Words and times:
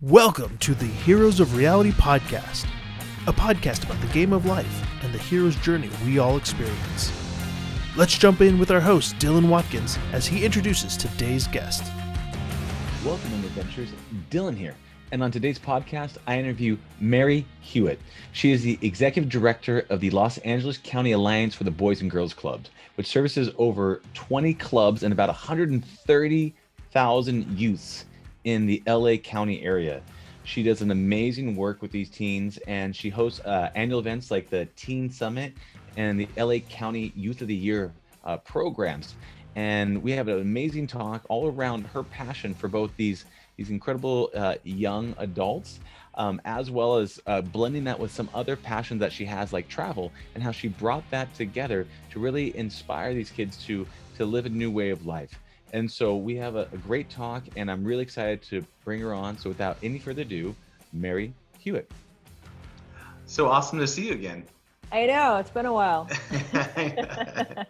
Welcome 0.00 0.58
to 0.58 0.76
the 0.76 0.84
Heroes 0.84 1.40
of 1.40 1.56
Reality 1.56 1.90
podcast, 1.90 2.68
a 3.26 3.32
podcast 3.32 3.82
about 3.82 4.00
the 4.00 4.06
game 4.12 4.32
of 4.32 4.46
life 4.46 4.86
and 5.02 5.12
the 5.12 5.18
hero's 5.18 5.56
journey 5.56 5.90
we 6.06 6.20
all 6.20 6.36
experience. 6.36 7.10
Let's 7.96 8.16
jump 8.16 8.40
in 8.40 8.60
with 8.60 8.70
our 8.70 8.78
host, 8.78 9.16
Dylan 9.16 9.48
Watkins, 9.48 9.98
as 10.12 10.24
he 10.24 10.44
introduces 10.44 10.96
today's 10.96 11.48
guest. 11.48 11.82
Welcome, 13.04 13.32
adventures. 13.44 13.88
Dylan 14.30 14.56
here. 14.56 14.76
And 15.10 15.20
on 15.20 15.32
today's 15.32 15.58
podcast, 15.58 16.16
I 16.28 16.38
interview 16.38 16.78
Mary 17.00 17.44
Hewitt. 17.60 17.98
She 18.30 18.52
is 18.52 18.62
the 18.62 18.78
executive 18.82 19.28
director 19.28 19.84
of 19.90 19.98
the 19.98 20.10
Los 20.10 20.38
Angeles 20.38 20.78
County 20.78 21.10
Alliance 21.10 21.56
for 21.56 21.64
the 21.64 21.72
Boys 21.72 22.02
and 22.02 22.10
Girls 22.10 22.34
Clubs, 22.34 22.70
which 22.94 23.08
services 23.08 23.50
over 23.58 24.00
20 24.14 24.54
clubs 24.54 25.02
and 25.02 25.12
about 25.12 25.28
130,000 25.28 27.58
youths 27.58 28.04
in 28.48 28.64
the 28.64 28.82
LA 28.86 29.16
County 29.16 29.62
area. 29.62 30.00
She 30.44 30.62
does 30.62 30.80
an 30.80 30.90
amazing 30.90 31.54
work 31.54 31.82
with 31.82 31.90
these 31.90 32.08
teens 32.08 32.58
and 32.66 32.96
she 32.96 33.10
hosts 33.10 33.40
uh, 33.40 33.68
annual 33.74 33.98
events 33.98 34.30
like 34.30 34.48
the 34.48 34.64
Teen 34.74 35.10
Summit 35.10 35.52
and 35.98 36.18
the 36.18 36.28
LA 36.38 36.60
County 36.60 37.12
Youth 37.14 37.42
of 37.42 37.48
the 37.48 37.54
Year 37.54 37.92
uh, 38.24 38.38
programs. 38.38 39.16
And 39.54 40.02
we 40.02 40.12
have 40.12 40.28
an 40.28 40.40
amazing 40.40 40.86
talk 40.86 41.26
all 41.28 41.48
around 41.48 41.86
her 41.88 42.02
passion 42.02 42.54
for 42.54 42.68
both 42.68 42.90
these 42.96 43.26
these 43.58 43.70
incredible 43.70 44.30
uh, 44.36 44.54
young 44.62 45.16
adults, 45.18 45.80
um, 46.14 46.40
as 46.44 46.70
well 46.70 46.96
as 46.96 47.20
uh, 47.26 47.40
blending 47.40 47.82
that 47.84 47.98
with 47.98 48.12
some 48.12 48.30
other 48.32 48.54
passions 48.54 49.00
that 49.00 49.12
she 49.12 49.24
has, 49.24 49.52
like 49.52 49.68
travel, 49.68 50.12
and 50.34 50.44
how 50.44 50.52
she 50.52 50.68
brought 50.68 51.02
that 51.10 51.34
together 51.34 51.88
to 52.12 52.20
really 52.20 52.56
inspire 52.56 53.12
these 53.14 53.30
kids 53.30 53.56
to 53.66 53.84
to 54.16 54.24
live 54.24 54.46
a 54.46 54.48
new 54.48 54.70
way 54.70 54.90
of 54.90 55.04
life. 55.04 55.38
And 55.72 55.90
so 55.90 56.16
we 56.16 56.36
have 56.36 56.56
a, 56.56 56.68
a 56.72 56.78
great 56.78 57.10
talk, 57.10 57.44
and 57.56 57.70
I'm 57.70 57.84
really 57.84 58.02
excited 58.02 58.42
to 58.44 58.64
bring 58.84 59.00
her 59.00 59.12
on. 59.12 59.36
So 59.38 59.50
without 59.50 59.76
any 59.82 59.98
further 59.98 60.22
ado, 60.22 60.54
Mary 60.92 61.32
Hewitt. 61.58 61.90
So 63.26 63.48
awesome 63.48 63.78
to 63.78 63.86
see 63.86 64.08
you 64.08 64.14
again. 64.14 64.44
I 64.90 65.06
know 65.06 65.36
it's 65.36 65.50
been 65.50 65.66
a 65.66 65.72
while. 65.72 66.08
I 66.54 67.66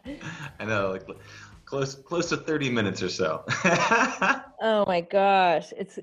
know, 0.64 0.90
like 0.92 1.04
close 1.64 1.96
close 1.96 2.28
to 2.28 2.36
30 2.36 2.70
minutes 2.70 3.02
or 3.02 3.08
so. 3.08 3.44
oh 4.62 4.84
my 4.86 5.00
gosh, 5.00 5.72
it's. 5.76 5.98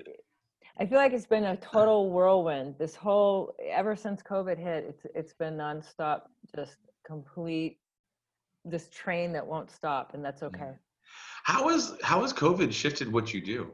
I 0.78 0.84
feel 0.84 0.98
like 0.98 1.14
it's 1.14 1.26
been 1.26 1.44
a 1.44 1.56
total 1.56 2.10
whirlwind. 2.10 2.74
This 2.78 2.94
whole 2.94 3.54
ever 3.66 3.96
since 3.96 4.22
COVID 4.22 4.58
hit, 4.58 4.84
it's 4.84 5.06
it's 5.14 5.32
been 5.32 5.56
nonstop, 5.56 6.22
just 6.54 6.76
complete. 7.06 7.78
This 8.66 8.90
train 8.90 9.32
that 9.32 9.46
won't 9.46 9.70
stop, 9.70 10.12
and 10.12 10.22
that's 10.22 10.42
okay. 10.42 10.58
Mm. 10.58 10.78
How 11.46 11.68
has 11.68 11.96
how 12.02 12.22
has 12.22 12.32
COVID 12.32 12.72
shifted 12.72 13.12
what 13.12 13.32
you 13.32 13.40
do? 13.40 13.70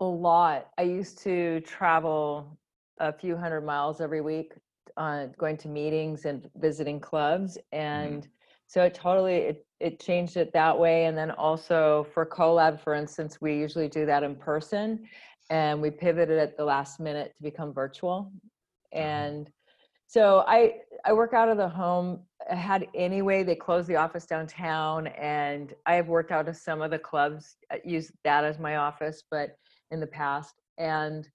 A 0.00 0.04
lot. 0.06 0.70
I 0.78 0.82
used 0.82 1.18
to 1.24 1.60
travel 1.60 2.58
a 2.98 3.12
few 3.12 3.36
hundred 3.36 3.66
miles 3.66 4.00
every 4.00 4.22
week, 4.22 4.54
uh, 4.96 5.26
going 5.36 5.58
to 5.58 5.68
meetings 5.68 6.24
and 6.24 6.48
visiting 6.56 7.00
clubs, 7.00 7.58
and 7.70 8.22
mm-hmm. 8.22 8.30
so 8.66 8.82
it 8.82 8.94
totally 8.94 9.34
it 9.34 9.66
it 9.78 10.00
changed 10.00 10.38
it 10.38 10.54
that 10.54 10.78
way. 10.78 11.04
And 11.04 11.18
then 11.18 11.32
also 11.32 12.06
for 12.14 12.24
collab, 12.24 12.80
for 12.80 12.94
instance, 12.94 13.38
we 13.42 13.54
usually 13.54 13.88
do 13.88 14.06
that 14.06 14.22
in 14.22 14.36
person, 14.36 15.06
and 15.50 15.82
we 15.82 15.90
pivoted 15.90 16.38
at 16.38 16.56
the 16.56 16.64
last 16.64 16.98
minute 16.98 17.34
to 17.36 17.42
become 17.42 17.74
virtual, 17.74 18.32
mm-hmm. 18.94 18.98
and 18.98 19.50
so 20.06 20.44
I 20.46 20.76
I 21.04 21.12
work 21.12 21.34
out 21.34 21.50
of 21.50 21.58
the 21.58 21.68
home. 21.68 22.20
Had 22.48 22.86
anyway. 22.94 23.42
They 23.42 23.54
closed 23.54 23.88
the 23.88 23.96
office 23.96 24.26
downtown, 24.26 25.08
and 25.08 25.74
I 25.84 25.94
have 25.94 26.08
worked 26.08 26.30
out 26.30 26.48
of 26.48 26.56
some 26.56 26.80
of 26.80 26.90
the 26.90 26.98
clubs. 26.98 27.56
I 27.70 27.80
use 27.84 28.12
that 28.24 28.44
as 28.44 28.58
my 28.58 28.76
office, 28.76 29.22
but 29.30 29.56
in 29.90 30.00
the 30.00 30.06
past, 30.06 30.54
and 30.78 31.28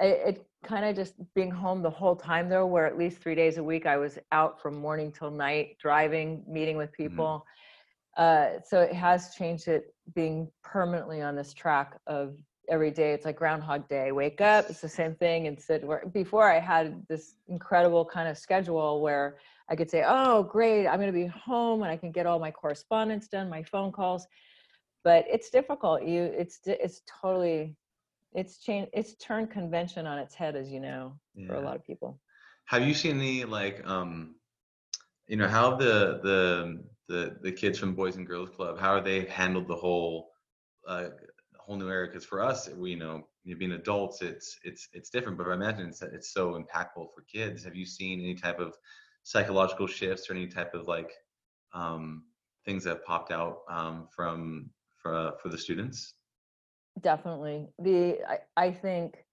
it, 0.00 0.20
it 0.26 0.46
kind 0.64 0.84
of 0.84 0.94
just 0.94 1.14
being 1.34 1.50
home 1.50 1.82
the 1.82 1.90
whole 1.90 2.16
time 2.16 2.48
though, 2.48 2.66
where 2.66 2.86
at 2.86 2.98
least 2.98 3.18
three 3.18 3.34
days 3.34 3.58
a 3.58 3.62
week 3.62 3.86
I 3.86 3.96
was 3.96 4.18
out 4.30 4.60
from 4.60 4.74
morning 4.76 5.12
till 5.12 5.30
night, 5.30 5.76
driving, 5.80 6.42
meeting 6.46 6.76
with 6.76 6.90
mm-hmm. 6.90 7.08
people. 7.08 7.46
Mm-hmm. 8.18 8.58
Uh, 8.58 8.60
so 8.64 8.80
it 8.80 8.92
has 8.92 9.34
changed 9.34 9.68
it 9.68 9.94
being 10.14 10.50
permanently 10.62 11.22
on 11.22 11.34
this 11.34 11.54
track 11.54 11.96
of 12.06 12.34
every 12.68 12.90
day 12.90 13.12
it's 13.12 13.24
like 13.24 13.36
groundhog 13.36 13.88
day 13.88 14.12
wake 14.12 14.40
up 14.40 14.68
it's 14.70 14.80
the 14.80 14.88
same 14.88 15.14
thing 15.16 15.46
and 15.46 15.60
sit 15.60 15.84
where 15.84 16.04
before 16.12 16.50
i 16.50 16.58
had 16.58 17.04
this 17.08 17.34
incredible 17.48 18.04
kind 18.04 18.28
of 18.28 18.38
schedule 18.38 19.00
where 19.00 19.36
i 19.72 19.74
could 19.74 19.90
say 19.90 20.04
oh 20.06 20.42
great 20.42 20.86
i'm 20.86 21.00
going 21.00 21.12
to 21.12 21.18
be 21.18 21.26
home 21.26 21.82
and 21.82 21.90
i 21.90 21.96
can 21.96 22.12
get 22.12 22.26
all 22.26 22.38
my 22.38 22.50
correspondence 22.50 23.26
done 23.26 23.48
my 23.48 23.62
phone 23.62 23.90
calls. 23.90 24.26
But 25.02 25.24
it's 25.28 25.50
difficult 25.50 26.04
you 26.04 26.22
it's 26.22 26.60
it's 26.66 27.02
totally 27.20 27.74
it's 28.34 28.58
changed 28.58 28.90
it's 28.92 29.14
turned 29.16 29.50
convention 29.50 30.06
on 30.06 30.18
its 30.18 30.34
head 30.34 30.54
as 30.54 30.70
you 30.70 30.78
know 30.78 31.18
yeah. 31.34 31.48
for 31.48 31.54
a 31.54 31.60
lot 31.60 31.74
of 31.74 31.84
people. 31.84 32.20
Have 32.66 32.86
you 32.86 32.94
seen 32.94 33.18
any 33.18 33.44
like 33.44 33.84
um 33.84 34.36
you 35.26 35.36
know 35.36 35.48
how 35.48 35.74
the 35.74 36.20
the 36.22 36.84
the 37.08 37.36
the 37.42 37.50
kids 37.50 37.78
from 37.78 37.94
boys 37.94 38.16
and 38.16 38.26
girls 38.26 38.50
club 38.50 38.78
how 38.78 38.90
are 38.90 39.00
they 39.00 39.24
handled 39.24 39.66
the 39.66 39.74
whole 39.74 40.30
uh, 40.86 41.08
whole 41.56 41.76
new 41.76 41.88
era? 41.88 42.06
Because 42.06 42.24
for 42.24 42.40
us 42.40 42.68
we 42.68 42.90
you 42.90 42.98
know 42.98 43.26
being 43.58 43.72
adults 43.72 44.22
it's 44.22 44.58
it's 44.62 44.88
it's 44.92 45.10
different 45.10 45.36
but 45.36 45.48
i 45.48 45.54
imagine 45.54 45.88
it's, 45.88 46.02
it's 46.02 46.32
so 46.32 46.52
impactful 46.60 47.06
for 47.12 47.22
kids. 47.26 47.64
Have 47.64 47.74
you 47.74 47.86
seen 47.86 48.20
any 48.20 48.36
type 48.36 48.60
of 48.60 48.76
psychological 49.22 49.86
shifts 49.86 50.28
or 50.28 50.34
any 50.34 50.46
type 50.46 50.74
of 50.74 50.88
like 50.88 51.12
um, 51.74 52.24
things 52.64 52.84
that 52.84 53.04
popped 53.04 53.32
out 53.32 53.58
um, 53.70 54.08
from 54.14 54.70
for 55.00 55.14
uh, 55.14 55.30
for 55.42 55.48
the 55.48 55.58
students? 55.58 56.14
Definitely. 57.00 57.68
The 57.78 58.18
I, 58.28 58.38
I 58.56 58.70
think 58.70 59.24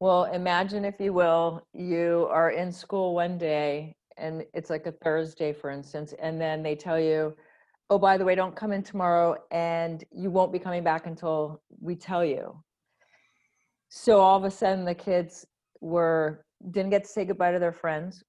well 0.00 0.24
imagine 0.24 0.84
if 0.84 1.00
you 1.00 1.12
will 1.12 1.62
you 1.72 2.28
are 2.30 2.50
in 2.50 2.72
school 2.72 3.14
one 3.14 3.38
day 3.38 3.94
and 4.16 4.44
it's 4.54 4.70
like 4.70 4.86
a 4.86 4.92
thursday 4.92 5.52
for 5.52 5.70
instance 5.70 6.14
and 6.20 6.40
then 6.40 6.62
they 6.62 6.74
tell 6.74 6.98
you 6.98 7.36
oh 7.90 7.98
by 7.98 8.16
the 8.16 8.24
way 8.24 8.34
don't 8.34 8.56
come 8.56 8.72
in 8.72 8.82
tomorrow 8.82 9.36
and 9.50 10.04
you 10.10 10.30
won't 10.30 10.52
be 10.52 10.58
coming 10.58 10.84
back 10.84 11.06
until 11.06 11.62
we 11.80 11.94
tell 11.94 12.24
you. 12.24 12.62
So 13.88 14.20
all 14.20 14.36
of 14.36 14.44
a 14.44 14.50
sudden 14.50 14.84
the 14.84 14.94
kids 14.94 15.46
were 15.80 16.44
didn't 16.70 16.90
get 16.90 17.04
to 17.04 17.08
say 17.08 17.24
goodbye 17.24 17.52
to 17.52 17.58
their 17.58 17.72
friends 17.72 18.24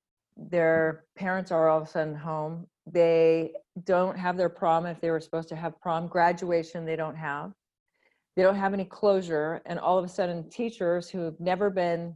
their 0.49 1.05
parents 1.15 1.51
are 1.51 1.69
all 1.69 1.81
of 1.81 1.87
a 1.87 1.91
sudden 1.91 2.15
home 2.15 2.65
they 2.91 3.51
don't 3.83 4.17
have 4.17 4.37
their 4.37 4.49
prom 4.49 4.85
if 4.85 4.99
they 5.01 5.11
were 5.11 5.19
supposed 5.19 5.49
to 5.49 5.55
have 5.55 5.79
prom 5.81 6.07
graduation 6.07 6.85
they 6.85 6.95
don't 6.95 7.15
have 7.15 7.51
they 8.35 8.43
don't 8.43 8.55
have 8.55 8.73
any 8.73 8.85
closure 8.85 9.61
and 9.65 9.79
all 9.79 9.97
of 9.97 10.05
a 10.05 10.09
sudden 10.09 10.49
teachers 10.49 11.09
who 11.09 11.19
have 11.19 11.39
never 11.39 11.69
been 11.69 12.15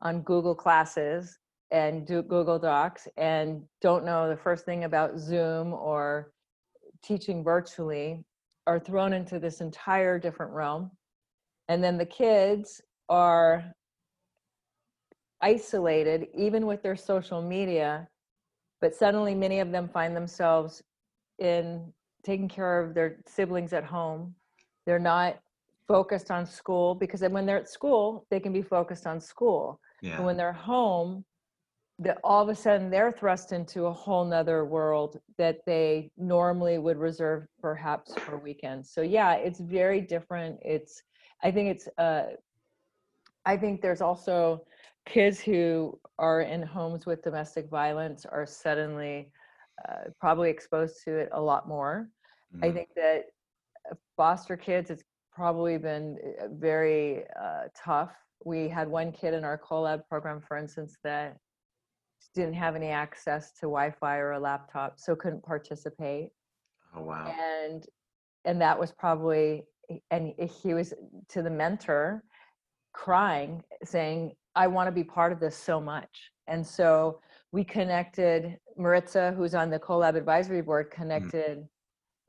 on 0.00 0.22
google 0.22 0.54
classes 0.54 1.38
and 1.70 2.06
do 2.06 2.22
google 2.22 2.58
docs 2.58 3.06
and 3.16 3.62
don't 3.82 4.04
know 4.04 4.28
the 4.28 4.36
first 4.36 4.64
thing 4.64 4.84
about 4.84 5.18
zoom 5.18 5.72
or 5.74 6.32
teaching 7.02 7.44
virtually 7.44 8.24
are 8.66 8.78
thrown 8.78 9.12
into 9.14 9.38
this 9.38 9.60
entire 9.60 10.18
different 10.18 10.52
realm. 10.52 10.90
And 11.68 11.82
then 11.82 11.96
the 11.96 12.06
kids 12.06 12.80
are 13.08 13.64
isolated, 15.40 16.28
even 16.34 16.66
with 16.66 16.82
their 16.82 16.96
social 16.96 17.42
media, 17.42 18.08
but 18.80 18.94
suddenly 18.94 19.34
many 19.34 19.60
of 19.60 19.70
them 19.70 19.88
find 19.88 20.16
themselves 20.16 20.82
in 21.38 21.92
taking 22.24 22.48
care 22.48 22.80
of 22.80 22.94
their 22.94 23.18
siblings 23.26 23.72
at 23.72 23.84
home. 23.84 24.34
They're 24.86 24.98
not 24.98 25.38
focused 25.86 26.30
on 26.30 26.46
school 26.46 26.94
because 26.94 27.22
when 27.22 27.46
they're 27.46 27.58
at 27.58 27.68
school, 27.68 28.26
they 28.30 28.40
can 28.40 28.52
be 28.52 28.62
focused 28.62 29.06
on 29.06 29.20
school. 29.20 29.80
Yeah. 30.02 30.16
And 30.16 30.26
when 30.26 30.36
they're 30.36 30.52
home, 30.52 31.24
that 32.00 32.18
all 32.22 32.42
of 32.42 32.48
a 32.48 32.54
sudden 32.54 32.90
they're 32.90 33.12
thrust 33.12 33.52
into 33.52 33.86
a 33.86 33.92
whole 33.92 34.24
nother 34.24 34.64
world 34.64 35.18
that 35.36 35.58
they 35.66 36.10
normally 36.16 36.78
would 36.78 36.96
reserve 36.96 37.46
perhaps 37.60 38.14
for 38.18 38.38
weekends 38.38 38.90
so 38.90 39.02
yeah 39.02 39.34
it's 39.34 39.58
very 39.58 40.00
different 40.00 40.58
it's 40.62 41.02
i 41.42 41.50
think 41.50 41.68
it's 41.68 41.88
uh 41.98 42.26
i 43.44 43.56
think 43.56 43.82
there's 43.82 44.00
also 44.00 44.64
kids 45.08 45.40
who 45.40 45.98
are 46.18 46.42
in 46.42 46.62
homes 46.62 47.06
with 47.06 47.22
domestic 47.22 47.68
violence 47.70 48.26
are 48.26 48.46
suddenly 48.46 49.30
uh, 49.88 50.10
probably 50.20 50.50
exposed 50.50 50.96
to 51.04 51.16
it 51.16 51.28
a 51.32 51.40
lot 51.40 51.68
more 51.68 52.08
mm-hmm. 52.54 52.64
i 52.64 52.70
think 52.70 52.88
that 52.94 53.26
uh, 53.90 53.94
foster 54.16 54.56
kids 54.56 54.90
it's 54.90 55.04
probably 55.32 55.78
been 55.78 56.16
uh, 56.40 56.46
very 56.52 57.24
uh, 57.40 57.64
tough 57.76 58.12
we 58.44 58.68
had 58.68 58.88
one 58.88 59.10
kid 59.12 59.34
in 59.34 59.44
our 59.44 59.58
collab 59.58 60.02
program 60.08 60.40
for 60.40 60.56
instance 60.56 60.96
that 61.02 61.36
didn't 62.34 62.54
have 62.54 62.76
any 62.76 62.88
access 62.88 63.52
to 63.52 63.62
Wi-Fi 63.62 64.16
or 64.18 64.32
a 64.32 64.38
laptop, 64.38 64.98
so 64.98 65.16
couldn't 65.16 65.42
participate. 65.42 66.30
Oh 66.94 67.02
wow! 67.02 67.34
And 67.38 67.84
and 68.44 68.60
that 68.60 68.78
was 68.78 68.92
probably 68.92 69.64
and 70.10 70.32
he 70.62 70.74
was 70.74 70.94
to 71.30 71.42
the 71.42 71.50
mentor 71.50 72.22
crying 72.92 73.62
saying 73.84 74.32
i 74.58 74.66
want 74.66 74.86
to 74.86 74.92
be 74.92 75.04
part 75.04 75.32
of 75.32 75.40
this 75.40 75.56
so 75.56 75.80
much 75.80 76.30
and 76.46 76.66
so 76.66 77.20
we 77.52 77.64
connected 77.64 78.58
maritza 78.76 79.32
who's 79.36 79.54
on 79.54 79.70
the 79.70 79.78
collab 79.78 80.16
advisory 80.16 80.60
board 80.60 80.90
mm. 80.90 80.94
connected 80.94 81.58
mm. 81.58 81.68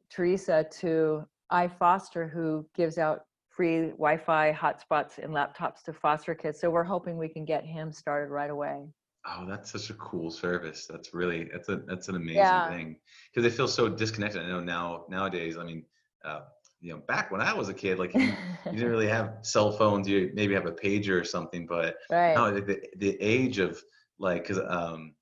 teresa 0.09 0.65
to 0.71 1.25
iFoster 1.51 2.29
who 2.31 2.65
gives 2.75 2.97
out 2.97 3.21
free 3.59 3.89
Wi-Fi 3.89 4.53
hotspots 4.53 5.17
and 5.17 5.33
laptops 5.33 5.83
to 5.83 5.91
foster 5.91 6.33
kids. 6.33 6.61
So 6.61 6.69
we're 6.69 6.83
hoping 6.83 7.17
we 7.17 7.27
can 7.27 7.43
get 7.43 7.65
him 7.65 7.91
started 7.91 8.31
right 8.31 8.49
away. 8.49 8.87
Oh, 9.27 9.45
that's 9.45 9.71
such 9.71 9.89
a 9.89 9.95
cool 9.95 10.31
service. 10.31 10.87
That's 10.89 11.13
really 11.13 11.49
that's 11.51 11.67
a 11.67 11.81
that's 11.85 12.07
an 12.07 12.15
amazing 12.15 12.37
Yeah. 12.37 12.69
thing 12.69 12.95
because 13.29 13.43
they 13.43 13.55
feel 13.55 13.67
so 13.67 13.89
disconnected. 13.89 14.41
I 14.43 14.47
know 14.47 14.61
now 14.61 15.05
nowadays. 15.09 15.57
I 15.57 15.65
mean, 15.65 15.83
uh, 16.23 16.41
you 16.81 16.93
know, 16.93 16.99
back 17.07 17.31
when 17.31 17.41
I 17.41 17.53
was 17.53 17.69
a 17.69 17.73
kid, 17.73 17.99
like 17.99 18.13
you, 18.13 18.33
you 18.65 18.71
didn't 18.71 18.89
really 18.89 19.07
have 19.07 19.37
cell 19.41 19.71
phones. 19.71 20.07
You 20.07 20.31
maybe 20.33 20.53
have 20.53 20.65
a 20.65 20.71
pager 20.71 21.19
or 21.19 21.23
something, 21.23 21.65
but 21.65 21.97
right. 22.09 22.35
no, 22.35 22.51
the, 22.59 22.81
the 22.97 23.17
age 23.21 23.59
of 23.59 23.81
like, 24.17 24.43
because 24.43 24.59
um, 24.65 25.13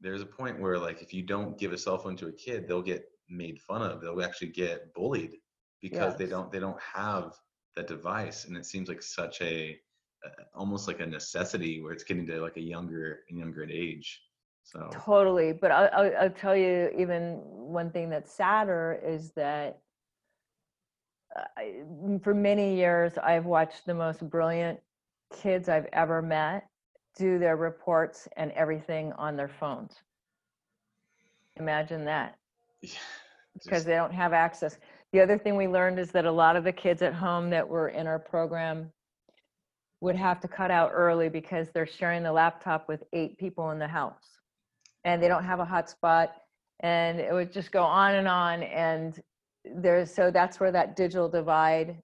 there's 0.00 0.22
a 0.22 0.26
point 0.26 0.60
where 0.60 0.78
like 0.78 1.02
if 1.02 1.14
you 1.14 1.22
don't 1.22 1.58
give 1.58 1.72
a 1.72 1.78
cell 1.78 1.98
phone 1.98 2.16
to 2.16 2.28
a 2.28 2.32
kid, 2.32 2.68
they'll 2.68 2.82
get 2.82 3.04
made 3.28 3.60
fun 3.60 3.82
of. 3.82 4.00
They'll 4.00 4.22
actually 4.22 4.48
get 4.48 4.92
bullied 4.94 5.36
because 5.80 6.16
they 6.16 6.26
don't 6.26 6.52
they 6.52 6.60
don't 6.60 6.80
have 6.80 7.34
that 7.76 7.86
device, 7.86 8.44
and 8.44 8.56
it 8.56 8.66
seems 8.66 8.88
like 8.88 9.02
such 9.02 9.40
a 9.40 9.78
uh, 10.24 10.42
almost 10.54 10.86
like 10.86 11.00
a 11.00 11.06
necessity 11.06 11.80
where 11.80 11.92
it's 11.92 12.04
getting 12.04 12.26
to 12.26 12.40
like 12.40 12.56
a 12.56 12.62
younger 12.62 13.20
and 13.28 13.38
younger 13.38 13.64
age. 13.64 14.22
So 14.64 14.90
Totally. 14.92 15.52
But 15.52 15.70
I'll, 15.70 15.90
I'll, 15.92 16.16
I'll 16.20 16.30
tell 16.30 16.54
you, 16.54 16.90
even 16.96 17.40
one 17.44 17.90
thing 17.90 18.10
that's 18.10 18.32
sadder 18.32 19.00
is 19.04 19.32
that 19.32 19.80
I, 21.36 21.82
for 22.22 22.34
many 22.34 22.76
years, 22.76 23.12
I've 23.22 23.46
watched 23.46 23.86
the 23.86 23.94
most 23.94 24.28
brilliant 24.28 24.80
kids 25.32 25.68
I've 25.68 25.86
ever 25.92 26.22
met 26.22 26.66
do 27.16 27.38
their 27.38 27.56
reports 27.56 28.28
and 28.36 28.52
everything 28.52 29.12
on 29.12 29.36
their 29.36 29.48
phones. 29.48 29.94
Imagine 31.56 32.04
that 32.04 32.36
yeah, 32.82 32.90
because 33.62 33.84
they 33.84 33.94
don't 33.94 34.14
have 34.14 34.32
access. 34.32 34.78
The 35.12 35.20
other 35.20 35.38
thing 35.38 35.56
we 35.56 35.66
learned 35.66 35.98
is 35.98 36.12
that 36.12 36.24
a 36.24 36.32
lot 36.32 36.56
of 36.56 36.64
the 36.64 36.72
kids 36.72 37.02
at 37.02 37.12
home 37.12 37.50
that 37.50 37.68
were 37.68 37.88
in 37.88 38.06
our 38.06 38.18
program 38.18 38.90
would 40.00 40.16
have 40.16 40.40
to 40.40 40.48
cut 40.48 40.70
out 40.70 40.92
early 40.94 41.28
because 41.28 41.68
they're 41.74 41.86
sharing 41.86 42.22
the 42.22 42.32
laptop 42.32 42.88
with 42.88 43.02
eight 43.12 43.36
people 43.38 43.70
in 43.70 43.78
the 43.78 43.88
house 43.88 44.38
and 45.04 45.22
they 45.22 45.28
don't 45.28 45.44
have 45.44 45.60
a 45.60 45.66
hotspot 45.66 46.28
and 46.80 47.20
it 47.20 47.32
would 47.32 47.52
just 47.52 47.70
go 47.70 47.82
on 47.82 48.14
and 48.14 48.28
on 48.28 48.62
and 48.62 49.20
there's 49.76 50.12
so 50.12 50.30
that's 50.30 50.60
where 50.60 50.72
that 50.72 50.96
digital 50.96 51.28
divide 51.28 52.02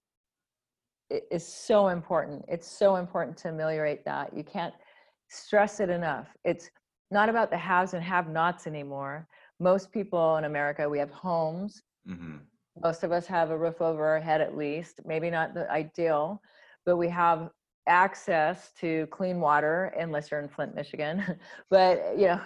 is 1.31 1.47
so 1.47 1.89
important. 1.89 2.45
It's 2.49 2.67
so 2.67 2.97
important 2.97 3.37
to 3.39 3.49
ameliorate 3.49 4.05
that. 4.05 4.37
You 4.37 4.43
can't 4.43 4.75
stress 5.29 5.81
it 5.81 5.89
enough. 5.91 6.29
It's 6.45 6.71
not 7.11 7.29
about 7.29 7.51
the 7.51 7.57
haves 7.57 7.95
and 7.95 8.03
have 8.03 8.29
nots 8.29 8.67
anymore. 8.67 9.29
Most 9.61 9.93
people 9.93 10.37
in 10.37 10.45
america 10.45 10.89
we 10.89 10.99
have 10.99 11.11
homes. 11.11 11.83
Mhm. 12.09 12.41
most 12.83 13.03
of 13.05 13.11
us 13.13 13.27
have 13.27 13.51
a 13.51 13.57
roof 13.59 13.81
over 13.81 14.05
our 14.07 14.21
head 14.21 14.41
at 14.43 14.57
least 14.57 15.01
maybe 15.07 15.31
not 15.31 15.55
the 15.55 15.69
ideal 15.71 16.43
but 16.85 16.97
we 16.99 17.09
have 17.09 17.51
access 17.89 18.71
to 18.73 19.07
clean 19.07 19.41
water 19.41 19.87
unless 19.99 20.31
you're 20.31 20.41
in 20.41 20.49
flint 20.49 20.75
michigan 20.75 21.25
but 21.71 22.17
you 22.19 22.27
know 22.27 22.41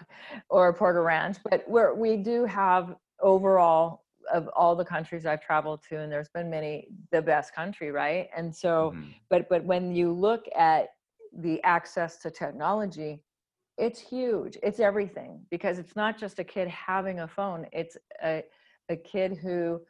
or 0.49 0.73
porter 0.73 1.03
ranch 1.03 1.37
but 1.51 1.69
we're, 1.69 1.95
we 1.95 2.17
do 2.17 2.45
have 2.45 2.95
overall 3.21 4.05
of 4.33 4.49
all 4.57 4.75
the 4.77 4.85
countries 4.85 5.27
i've 5.27 5.41
traveled 5.43 5.83
to 5.89 5.99
and 5.99 6.11
there's 6.13 6.29
been 6.29 6.51
many 6.51 6.89
the 7.13 7.23
best 7.23 7.55
country 7.55 7.91
right? 7.91 8.29
And 8.37 8.55
so 8.55 8.93
Mhm. 8.95 9.15
but 9.31 9.49
but 9.49 9.65
when 9.65 9.95
you 9.95 10.13
look 10.13 10.45
at 10.57 10.89
the 11.37 11.63
access 11.63 12.19
to 12.19 12.31
technology 12.31 13.23
it's 13.79 13.99
huge. 14.01 14.59
It's 14.63 14.79
everything 14.81 15.41
because 15.51 15.79
it's 15.79 15.97
not 15.97 16.19
just 16.19 16.39
a 16.39 16.45
kid 16.45 16.69
having 16.69 17.21
a 17.21 17.29
phone 17.29 17.67
it's 17.73 17.97
a, 18.23 18.43
a 18.89 18.97
kid 18.97 19.37
who 19.37 19.81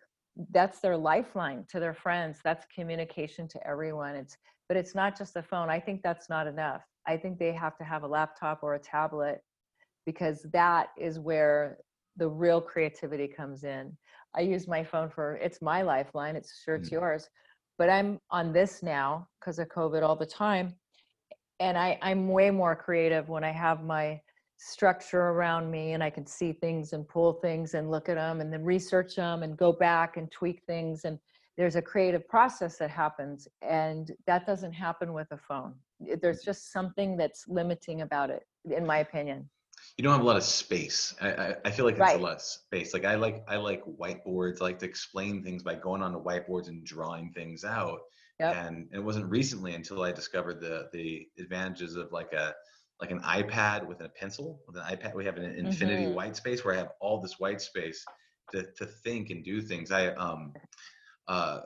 that's 0.52 0.80
their 0.80 0.96
lifeline 0.96 1.64
to 1.68 1.80
their 1.80 1.94
friends 1.94 2.38
that's 2.44 2.64
communication 2.74 3.48
to 3.48 3.66
everyone. 3.66 4.14
It's 4.14 4.36
but 4.68 4.76
it's 4.76 4.94
not 4.94 5.18
just 5.18 5.36
a 5.36 5.42
phone. 5.42 5.68
I 5.68 5.80
think 5.80 6.02
that's 6.02 6.28
not 6.28 6.46
enough. 6.46 6.82
I 7.06 7.16
think 7.16 7.38
they 7.38 7.52
have 7.52 7.76
to 7.78 7.84
have 7.84 8.04
a 8.04 8.06
laptop 8.06 8.60
or 8.62 8.74
a 8.74 8.78
tablet 8.78 9.42
because 10.06 10.42
that 10.52 10.88
is 10.98 11.18
where 11.18 11.78
the 12.16 12.28
real 12.28 12.60
creativity 12.60 13.26
comes 13.26 13.64
in 13.64 13.96
i 14.34 14.40
use 14.40 14.66
my 14.68 14.82
phone 14.84 15.08
for 15.08 15.36
it's 15.36 15.60
my 15.62 15.82
lifeline 15.82 16.36
it's 16.36 16.62
sure 16.62 16.76
it's 16.76 16.88
Mm. 16.90 16.92
yours 16.92 17.28
but 17.78 17.88
i'm 17.88 18.20
on 18.30 18.52
this 18.52 18.82
now 18.82 19.28
because 19.40 19.58
of 19.58 19.68
covid 19.68 20.02
all 20.02 20.16
the 20.16 20.26
time 20.26 20.74
and 21.60 21.76
I, 21.78 21.98
i'm 22.02 22.28
way 22.28 22.50
more 22.50 22.74
creative 22.76 23.28
when 23.28 23.44
i 23.44 23.50
have 23.50 23.84
my 23.84 24.20
structure 24.58 25.28
around 25.30 25.70
me 25.70 25.92
and 25.92 26.02
i 26.02 26.10
can 26.10 26.26
see 26.26 26.52
things 26.52 26.92
and 26.92 27.08
pull 27.08 27.34
things 27.34 27.74
and 27.74 27.90
look 27.90 28.08
at 28.08 28.16
them 28.16 28.40
and 28.40 28.52
then 28.52 28.62
research 28.64 29.16
them 29.16 29.42
and 29.42 29.56
go 29.56 29.72
back 29.72 30.16
and 30.16 30.30
tweak 30.30 30.62
things 30.66 31.04
and 31.04 31.18
there's 31.56 31.76
a 31.76 31.82
creative 31.82 32.26
process 32.28 32.78
that 32.78 32.90
happens 32.90 33.48
and 33.62 34.12
that 34.26 34.46
doesn't 34.46 34.72
happen 34.72 35.12
with 35.12 35.28
a 35.32 35.38
phone 35.38 35.74
Mm. 36.02 36.20
there's 36.20 36.42
just 36.42 36.72
something 36.72 37.16
that's 37.16 37.46
limiting 37.48 38.02
about 38.02 38.30
it 38.30 38.44
in 38.64 38.86
my 38.86 38.98
opinion 38.98 39.48
you 40.00 40.04
don't 40.04 40.14
have 40.14 40.22
a 40.22 40.26
lot 40.26 40.38
of 40.38 40.44
space. 40.44 41.14
I, 41.20 41.30
I, 41.30 41.54
I 41.66 41.70
feel 41.70 41.84
like 41.84 41.98
it's 41.98 42.00
Right. 42.00 42.18
a 42.18 42.22
lot 42.22 42.36
of 42.36 42.40
space. 42.40 42.94
Like 42.94 43.04
I 43.04 43.16
like 43.16 43.44
I 43.46 43.56
like 43.56 43.84
whiteboards. 43.84 44.62
I 44.62 44.64
like 44.64 44.78
to 44.78 44.86
explain 44.86 45.42
things 45.44 45.62
by 45.62 45.74
going 45.74 46.00
on 46.00 46.14
the 46.14 46.18
whiteboards 46.18 46.68
and 46.68 46.82
drawing 46.86 47.32
things 47.32 47.64
out. 47.64 48.00
Yep. 48.38 48.56
And 48.56 48.88
it 48.94 48.98
wasn't 48.98 49.26
recently 49.30 49.74
until 49.74 50.02
I 50.02 50.10
discovered 50.10 50.58
the 50.58 50.88
the 50.94 51.28
advantages 51.38 51.96
of 51.96 52.12
like 52.12 52.32
a 52.32 52.54
like 52.98 53.10
an 53.10 53.20
iPad 53.20 53.86
with 53.86 54.00
a 54.00 54.08
pencil. 54.08 54.62
With 54.66 54.78
an 54.78 54.84
iPad, 54.84 55.14
we 55.14 55.26
have 55.26 55.36
an 55.36 55.44
infinity 55.44 56.06
Mhm. 56.06 56.14
white 56.14 56.34
space 56.34 56.64
where 56.64 56.72
I 56.74 56.78
have 56.78 56.92
all 57.02 57.20
this 57.20 57.38
white 57.38 57.60
space 57.60 58.02
to 58.52 58.72
to 58.78 58.86
think 58.86 59.28
and 59.28 59.44
do 59.44 59.60
things. 59.60 59.90
I 59.90 60.06
um 60.14 60.54
uh 61.28 61.60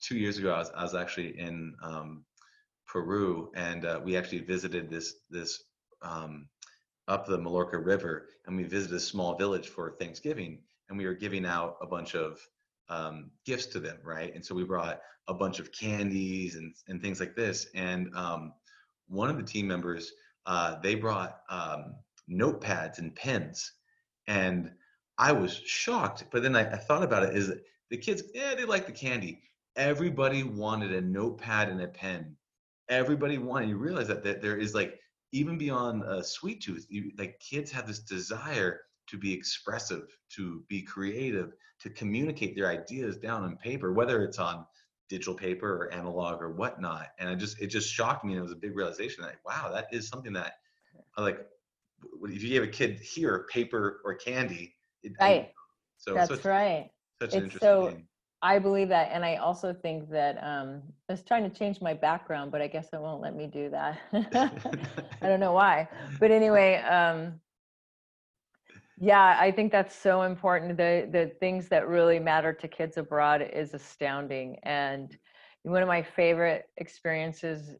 two 0.00 0.16
years 0.16 0.38
ago 0.38 0.52
I 0.54 0.58
was 0.58 0.70
I 0.76 0.84
was 0.84 0.94
actually 0.94 1.36
in 1.40 1.74
um 1.82 2.24
Peru 2.86 3.50
and 3.56 3.84
uh, 3.84 4.00
we 4.04 4.16
actually 4.16 4.42
visited 4.42 4.88
this 4.90 5.16
this 5.28 5.64
um 6.02 6.48
up 7.10 7.26
the 7.26 7.36
Mallorca 7.36 7.76
River, 7.76 8.28
and 8.46 8.56
we 8.56 8.62
visited 8.62 8.96
a 8.96 9.00
small 9.00 9.36
village 9.36 9.68
for 9.68 9.96
Thanksgiving, 9.98 10.60
and 10.88 10.96
we 10.96 11.06
were 11.06 11.14
giving 11.14 11.44
out 11.44 11.76
a 11.82 11.86
bunch 11.86 12.14
of 12.14 12.40
um, 12.88 13.32
gifts 13.44 13.66
to 13.66 13.80
them, 13.80 13.98
right? 14.04 14.32
And 14.34 14.46
so 14.46 14.54
we 14.54 14.64
brought 14.64 15.00
a 15.28 15.34
bunch 15.34 15.58
of 15.58 15.72
candies 15.72 16.54
and 16.54 16.72
and 16.88 17.02
things 17.02 17.20
like 17.20 17.34
this. 17.34 17.66
And 17.74 18.14
um, 18.14 18.52
one 19.08 19.28
of 19.28 19.36
the 19.36 19.42
team 19.42 19.66
members, 19.66 20.12
uh, 20.46 20.76
they 20.80 20.94
brought 20.94 21.40
um, 21.50 21.96
notepads 22.30 22.98
and 22.98 23.14
pens, 23.14 23.72
and 24.28 24.70
I 25.18 25.32
was 25.32 25.54
shocked. 25.66 26.24
But 26.30 26.44
then 26.44 26.54
I, 26.54 26.60
I 26.60 26.76
thought 26.76 27.02
about 27.02 27.24
it: 27.24 27.36
is 27.36 27.52
the 27.90 27.96
kids, 27.96 28.22
yeah, 28.32 28.54
they 28.54 28.64
like 28.64 28.86
the 28.86 28.92
candy. 28.92 29.42
Everybody 29.74 30.44
wanted 30.44 30.92
a 30.92 31.00
notepad 31.00 31.68
and 31.68 31.82
a 31.82 31.88
pen. 31.88 32.36
Everybody 32.88 33.38
wanted. 33.38 33.68
You 33.68 33.78
realize 33.78 34.08
that, 34.08 34.22
that 34.22 34.42
there 34.42 34.56
is 34.56 34.74
like 34.74 35.00
even 35.32 35.56
beyond 35.58 36.02
uh, 36.04 36.22
sweet 36.22 36.60
tooth 36.62 36.86
you, 36.88 37.10
like 37.18 37.38
kids 37.40 37.70
have 37.70 37.86
this 37.86 38.00
desire 38.00 38.80
to 39.06 39.16
be 39.18 39.32
expressive 39.32 40.16
to 40.30 40.62
be 40.68 40.82
creative 40.82 41.52
to 41.80 41.90
communicate 41.90 42.54
their 42.56 42.68
ideas 42.68 43.16
down 43.16 43.42
on 43.42 43.56
paper 43.56 43.92
whether 43.92 44.22
it's 44.24 44.38
on 44.38 44.64
digital 45.08 45.34
paper 45.34 45.68
or 45.84 45.92
analog 45.92 46.40
or 46.40 46.52
whatnot. 46.52 47.08
And 47.18 47.28
i 47.28 47.34
just 47.34 47.60
it 47.60 47.66
just 47.66 47.92
shocked 47.92 48.24
me 48.24 48.32
and 48.34 48.38
it 48.40 48.42
was 48.42 48.52
a 48.52 48.56
big 48.56 48.76
realization 48.76 49.24
that 49.24 49.36
wow 49.44 49.70
that 49.72 49.86
is 49.92 50.08
something 50.08 50.32
that 50.34 50.54
like 51.18 51.40
if 52.22 52.42
you 52.42 52.48
gave 52.48 52.62
a 52.62 52.68
kid 52.68 52.98
here 53.00 53.46
paper 53.52 54.00
or 54.04 54.14
candy 54.14 54.74
it, 55.02 55.12
I- 55.20 55.24
right. 55.24 55.50
So 55.98 56.14
that's 56.14 56.30
such, 56.30 56.44
right. 56.46 56.90
such 57.20 57.34
an 57.34 57.44
It's 57.44 57.54
interesting 57.54 57.60
so- 57.60 57.86
thing 57.88 58.06
I 58.42 58.58
believe 58.58 58.88
that, 58.88 59.10
and 59.12 59.24
I 59.24 59.36
also 59.36 59.74
think 59.74 60.08
that 60.10 60.36
um, 60.42 60.82
I 61.08 61.12
was 61.12 61.22
trying 61.22 61.48
to 61.48 61.56
change 61.56 61.80
my 61.82 61.92
background, 61.92 62.50
but 62.50 62.62
I 62.62 62.68
guess 62.68 62.88
it 62.92 63.00
won't 63.00 63.20
let 63.20 63.36
me 63.36 63.46
do 63.46 63.68
that. 63.70 63.98
I 65.22 65.28
don't 65.28 65.40
know 65.40 65.52
why, 65.52 65.88
but 66.18 66.30
anyway, 66.30 66.76
um, 66.76 67.38
yeah, 68.98 69.36
I 69.38 69.50
think 69.50 69.72
that's 69.72 69.94
so 69.94 70.22
important. 70.22 70.76
The 70.76 71.08
the 71.10 71.32
things 71.38 71.68
that 71.68 71.86
really 71.86 72.18
matter 72.18 72.52
to 72.52 72.68
kids 72.68 72.96
abroad 72.96 73.42
is 73.52 73.74
astounding, 73.74 74.56
and 74.62 75.16
one 75.62 75.82
of 75.82 75.88
my 75.88 76.02
favorite 76.02 76.66
experiences 76.78 77.76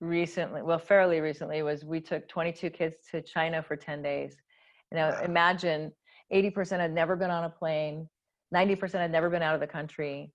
recently, 0.00 0.62
well, 0.62 0.78
fairly 0.78 1.20
recently, 1.20 1.62
was 1.62 1.84
we 1.84 2.00
took 2.00 2.28
22 2.28 2.70
kids 2.70 2.96
to 3.10 3.22
China 3.22 3.62
for 3.62 3.76
10 3.76 4.02
days. 4.02 4.36
Now, 4.92 5.18
imagine 5.22 5.92
80% 6.32 6.78
had 6.80 6.92
never 6.92 7.16
been 7.16 7.30
on 7.30 7.44
a 7.44 7.50
plane, 7.50 8.08
90% 8.52 8.92
had 8.94 9.12
never 9.12 9.30
been 9.30 9.42
out 9.42 9.54
of 9.54 9.60
the 9.60 9.66
country. 9.66 10.32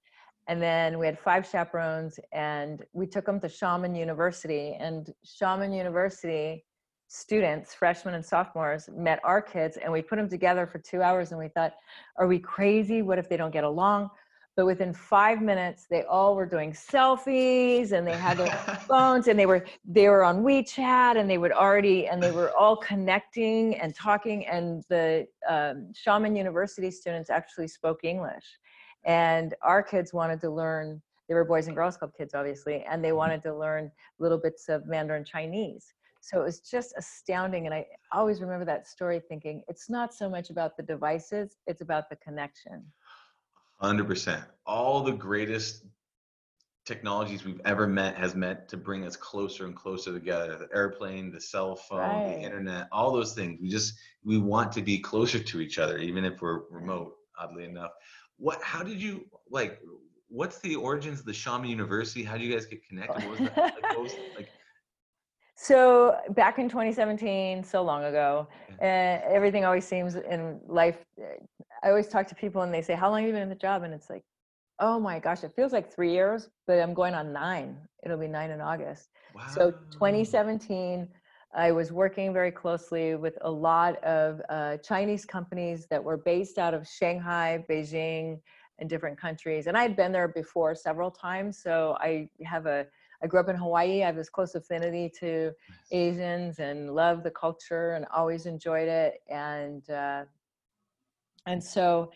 And 0.47 0.61
then 0.61 0.97
we 0.97 1.05
had 1.05 1.19
five 1.19 1.47
chaperones, 1.47 2.19
and 2.33 2.83
we 2.93 3.05
took 3.05 3.25
them 3.25 3.39
to 3.41 3.47
Xiamen 3.47 3.97
University. 3.97 4.75
And 4.79 5.13
Xiamen 5.25 5.75
University 5.75 6.65
students, 7.07 7.73
freshmen 7.73 8.13
and 8.13 8.25
sophomores, 8.25 8.87
met 8.95 9.19
our 9.23 9.41
kids, 9.41 9.77
and 9.77 9.91
we 9.91 10.01
put 10.01 10.17
them 10.17 10.29
together 10.29 10.65
for 10.67 10.79
two 10.79 11.01
hours. 11.01 11.31
And 11.31 11.39
we 11.39 11.49
thought, 11.49 11.73
are 12.17 12.27
we 12.27 12.39
crazy? 12.39 13.01
What 13.01 13.19
if 13.19 13.27
they 13.27 13.37
don't 13.37 13.51
get 13.51 13.63
along? 13.63 14.09
But 14.59 14.65
within 14.65 14.91
five 14.91 15.41
minutes, 15.41 15.85
they 15.89 16.03
all 16.03 16.35
were 16.35 16.45
doing 16.45 16.73
selfies, 16.73 17.93
and 17.93 18.05
they 18.05 18.11
had 18.11 18.35
their 18.35 18.51
phones 18.89 19.29
and 19.29 19.39
they 19.39 19.45
were 19.45 19.65
they 19.85 20.09
were 20.09 20.21
on 20.21 20.43
WeChat 20.43 21.17
and 21.17 21.29
they 21.29 21.37
would 21.37 21.53
already 21.53 22.07
and 22.07 22.21
they 22.21 22.31
were 22.31 22.51
all 22.57 22.75
connecting 22.75 23.75
and 23.75 23.95
talking 23.95 24.45
and 24.47 24.83
the 24.89 25.25
um, 25.47 25.93
Xiamen 25.93 26.35
University 26.35 26.91
students 26.91 27.29
actually 27.29 27.69
spoke 27.69 28.03
English 28.03 28.43
and 29.05 29.55
our 29.61 29.81
kids 29.81 30.11
wanted 30.11 30.41
to 30.41 30.49
learn 30.49 31.01
they 31.29 31.35
were 31.35 31.45
Boys 31.45 31.67
and 31.67 31.75
Girls 31.77 31.95
Club 31.95 32.11
kids, 32.17 32.33
obviously, 32.35 32.83
and 32.83 33.01
they 33.01 33.13
wanted 33.13 33.41
to 33.43 33.55
learn 33.55 33.89
little 34.17 34.37
bits 34.37 34.67
of 34.67 34.85
Mandarin 34.85 35.23
Chinese. 35.23 35.93
So 36.19 36.41
it 36.41 36.43
was 36.43 36.59
just 36.59 36.93
astounding. 36.97 37.65
And 37.65 37.73
I 37.73 37.85
always 38.11 38.41
remember 38.41 38.65
that 38.65 38.87
story 38.87 39.21
thinking, 39.25 39.63
it's 39.69 39.89
not 39.89 40.13
so 40.13 40.29
much 40.29 40.49
about 40.49 40.75
the 40.75 40.83
devices, 40.83 41.55
it's 41.65 41.79
about 41.79 42.09
the 42.09 42.17
connection. 42.17 42.83
100%. 43.81 44.43
All 44.65 45.01
the 45.03 45.11
greatest 45.11 45.85
technologies 46.85 47.45
we've 47.45 47.61
ever 47.65 47.85
met 47.85 48.15
has 48.15 48.33
meant 48.33 48.67
to 48.67 48.75
bring 48.75 49.05
us 49.05 49.15
closer 49.15 49.65
and 49.65 49.75
closer 49.75 50.11
together. 50.11 50.57
The 50.57 50.75
airplane 50.75 51.31
the 51.31 51.39
cell 51.39 51.75
phone 51.75 51.99
Right. 51.99 52.35
the 52.35 52.41
internet 52.41 52.87
all 52.91 53.11
those 53.11 53.33
things. 53.33 53.59
We 53.61 53.69
just 53.69 53.93
we 54.23 54.39
want 54.39 54.71
to 54.71 54.81
be 54.81 54.97
closer 54.97 55.37
to 55.37 55.61
each 55.61 55.77
other 55.77 55.97
even 55.97 56.25
if 56.25 56.41
we're 56.41 56.61
remote 56.69 57.15
oddly 57.37 57.65
enough. 57.65 57.91
What 58.37 58.61
how 58.63 58.81
did 58.81 58.99
you 58.99 59.25
like 59.51 59.79
what's 60.29 60.59
the 60.59 60.75
origins 60.75 61.19
of 61.19 61.25
the 61.25 61.31
xiamen 61.31 61.69
university? 61.69 62.23
How 62.23 62.37
do 62.37 62.43
you 62.43 62.53
guys 62.53 62.65
get 62.65 62.83
connected? 62.87 63.23
What 63.27 63.39
was 63.39 63.49
that 63.49 63.57
like, 63.57 63.83
what 63.83 64.01
was, 64.01 64.13
like 64.35 64.49
So 65.61 66.15
back 66.29 66.57
in 66.57 66.69
2017, 66.69 67.65
so 67.65 67.81
long 67.81 68.05
ago, 68.05 68.47
uh, 68.81 68.85
everything 68.85 69.65
always 69.65 69.85
seems 69.85 70.15
in 70.15 70.57
life. 70.65 71.03
uh, 71.21 71.25
I 71.83 71.89
always 71.89 72.07
talk 72.07 72.27
to 72.27 72.35
people 72.35 72.61
and 72.61 72.73
they 72.73 72.81
say, 72.81 72.93
"How 72.95 73.09
long 73.09 73.19
have 73.19 73.27
you 73.27 73.33
been 73.33 73.41
in 73.43 73.49
the 73.49 73.55
job?" 73.55 73.83
And 73.83 73.93
it's 73.93 74.09
like, 74.09 74.23
"Oh 74.79 75.01
my 75.01 75.19
gosh, 75.19 75.43
it 75.43 75.51
feels 75.57 75.73
like 75.73 75.91
three 75.91 76.11
years, 76.13 76.49
but 76.65 76.79
I'm 76.79 76.93
going 76.93 77.13
on 77.13 77.33
nine. 77.33 77.77
It'll 78.03 78.17
be 78.17 78.29
nine 78.29 78.51
in 78.51 78.61
August." 78.61 79.09
wow 79.33 79.41
So 79.47 79.71
2017, 79.91 81.09
I 81.53 81.73
was 81.73 81.91
working 81.91 82.31
very 82.31 82.51
closely 82.51 83.15
with 83.15 83.37
a 83.41 83.51
lot 83.51 84.01
of 84.01 84.41
uh, 84.47 84.77
Chinese 84.77 85.25
companies 85.25 85.87
that 85.89 86.01
were 86.01 86.17
based 86.17 86.57
out 86.57 86.73
of 86.73 86.87
Shanghai, 86.87 87.65
Beijing, 87.69 88.39
and 88.79 88.89
different 88.89 89.17
countries. 89.19 89.67
And 89.67 89.77
I 89.77 89.81
had 89.81 89.97
been 89.97 90.13
there 90.13 90.29
before 90.29 90.73
several 90.73 91.11
times, 91.11 91.61
so 91.61 91.97
I 91.99 92.29
have 92.45 92.65
a. 92.65 92.87
I 93.21 93.27
grew 93.27 93.39
up 93.39 93.49
in 93.49 93.55
Hawaii. 93.55 94.03
I 94.03 94.07
have 94.07 94.15
this 94.15 94.29
close 94.29 94.55
affinity 94.55 95.11
to 95.19 95.51
Asians 95.91 96.59
and 96.59 96.95
love 96.95 97.23
the 97.23 97.31
culture 97.31 97.91
and 97.91 98.05
always 98.15 98.45
enjoyed 98.45 98.87
it. 98.87 99.21
And 99.29 99.89
uh, 99.89 100.23
and 101.45 101.63
so 101.63 102.11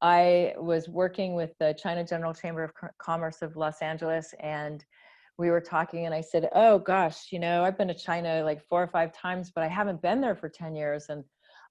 I 0.00 0.54
was 0.56 0.88
working 0.88 1.34
with 1.34 1.56
the 1.58 1.74
China 1.80 2.04
General 2.04 2.32
Chamber 2.32 2.64
of 2.64 2.72
Commerce 2.98 3.42
of 3.42 3.56
Los 3.56 3.82
Angeles, 3.82 4.34
and 4.40 4.84
we 5.38 5.50
were 5.50 5.60
talking, 5.60 6.06
and 6.06 6.14
I 6.14 6.20
said, 6.20 6.48
"Oh 6.54 6.78
gosh, 6.78 7.32
you 7.32 7.38
know, 7.38 7.64
I've 7.64 7.78
been 7.78 7.88
to 7.88 7.94
China 7.94 8.42
like 8.44 8.62
four 8.68 8.82
or 8.82 8.88
five 8.88 9.12
times, 9.12 9.50
but 9.54 9.64
I 9.64 9.68
haven't 9.68 10.02
been 10.02 10.20
there 10.20 10.36
for 10.36 10.48
ten 10.48 10.74
years, 10.76 11.06
and 11.08 11.24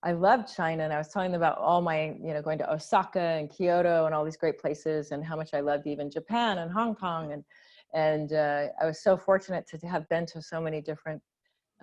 I 0.03 0.11
love 0.11 0.45
China." 0.53 0.83
And 0.83 0.93
I 0.93 0.97
was 0.97 1.09
telling 1.09 1.31
them 1.31 1.41
about 1.41 1.57
all 1.57 1.81
my, 1.81 2.15
you 2.21 2.33
know, 2.33 2.41
going 2.41 2.57
to 2.59 2.71
Osaka 2.71 3.19
and 3.19 3.49
Kyoto 3.49 4.05
and 4.05 4.13
all 4.13 4.25
these 4.25 4.37
great 4.37 4.59
places, 4.59 5.11
and 5.11 5.23
how 5.23 5.35
much 5.35 5.53
I 5.53 5.61
loved 5.61 5.87
even 5.87 6.11
Japan 6.11 6.57
and 6.59 6.71
Hong 6.71 6.95
Kong, 6.95 7.31
and 7.31 7.43
and 7.93 8.33
uh, 8.33 8.67
I 8.81 8.85
was 8.85 9.01
so 9.01 9.17
fortunate 9.17 9.67
to 9.67 9.87
have 9.87 10.07
been 10.09 10.25
to 10.27 10.41
so 10.41 10.59
many 10.61 10.81
different 10.81 11.21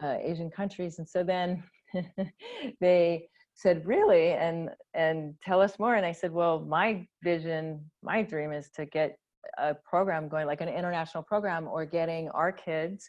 uh, 0.02 0.16
Asian 0.20 0.50
countries. 0.50 0.99
And 0.99 1.08
so 1.08 1.23
then 1.23 1.62
they 2.80 3.28
said, 3.54 3.87
"Really?" 3.87 4.32
and 4.32 4.70
and 4.94 5.34
tell 5.42 5.61
us 5.61 5.78
more. 5.78 5.94
And 5.94 6.04
I 6.06 6.12
said, 6.12 6.32
"Well, 6.32 6.61
my 6.61 7.06
vision, 7.23 7.90
my 8.02 8.23
dream 8.23 8.52
is 8.52 8.70
to 8.76 8.87
get 8.87 9.16
a 9.58 9.75
program 9.75 10.28
going, 10.28 10.46
like 10.46 10.61
an 10.61 10.68
international 10.68 11.23
program, 11.23 11.68
or 11.68 11.84
getting 11.84 12.28
our 12.30 12.52
kids 12.52 13.08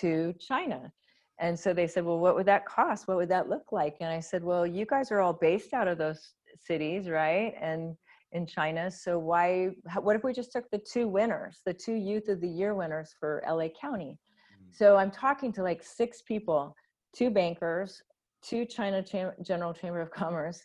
to 0.00 0.34
China." 0.38 0.92
And 1.40 1.58
so 1.58 1.72
they 1.72 1.86
said, 1.86 2.04
"Well, 2.04 2.18
what 2.18 2.34
would 2.34 2.46
that 2.46 2.66
cost? 2.66 3.08
What 3.08 3.16
would 3.16 3.30
that 3.30 3.48
look 3.48 3.72
like?" 3.72 3.96
And 4.00 4.10
I 4.10 4.20
said, 4.20 4.44
"Well, 4.44 4.66
you 4.66 4.86
guys 4.86 5.10
are 5.10 5.20
all 5.20 5.32
based 5.32 5.72
out 5.72 5.88
of 5.88 5.98
those 5.98 6.34
cities, 6.60 7.08
right?" 7.08 7.54
And 7.60 7.96
in 8.32 8.46
China. 8.46 8.90
So 8.90 9.18
why? 9.18 9.70
What 10.00 10.16
if 10.16 10.24
we 10.24 10.32
just 10.32 10.52
took 10.52 10.70
the 10.70 10.78
two 10.78 11.08
winners, 11.08 11.60
the 11.64 11.72
two 11.74 11.94
Youth 11.94 12.28
of 12.28 12.40
the 12.40 12.48
Year 12.48 12.74
winners 12.74 13.14
for 13.18 13.42
LA 13.48 13.68
County? 13.80 14.18
Mm. 14.52 14.74
So 14.76 14.96
I'm 14.96 15.10
talking 15.10 15.52
to 15.54 15.62
like 15.62 15.82
six 15.82 16.22
people, 16.22 16.74
two 17.16 17.30
bankers, 17.30 18.02
two 18.42 18.64
China 18.64 19.02
Cham- 19.02 19.32
General 19.42 19.72
Chamber 19.72 20.00
of 20.00 20.10
Commerce, 20.22 20.62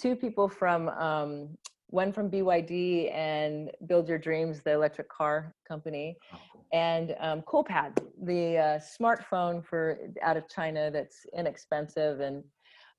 two 0.00 0.16
people 0.16 0.48
from 0.48 0.88
um, 0.90 1.48
one 1.88 2.12
from 2.12 2.30
BYD 2.30 3.12
and 3.14 3.70
Build 3.86 4.08
Your 4.08 4.18
Dreams, 4.18 4.62
the 4.62 4.72
electric 4.72 5.08
car 5.10 5.54
company, 5.68 6.16
Oh, 6.32 6.38
cool. 6.52 6.64
and 6.72 7.14
um, 7.20 7.42
CoolPad, 7.42 7.98
the 8.22 8.56
uh, 8.56 8.78
smartphone 8.80 9.62
for 9.62 9.98
out 10.22 10.38
of 10.38 10.48
China 10.48 10.90
that's 10.90 11.26
inexpensive, 11.36 12.20
and 12.20 12.42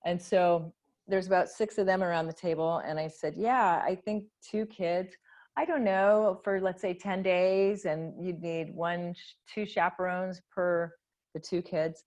and 0.06 0.22
so 0.22 0.72
there's 1.08 1.28
about 1.28 1.50
six 1.50 1.78
of 1.78 1.86
them 1.86 2.04
around 2.04 2.28
the 2.28 2.34
table, 2.34 2.82
and 2.86 3.00
I 3.00 3.08
said, 3.08 3.34
yeah, 3.36 3.82
I 3.86 3.96
think 3.96 4.26
two 4.50 4.66
kids. 4.66 5.14
I 5.56 5.66
don't 5.66 5.84
know 5.84 6.40
for 6.44 6.60
let's 6.60 6.82
say 6.82 6.94
10 6.94 7.22
days, 7.22 7.86
and 7.86 8.14
you'd 8.24 8.42
need 8.42 8.74
one, 8.74 9.14
two 9.54 9.66
chaperones 9.66 10.42
per 10.52 10.92
the 11.34 11.40
two 11.40 11.62
kids. 11.62 12.04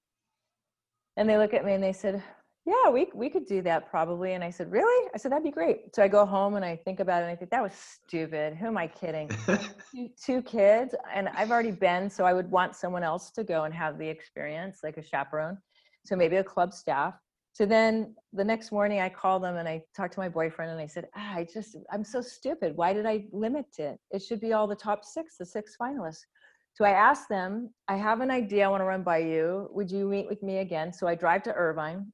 And 1.17 1.29
they 1.29 1.39
look 1.39 1.55
at 1.55 1.65
me 1.65 1.75
and 1.75 1.83
they 1.83 1.93
said, 1.93 2.23
yeah, 2.65 2.91
we 2.91 3.07
we 3.15 3.31
could 3.31 3.47
do 3.47 3.63
that 3.63 3.89
probably. 3.89 4.33
And 4.33 4.43
I 4.43 4.51
said, 4.51 4.73
really? 4.73 5.09
I 5.15 5.19
said 5.19 5.31
that'd 5.31 5.45
be 5.45 5.53
great. 5.53 5.95
So 5.95 6.03
I 6.03 6.09
go 6.09 6.27
home 6.27 6.57
and 6.57 6.65
I 6.65 6.75
think 6.75 6.99
about 6.99 7.23
it, 7.23 7.27
and 7.27 7.33
I 7.33 7.37
think 7.37 7.53
that 7.53 7.63
was 7.63 7.73
stupid. 7.73 8.57
Who 8.57 8.67
am 8.67 8.77
I 8.77 8.89
kidding? 8.89 9.31
two, 9.97 10.09
two 10.23 10.43
kids 10.43 10.95
and 11.15 11.29
i've 11.31 11.51
already 11.51 11.71
been 11.71 12.11
so 12.11 12.25
i 12.25 12.33
would 12.33 12.51
want 12.51 12.75
someone 12.75 13.03
else 13.03 13.31
to 13.31 13.45
go 13.45 13.65
and 13.65 13.75
have 13.75 13.99
the 13.99 14.09
experience 14.09 14.81
like 14.83 14.97
a 14.97 15.03
chaperone 15.03 15.57
so 16.05 16.17
maybe 16.17 16.37
a 16.37 16.45
club 16.45 16.73
staff 16.73 17.15
so 17.57 17.65
then 17.65 18.15
the 18.35 18.45
next 18.45 18.71
morning 18.71 19.01
i 19.01 19.09
called 19.09 19.43
them 19.43 19.57
and 19.57 19.67
i 19.67 19.83
talked 19.97 20.13
to 20.13 20.21
my 20.21 20.29
boyfriend 20.29 20.71
and 20.71 20.79
i 20.79 20.87
said 20.87 21.07
ah, 21.17 21.37
i 21.37 21.47
just 21.51 21.75
i'm 21.91 22.05
so 22.05 22.21
stupid. 22.21 22.77
Why 22.77 22.93
did 22.93 23.07
i 23.07 23.25
limit 23.33 23.67
it? 23.79 23.99
It 24.11 24.23
should 24.23 24.43
be 24.43 24.53
all 24.53 24.67
the 24.67 24.77
top 24.77 25.07
six 25.07 25.39
the 25.39 25.47
six 25.47 25.75
finalists. 25.81 26.27
So 26.75 26.85
i 26.85 26.91
asked 26.91 27.31
them 27.31 27.71
i 27.89 27.97
have 27.97 28.21
an 28.21 28.31
idea 28.31 28.67
i 28.67 28.69
want 28.69 28.83
to 28.83 28.85
run 28.85 29.03
by 29.03 29.19
you. 29.19 29.69
Would 29.73 29.91
you 29.91 30.07
meet 30.07 30.29
with 30.29 30.43
me 30.43 30.59
again? 30.59 30.93
So 30.93 31.07
i 31.07 31.15
drive 31.15 31.43
to 31.45 31.55
irvine 31.55 32.13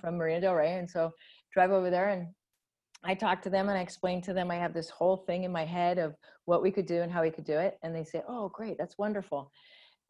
from 0.00 0.16
marina 0.16 0.40
del 0.40 0.54
rey 0.54 0.78
and 0.78 0.88
so 0.88 1.10
drive 1.52 1.72
over 1.72 1.90
there 1.90 2.08
and 2.08 2.28
I 3.02 3.14
talked 3.14 3.44
to 3.44 3.50
them 3.50 3.68
and 3.68 3.78
I 3.78 3.82
explained 3.82 4.24
to 4.24 4.34
them. 4.34 4.50
I 4.50 4.56
have 4.56 4.74
this 4.74 4.90
whole 4.90 5.16
thing 5.26 5.44
in 5.44 5.52
my 5.52 5.64
head 5.64 5.96
of 5.96 6.14
what 6.44 6.62
we 6.62 6.70
could 6.70 6.84
do 6.84 7.00
and 7.00 7.10
how 7.10 7.22
we 7.22 7.30
could 7.30 7.46
do 7.46 7.58
it. 7.58 7.78
And 7.82 7.94
they 7.94 8.04
say, 8.04 8.22
Oh, 8.28 8.50
great, 8.50 8.76
that's 8.76 8.98
wonderful. 8.98 9.50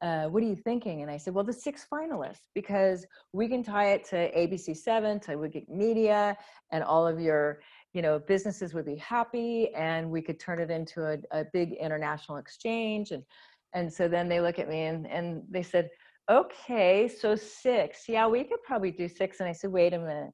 Uh, 0.02 0.26
what 0.26 0.42
are 0.42 0.46
you 0.46 0.56
thinking? 0.56 1.02
And 1.02 1.10
I 1.10 1.18
said, 1.18 1.34
Well, 1.34 1.44
the 1.44 1.52
six 1.52 1.86
finalists, 1.92 2.48
because 2.54 3.06
we 3.32 3.48
can 3.48 3.62
tie 3.62 3.92
it 3.92 4.04
to 4.06 4.32
ABC7, 4.34 5.20
to 5.22 5.32
Wigit 5.32 5.68
Media, 5.68 6.36
and 6.72 6.82
all 6.82 7.06
of 7.06 7.20
your 7.20 7.60
you 7.92 8.02
know 8.02 8.18
businesses 8.18 8.72
would 8.72 8.86
be 8.86 8.96
happy 8.96 9.70
and 9.74 10.10
we 10.10 10.22
could 10.22 10.38
turn 10.38 10.60
it 10.60 10.70
into 10.70 11.04
a, 11.04 11.18
a 11.32 11.44
big 11.52 11.72
international 11.72 12.38
exchange. 12.38 13.10
And 13.10 13.22
and 13.74 13.92
so 13.92 14.08
then 14.08 14.28
they 14.28 14.40
look 14.40 14.58
at 14.58 14.68
me 14.68 14.82
and, 14.82 15.06
and 15.06 15.42
they 15.50 15.62
said 15.62 15.90
okay 16.30 17.08
so 17.08 17.34
six. 17.36 18.04
Yeah 18.08 18.26
we 18.26 18.44
could 18.44 18.62
probably 18.64 18.92
do 18.92 19.08
six. 19.08 19.40
And 19.40 19.48
i 19.48 19.52
said 19.52 19.70
wait 19.70 19.92
a 19.92 19.98
minute 19.98 20.32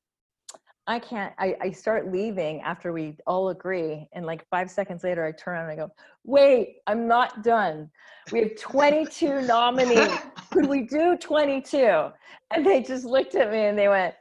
I 0.89 1.01
can't. 1.01 1.35
I, 1.39 1.57
I 1.61 1.71
start 1.73 2.13
leaving 2.13 2.61
after 2.61 2.93
we 2.93 3.17
all 3.27 3.49
agree. 3.49 4.07
And 4.13 4.25
like 4.25 4.47
five 4.49 4.71
seconds 4.71 5.03
later, 5.03 5.25
I 5.25 5.33
turn 5.33 5.55
around 5.55 5.71
and 5.71 5.73
I 5.81 5.85
go, 5.85 5.93
wait, 6.25 6.77
I'm 6.87 7.09
not 7.09 7.43
done. 7.43 7.91
We 8.31 8.41
have 8.41 8.57
22 8.57 9.43
nominees. 9.43 10.17
Could 10.53 10.67
we 10.67 10.83
do 10.83 11.17
22? 11.17 12.11
And 12.53 12.65
they 12.65 12.83
just 12.83 13.05
looked 13.05 13.35
at 13.35 13.51
me 13.51 13.65
and 13.65 13.77
they 13.77 13.89
went, 13.89 14.15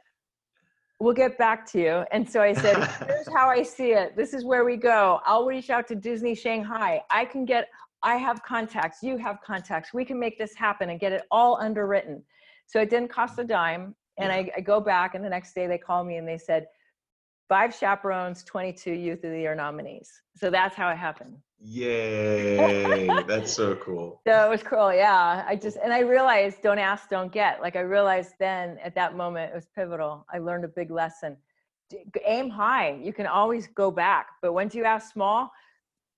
we'll 0.98 1.14
get 1.14 1.38
back 1.38 1.70
to 1.72 1.78
you. 1.78 2.04
And 2.10 2.28
so 2.28 2.42
I 2.42 2.52
said, 2.52 2.76
here's 3.06 3.28
how 3.28 3.48
I 3.48 3.62
see 3.62 3.92
it. 3.92 4.16
This 4.16 4.34
is 4.34 4.44
where 4.44 4.64
we 4.64 4.76
go. 4.76 5.20
I'll 5.24 5.46
reach 5.46 5.70
out 5.70 5.86
to 5.88 5.94
Disney 5.94 6.34
Shanghai. 6.34 7.02
I 7.10 7.26
can 7.26 7.44
get, 7.44 7.68
I 8.02 8.16
have 8.16 8.42
contacts. 8.42 9.04
You 9.04 9.18
have 9.18 9.38
contacts. 9.40 9.94
We 9.94 10.04
can 10.04 10.18
make 10.18 10.36
this 10.36 10.54
happen 10.56 10.90
and 10.90 10.98
get 10.98 11.12
it 11.12 11.22
all 11.30 11.58
underwritten. 11.60 12.24
So 12.66 12.80
it 12.80 12.90
didn't 12.90 13.08
cost 13.08 13.38
a 13.38 13.44
dime 13.44 13.94
and 14.18 14.32
I, 14.32 14.50
I 14.56 14.60
go 14.60 14.80
back 14.80 15.14
and 15.14 15.24
the 15.24 15.28
next 15.28 15.54
day 15.54 15.66
they 15.66 15.78
call 15.78 16.04
me 16.04 16.16
and 16.16 16.26
they 16.26 16.38
said 16.38 16.66
five 17.48 17.74
chaperones 17.74 18.42
22 18.44 18.92
youth 18.92 19.24
of 19.24 19.30
the 19.30 19.38
year 19.38 19.54
nominees. 19.54 20.10
So 20.36 20.50
that's 20.50 20.74
how 20.74 20.90
it 20.90 20.96
happened. 20.96 21.36
Yay! 21.58 23.06
That's 23.26 23.50
so 23.50 23.76
cool. 23.76 24.20
so 24.26 24.46
it 24.46 24.50
was 24.50 24.62
cool 24.62 24.92
yeah. 24.92 25.42
I 25.48 25.56
just 25.56 25.78
and 25.82 25.90
i 25.90 26.00
realized 26.00 26.60
don't 26.62 26.78
ask 26.78 27.08
don't 27.08 27.32
get. 27.32 27.62
Like 27.62 27.76
i 27.76 27.80
realized 27.80 28.34
then 28.38 28.78
at 28.84 28.94
that 28.94 29.16
moment 29.16 29.52
it 29.52 29.54
was 29.54 29.66
pivotal. 29.74 30.26
I 30.32 30.38
learned 30.38 30.66
a 30.66 30.68
big 30.68 30.90
lesson. 30.90 31.36
Aim 32.26 32.50
high. 32.50 32.98
You 33.02 33.14
can 33.14 33.26
always 33.26 33.68
go 33.68 33.90
back. 33.90 34.26
But 34.42 34.52
once 34.52 34.74
you 34.74 34.84
ask 34.84 35.12
small 35.12 35.50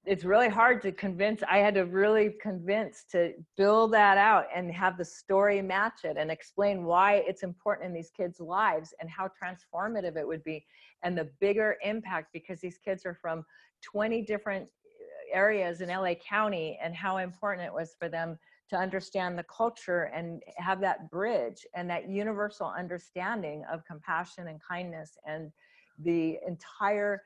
it's 0.04 0.24
really 0.24 0.48
hard 0.48 0.80
to 0.80 0.92
convince 0.92 1.42
i 1.48 1.58
had 1.58 1.74
to 1.74 1.82
really 1.82 2.34
convince 2.40 3.04
to 3.10 3.32
build 3.56 3.92
that 3.92 4.16
out 4.16 4.46
and 4.54 4.72
have 4.72 4.96
the 4.96 5.04
story 5.04 5.60
match 5.60 6.04
it 6.04 6.16
and 6.16 6.30
explain 6.30 6.84
why 6.84 7.14
it's 7.26 7.42
important 7.42 7.86
in 7.86 7.92
these 7.92 8.10
kids 8.10 8.40
lives 8.40 8.94
and 9.00 9.10
how 9.10 9.28
transformative 9.28 10.16
it 10.16 10.26
would 10.26 10.42
be 10.44 10.64
and 11.02 11.16
the 11.16 11.28
bigger 11.40 11.76
impact 11.82 12.28
because 12.32 12.60
these 12.60 12.78
kids 12.78 13.04
are 13.04 13.14
from 13.14 13.44
20 13.82 14.22
different 14.22 14.64
uh, 14.64 15.36
areas 15.36 15.80
in 15.80 15.88
la 15.88 16.14
county 16.14 16.78
and 16.82 16.94
how 16.94 17.18
important 17.18 17.66
it 17.66 17.72
was 17.72 17.94
for 17.98 18.08
them 18.08 18.38
to 18.70 18.76
understand 18.76 19.38
the 19.38 19.44
culture 19.44 20.10
and 20.14 20.42
have 20.56 20.80
that 20.80 21.10
bridge 21.10 21.66
and 21.74 21.88
that 21.88 22.08
universal 22.08 22.66
understanding 22.66 23.64
of 23.72 23.84
compassion 23.84 24.48
and 24.48 24.60
kindness 24.62 25.16
and 25.26 25.50
the 25.98 26.38
entire 26.46 27.22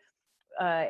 uh, 0.61 0.87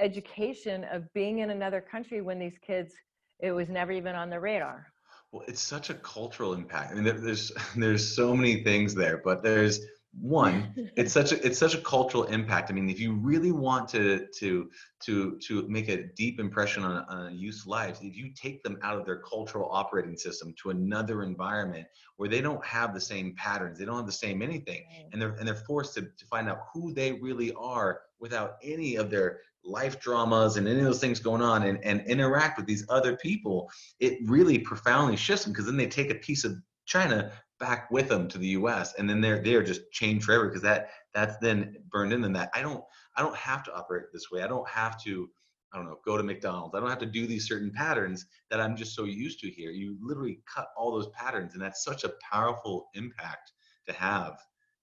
education 0.00 0.84
of 0.84 1.12
being 1.12 1.40
in 1.40 1.50
another 1.50 1.80
country 1.80 2.20
when 2.20 2.38
these 2.38 2.58
kids 2.66 2.94
it 3.42 3.52
was 3.52 3.68
never 3.68 3.92
even 3.92 4.14
on 4.14 4.30
the 4.30 4.38
radar. 4.40 4.86
Well 5.32 5.44
it's 5.46 5.60
such 5.60 5.90
a 5.90 5.94
cultural 5.94 6.54
impact. 6.54 6.92
I 6.92 6.94
mean 6.94 7.04
there, 7.04 7.14
there's 7.14 7.52
there's 7.76 8.16
so 8.16 8.34
many 8.34 8.64
things 8.64 8.94
there 8.94 9.20
but 9.22 9.42
there's 9.42 9.80
one 10.20 10.74
it's 10.96 11.12
such 11.12 11.30
a 11.30 11.46
it's 11.46 11.58
such 11.58 11.74
a 11.74 11.80
cultural 11.80 12.24
impact. 12.24 12.70
I 12.70 12.74
mean 12.74 12.90
if 12.90 12.98
you 12.98 13.14
really 13.14 13.52
want 13.52 13.88
to 13.90 14.26
to 14.38 14.68
to 15.04 15.38
to 15.46 15.68
make 15.68 15.88
a 15.88 16.08
deep 16.16 16.40
impression 16.40 16.82
on, 16.82 17.04
on 17.08 17.26
a 17.28 17.30
youth's 17.30 17.66
lives 17.66 18.00
if 18.02 18.16
you 18.16 18.30
take 18.34 18.62
them 18.62 18.78
out 18.82 18.98
of 18.98 19.06
their 19.06 19.20
cultural 19.20 19.68
operating 19.70 20.16
system 20.16 20.52
to 20.62 20.70
another 20.70 21.22
environment 21.22 21.86
where 22.16 22.28
they 22.28 22.40
don't 22.40 22.64
have 22.64 22.92
the 22.92 23.00
same 23.00 23.34
patterns 23.36 23.78
they 23.78 23.84
don't 23.84 23.96
have 23.96 24.06
the 24.06 24.12
same 24.12 24.42
anything 24.42 24.84
and 25.12 25.22
they're 25.22 25.34
and 25.34 25.46
they're 25.46 25.54
forced 25.54 25.94
to, 25.94 26.02
to 26.02 26.26
find 26.28 26.48
out 26.48 26.58
who 26.74 26.92
they 26.92 27.12
really 27.12 27.52
are 27.54 28.00
without 28.18 28.56
any 28.62 28.96
of 28.96 29.10
their 29.10 29.40
life 29.64 30.00
dramas 30.00 30.56
and 30.56 30.66
any 30.66 30.78
of 30.78 30.84
those 30.84 31.00
things 31.00 31.20
going 31.20 31.42
on 31.42 31.64
and, 31.64 31.78
and 31.84 32.00
interact 32.06 32.56
with 32.56 32.66
these 32.66 32.84
other 32.88 33.16
people 33.16 33.70
it 33.98 34.18
really 34.24 34.58
profoundly 34.58 35.16
shifts 35.16 35.44
them 35.44 35.52
because 35.52 35.66
then 35.66 35.76
they 35.76 35.86
take 35.86 36.10
a 36.10 36.14
piece 36.16 36.44
of 36.44 36.56
china 36.86 37.30
back 37.60 37.90
with 37.90 38.08
them 38.08 38.26
to 38.26 38.38
the 38.38 38.48
US 38.48 38.94
and 38.94 39.08
then 39.08 39.20
they're 39.20 39.40
they're 39.40 39.62
just 39.62 39.82
chained 39.92 40.24
forever 40.24 40.48
because 40.48 40.62
that 40.62 40.88
that's 41.14 41.36
then 41.38 41.76
burned 41.90 42.12
in 42.12 42.22
them 42.22 42.32
that 42.32 42.50
I 42.54 42.62
don't 42.62 42.82
I 43.16 43.22
don't 43.22 43.36
have 43.36 43.62
to 43.64 43.74
operate 43.74 44.04
this 44.12 44.30
way. 44.32 44.42
I 44.42 44.48
don't 44.48 44.68
have 44.68 45.00
to 45.04 45.28
I 45.72 45.76
don't 45.76 45.86
know, 45.86 45.98
go 46.04 46.16
to 46.16 46.24
McDonald's. 46.24 46.74
I 46.74 46.80
don't 46.80 46.88
have 46.88 46.98
to 46.98 47.06
do 47.06 47.28
these 47.28 47.46
certain 47.46 47.70
patterns 47.70 48.26
that 48.50 48.60
I'm 48.60 48.74
just 48.74 48.92
so 48.96 49.04
used 49.04 49.38
to 49.40 49.48
here. 49.48 49.70
You 49.70 49.96
literally 50.02 50.40
cut 50.52 50.68
all 50.76 50.90
those 50.90 51.08
patterns 51.10 51.52
and 51.52 51.62
that's 51.62 51.84
such 51.84 52.02
a 52.02 52.10
powerful 52.28 52.88
impact 52.94 53.52
to 53.86 53.92
have. 53.92 54.40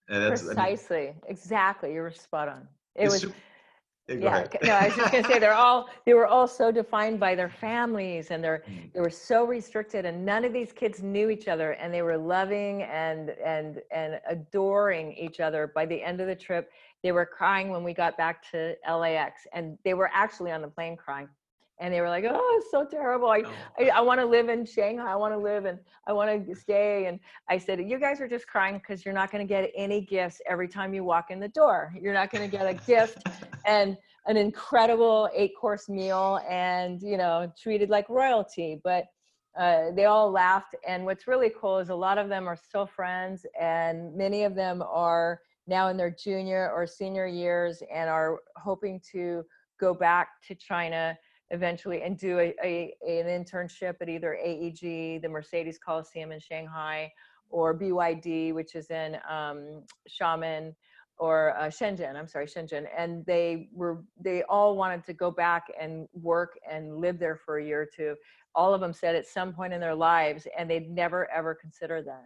Precisely. 0.07 0.97
I 0.97 1.05
mean, 1.07 1.15
exactly. 1.27 1.93
You 1.93 1.99
were 1.99 2.11
spot 2.11 2.47
on. 2.47 2.69
It 2.95 3.09
was 3.09 3.25
yeah, 4.07 4.47
no, 4.63 4.73
I 4.73 4.87
was 4.87 4.95
just 4.95 5.11
gonna 5.11 5.27
say 5.27 5.39
they're 5.39 5.53
all 5.53 5.89
they 6.05 6.13
were 6.13 6.27
all 6.27 6.47
so 6.47 6.71
defined 6.71 7.19
by 7.19 7.35
their 7.35 7.49
families 7.49 8.31
and 8.31 8.41
they're 8.43 8.63
mm. 8.69 8.91
they 8.93 9.01
were 9.01 9.09
so 9.09 9.45
restricted 9.45 10.05
and 10.05 10.25
none 10.25 10.45
of 10.45 10.53
these 10.53 10.71
kids 10.71 11.03
knew 11.03 11.29
each 11.29 11.47
other 11.47 11.71
and 11.71 11.93
they 11.93 12.01
were 12.01 12.17
loving 12.17 12.83
and 12.83 13.31
and 13.31 13.81
and 13.91 14.19
adoring 14.29 15.13
each 15.13 15.39
other. 15.39 15.71
By 15.73 15.85
the 15.85 16.01
end 16.01 16.21
of 16.21 16.27
the 16.27 16.35
trip 16.35 16.71
they 17.03 17.11
were 17.11 17.25
crying 17.25 17.69
when 17.69 17.83
we 17.83 17.93
got 17.93 18.17
back 18.17 18.49
to 18.51 18.75
LAX 18.89 19.45
and 19.53 19.77
they 19.83 19.93
were 19.93 20.09
actually 20.13 20.51
on 20.51 20.61
the 20.61 20.67
plane 20.69 20.95
crying 20.95 21.27
and 21.79 21.93
they 21.93 22.01
were 22.01 22.09
like, 22.09 22.25
"Oh, 22.27 22.59
it's 22.61 22.71
so 22.71 22.85
terrible. 22.85 23.29
I, 23.29 23.43
I, 23.79 23.89
I 23.89 24.01
want 24.01 24.19
to 24.19 24.25
live 24.25 24.49
in 24.49 24.65
Shanghai. 24.65 25.11
I 25.11 25.15
want 25.15 25.33
to 25.33 25.37
live 25.37 25.65
and 25.65 25.79
I 26.07 26.13
want 26.13 26.47
to 26.47 26.55
stay." 26.55 27.05
And 27.05 27.19
I 27.49 27.57
said, 27.57 27.79
"You 27.79 27.99
guys 27.99 28.19
are 28.21 28.27
just 28.27 28.47
crying 28.47 28.77
because 28.77 29.05
you're 29.05 29.13
not 29.13 29.31
going 29.31 29.45
to 29.45 29.47
get 29.47 29.69
any 29.75 30.01
gifts 30.01 30.41
every 30.47 30.67
time 30.67 30.93
you 30.93 31.03
walk 31.03 31.29
in 31.29 31.39
the 31.39 31.49
door. 31.49 31.93
You're 31.99 32.13
not 32.13 32.31
going 32.31 32.49
to 32.49 32.57
get 32.57 32.67
a 32.67 32.73
gift 32.73 33.27
and 33.65 33.97
an 34.25 34.37
incredible 34.37 35.29
eight-course 35.33 35.87
meal 35.87 36.41
and 36.49 37.01
you 37.01 37.17
know 37.17 37.51
treated 37.61 37.89
like 37.89 38.09
royalty." 38.09 38.79
But 38.83 39.05
uh, 39.57 39.91
they 39.95 40.05
all 40.05 40.31
laughed. 40.31 40.75
And 40.87 41.05
what's 41.05 41.27
really 41.27 41.51
cool 41.59 41.79
is 41.79 41.89
a 41.89 41.95
lot 41.95 42.17
of 42.17 42.29
them 42.29 42.47
are 42.47 42.55
still 42.55 42.85
friends, 42.85 43.45
and 43.59 44.15
many 44.15 44.43
of 44.43 44.55
them 44.55 44.81
are 44.81 45.41
now 45.67 45.89
in 45.89 45.97
their 45.97 46.11
junior 46.11 46.71
or 46.73 46.87
senior 46.87 47.27
years 47.27 47.83
and 47.93 48.09
are 48.09 48.39
hoping 48.55 49.01
to 49.11 49.43
go 49.79 49.93
back 49.93 50.29
to 50.47 50.55
China 50.55 51.17
eventually 51.51 52.01
and 52.01 52.17
do 52.17 52.39
a, 52.39 52.53
a, 52.63 52.93
an 53.07 53.25
internship 53.25 53.95
at 54.01 54.09
either 54.09 54.35
AEG, 54.35 55.21
the 55.21 55.29
Mercedes 55.29 55.77
Coliseum 55.77 56.31
in 56.31 56.39
Shanghai, 56.39 57.11
or 57.49 57.77
BYD, 57.77 58.53
which 58.53 58.75
is 58.75 58.89
in 58.89 59.17
um, 59.29 59.83
Xiamen 60.09 60.73
or 61.17 61.57
uh, 61.57 61.63
Shenzhen. 61.63 62.15
I'm 62.15 62.27
sorry, 62.27 62.45
Shenzhen. 62.45 62.85
And 62.95 63.25
they 63.25 63.69
were 63.73 64.03
they 64.19 64.43
all 64.43 64.75
wanted 64.75 65.03
to 65.05 65.13
go 65.13 65.31
back 65.31 65.71
and 65.79 66.07
work 66.13 66.57
and 66.69 66.97
live 66.97 67.19
there 67.19 67.37
for 67.37 67.57
a 67.57 67.65
year 67.65 67.81
or 67.81 67.87
two. 67.95 68.15
All 68.53 68.73
of 68.73 68.81
them 68.81 68.93
said 68.93 69.15
at 69.15 69.27
some 69.27 69.53
point 69.53 69.73
in 69.73 69.79
their 69.79 69.95
lives, 69.95 70.47
and 70.57 70.69
they'd 70.69 70.89
never 70.89 71.29
ever 71.31 71.55
consider 71.55 72.01
that. 72.03 72.25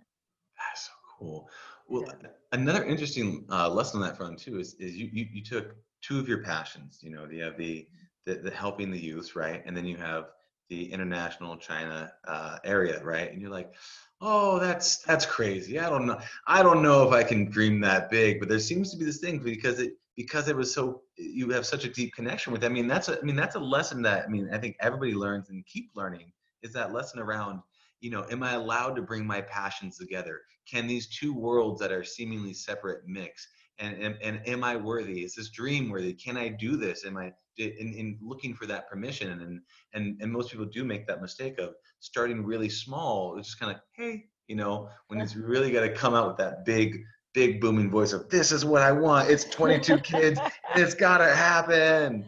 That's 0.57 0.85
so 0.85 0.91
cool. 1.17 1.49
Well, 1.87 2.05
yeah. 2.07 2.29
another 2.51 2.83
interesting 2.83 3.45
uh, 3.49 3.69
lesson 3.69 4.01
on 4.01 4.07
that 4.07 4.17
front 4.17 4.39
too 4.39 4.59
is 4.59 4.75
is 4.75 4.95
you, 4.95 5.09
you 5.11 5.27
you 5.31 5.43
took 5.43 5.75
two 6.01 6.19
of 6.19 6.27
your 6.27 6.43
passions. 6.43 6.99
You 7.01 7.11
know, 7.11 7.27
you 7.29 7.43
have 7.43 7.57
the 7.57 7.87
the, 8.25 8.35
the 8.35 8.51
helping 8.51 8.91
the 8.91 8.99
youth, 8.99 9.35
right? 9.35 9.63
And 9.65 9.75
then 9.75 9.85
you 9.85 9.97
have 9.97 10.25
the 10.69 10.91
international 10.91 11.57
China 11.57 12.13
uh, 12.27 12.57
area, 12.63 13.03
right? 13.03 13.31
And 13.31 13.41
you're 13.41 13.51
like, 13.51 13.73
oh, 14.21 14.59
that's 14.59 14.99
that's 14.99 15.25
crazy. 15.25 15.79
I 15.79 15.89
don't 15.89 16.05
know. 16.05 16.19
I 16.47 16.63
don't 16.63 16.81
know 16.81 17.07
if 17.07 17.13
I 17.13 17.23
can 17.23 17.49
dream 17.49 17.81
that 17.81 18.09
big, 18.09 18.39
but 18.39 18.49
there 18.49 18.59
seems 18.59 18.91
to 18.91 18.97
be 18.97 19.05
this 19.05 19.19
thing 19.19 19.39
because 19.39 19.79
it 19.79 19.93
because 20.15 20.47
it 20.47 20.55
was 20.55 20.73
so 20.73 21.01
you 21.17 21.49
have 21.49 21.65
such 21.65 21.85
a 21.85 21.89
deep 21.89 22.13
connection 22.13 22.53
with. 22.53 22.63
It. 22.63 22.67
I 22.67 22.69
mean, 22.69 22.87
that's 22.87 23.09
a 23.09 23.19
I 23.19 23.21
mean 23.21 23.35
that's 23.35 23.55
a 23.55 23.59
lesson 23.59 24.01
that 24.03 24.25
I 24.25 24.27
mean 24.27 24.49
I 24.53 24.57
think 24.57 24.77
everybody 24.79 25.13
learns 25.13 25.49
and 25.49 25.65
keep 25.65 25.91
learning 25.95 26.31
is 26.63 26.73
that 26.73 26.93
lesson 26.93 27.19
around 27.19 27.61
you 28.01 28.09
know 28.09 28.25
am 28.29 28.43
i 28.43 28.53
allowed 28.53 28.95
to 28.95 29.01
bring 29.01 29.25
my 29.25 29.41
passions 29.41 29.97
together 29.97 30.41
can 30.69 30.87
these 30.87 31.07
two 31.07 31.33
worlds 31.33 31.79
that 31.79 31.91
are 31.91 32.03
seemingly 32.03 32.53
separate 32.53 33.07
mix 33.07 33.47
and, 33.81 33.95
and, 34.01 34.17
and 34.21 34.47
am 34.47 34.63
i 34.63 34.75
worthy? 34.75 35.23
Is 35.23 35.35
this 35.35 35.49
dream 35.49 35.89
worthy? 35.89 36.13
Can 36.13 36.37
i 36.37 36.47
do 36.47 36.77
this? 36.77 37.05
Am 37.05 37.17
i 37.17 37.33
in, 37.57 37.93
in 37.93 38.17
looking 38.21 38.53
for 38.53 38.65
that 38.67 38.87
permission? 38.89 39.41
And 39.41 39.61
and 39.93 40.21
and 40.21 40.31
most 40.31 40.51
people 40.51 40.65
do 40.65 40.83
make 40.83 41.07
that 41.07 41.21
mistake 41.21 41.59
of 41.59 41.73
starting 41.99 42.45
really 42.45 42.69
small. 42.69 43.37
It's 43.37 43.49
just 43.49 43.59
kind 43.59 43.71
of 43.71 43.81
hey 43.93 44.25
you 44.47 44.55
know 44.55 44.89
when 45.07 45.19
it's 45.19 45.35
really 45.35 45.71
got 45.71 45.81
to 45.81 45.93
come 45.93 46.13
out 46.13 46.27
with 46.27 46.37
that 46.37 46.65
big 46.65 47.01
big 47.33 47.61
booming 47.61 47.89
voice 47.89 48.13
of 48.13 48.29
this 48.29 48.51
is 48.51 48.63
what 48.63 48.81
i 48.81 48.91
want. 48.91 49.29
It's 49.29 49.45
22 49.45 49.97
kids. 50.13 50.39
It's 50.75 50.93
gotta 50.93 51.33
happen. 51.33 52.25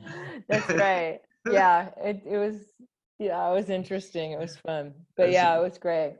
That's 0.49 0.69
right. 0.69 1.19
Yeah 1.51 1.89
it, 1.97 2.21
it 2.25 2.37
was 2.37 2.55
yeah 3.19 3.49
it 3.49 3.53
was 3.53 3.69
interesting. 3.69 4.31
It 4.31 4.39
was 4.39 4.55
fun. 4.55 4.93
But 5.17 5.31
yeah 5.31 5.59
it 5.59 5.61
was 5.61 5.77
great. 5.77 6.15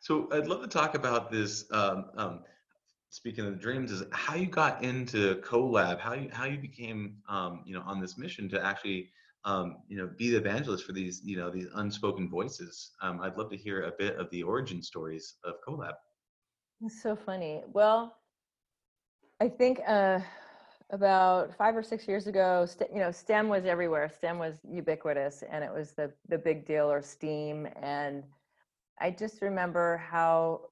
So 0.00 0.28
i'd 0.30 0.46
love 0.46 0.60
to 0.60 0.68
talk 0.68 0.94
about 0.94 1.30
this 1.30 1.64
um, 1.72 2.10
um, 2.18 2.40
speaking 3.10 3.46
of 3.46 3.60
dreams 3.60 3.90
is 3.90 4.02
how 4.12 4.34
you 4.34 4.46
got 4.46 4.82
into 4.84 5.36
collab 5.36 5.98
how 5.98 6.12
you 6.12 6.28
how 6.32 6.44
you 6.44 6.58
became 6.58 7.16
um, 7.28 7.62
you 7.64 7.74
know 7.74 7.82
on 7.86 8.00
this 8.00 8.18
mission 8.18 8.48
to 8.48 8.64
actually 8.64 9.10
um, 9.44 9.78
you 9.88 9.96
know 9.96 10.10
be 10.18 10.30
the 10.30 10.36
evangelist 10.36 10.84
for 10.84 10.92
these 10.92 11.22
you 11.24 11.36
know 11.36 11.50
these 11.50 11.68
unspoken 11.76 12.28
voices. 12.28 12.92
Um, 13.02 13.20
i'd 13.22 13.36
love 13.36 13.50
to 13.50 13.56
hear 13.56 13.82
a 13.82 13.92
bit 13.98 14.16
of 14.16 14.30
the 14.30 14.42
origin 14.42 14.82
stories 14.82 15.36
of 15.44 15.54
collab. 15.66 15.94
It's 16.82 17.02
so 17.02 17.16
funny. 17.16 17.62
Well 17.72 18.14
i 19.40 19.48
think 19.48 19.80
uh, 19.86 20.18
about 20.90 21.54
five 21.56 21.76
or 21.76 21.82
six 21.82 22.08
years 22.08 22.26
ago 22.26 22.66
you 22.92 22.98
know 22.98 23.10
stem 23.10 23.48
was 23.48 23.64
everywhere. 23.64 24.10
Stem 24.14 24.38
was 24.38 24.56
ubiquitous 24.68 25.42
and 25.50 25.64
it 25.64 25.72
was 25.72 25.92
the 25.92 26.12
the 26.28 26.38
big 26.38 26.66
deal 26.66 26.90
or 26.90 27.02
steam. 27.02 27.68
And 27.80 28.24
i 29.00 29.10
just 29.10 29.40
remember 29.40 29.96
how 29.96 30.62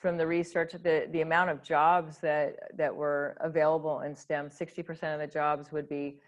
from 0.00 0.16
the 0.16 0.26
research, 0.26 0.72
the, 0.72 1.08
the 1.10 1.20
amount 1.20 1.50
of 1.50 1.62
jobs 1.62 2.18
that, 2.18 2.76
that 2.76 2.94
were 2.94 3.36
available 3.40 4.00
in 4.00 4.16
STEM, 4.16 4.50
60% 4.50 5.14
of 5.14 5.20
the 5.20 5.26
jobs 5.26 5.70
would 5.72 5.88
be 5.88 6.18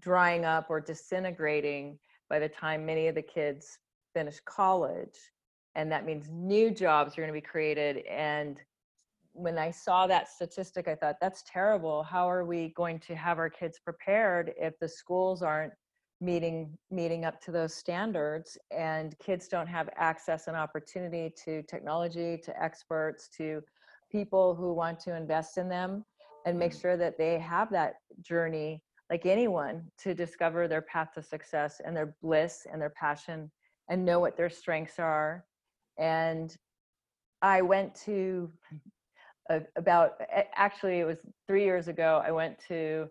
drying 0.00 0.44
up 0.44 0.66
or 0.68 0.80
disintegrating 0.80 1.98
by 2.28 2.38
the 2.38 2.48
time 2.48 2.86
many 2.86 3.08
of 3.08 3.14
the 3.14 3.22
kids 3.22 3.78
finish 4.14 4.40
college. 4.44 5.18
And 5.74 5.90
that 5.90 6.04
means 6.04 6.28
new 6.30 6.70
jobs 6.70 7.12
are 7.12 7.22
going 7.22 7.28
to 7.28 7.32
be 7.32 7.40
created. 7.40 8.04
And 8.06 8.58
when 9.32 9.58
I 9.58 9.70
saw 9.70 10.06
that 10.06 10.28
statistic, 10.28 10.88
I 10.88 10.94
thought, 10.94 11.16
that's 11.20 11.42
terrible. 11.46 12.02
How 12.02 12.28
are 12.28 12.44
we 12.44 12.68
going 12.76 12.98
to 13.00 13.14
have 13.14 13.38
our 13.38 13.50
kids 13.50 13.78
prepared 13.78 14.52
if 14.58 14.78
the 14.78 14.88
schools 14.88 15.42
aren't 15.42 15.72
meeting 16.22 16.70
meeting 16.90 17.24
up 17.24 17.40
to 17.40 17.50
those 17.50 17.74
standards 17.74 18.56
and 18.70 19.18
kids 19.18 19.48
don't 19.48 19.66
have 19.66 19.88
access 19.96 20.46
and 20.46 20.56
opportunity 20.56 21.32
to 21.44 21.62
technology 21.64 22.38
to 22.42 22.62
experts 22.62 23.28
to 23.36 23.60
people 24.10 24.54
who 24.54 24.72
want 24.72 25.00
to 25.00 25.16
invest 25.16 25.58
in 25.58 25.68
them 25.68 26.04
and 26.46 26.56
make 26.56 26.72
mm. 26.72 26.80
sure 26.80 26.96
that 26.96 27.18
they 27.18 27.38
have 27.40 27.70
that 27.70 27.94
journey 28.20 28.80
like 29.10 29.26
anyone 29.26 29.82
to 29.98 30.14
discover 30.14 30.68
their 30.68 30.82
path 30.82 31.08
to 31.12 31.22
success 31.22 31.80
and 31.84 31.96
their 31.96 32.14
bliss 32.22 32.66
and 32.72 32.80
their 32.80 32.90
passion 32.90 33.50
and 33.90 34.04
know 34.04 34.20
what 34.20 34.36
their 34.36 34.50
strengths 34.50 35.00
are 35.00 35.44
and 35.98 36.56
i 37.42 37.60
went 37.60 37.92
to 37.96 38.48
about 39.76 40.12
actually 40.54 41.00
it 41.00 41.04
was 41.04 41.18
three 41.48 41.64
years 41.64 41.88
ago 41.88 42.22
i 42.24 42.30
went 42.30 42.56
to 42.68 43.08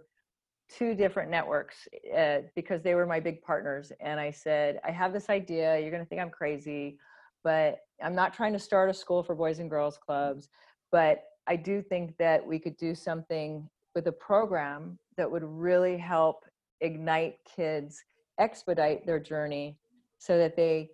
two 0.78 0.96
different 0.96 1.30
networks 1.30 1.88
uh, 2.16 2.40
because 2.56 2.82
they 2.82 2.96
were 2.96 3.06
my 3.06 3.20
big 3.20 3.42
partners. 3.42 3.92
And 4.00 4.20
I 4.20 4.32
said, 4.32 4.80
I 4.86 4.92
have 4.92 5.14
this 5.14 5.30
idea. 5.30 5.80
You're 5.80 5.92
going 5.92 6.04
to 6.04 6.10
think 6.10 6.22
I'm 6.22 6.30
crazy, 6.30 6.98
but 7.44 7.80
I'm 8.04 8.16
not 8.16 8.34
trying 8.34 8.54
to 8.54 8.60
start 8.60 8.90
a 8.90 8.94
school 8.94 9.24
for 9.24 9.36
boys 9.36 9.60
and 9.60 9.70
girls 9.70 9.98
clubs. 9.98 10.50
But 10.92 11.24
I 11.48 11.56
do 11.56 11.82
think 11.82 12.16
that 12.18 12.46
we 12.46 12.60
could 12.60 12.78
do 12.78 12.96
something 12.96 13.68
with 13.96 14.08
a 14.08 14.12
program 14.12 14.98
that 15.18 15.30
would 15.30 15.44
really 15.44 15.98
help 15.98 16.46
ignite 16.80 17.36
kids, 17.56 18.04
expedite 18.40 19.06
their 19.06 19.20
journey 19.20 19.78
so 20.20 20.38
that 20.38 20.56
they 20.56 20.92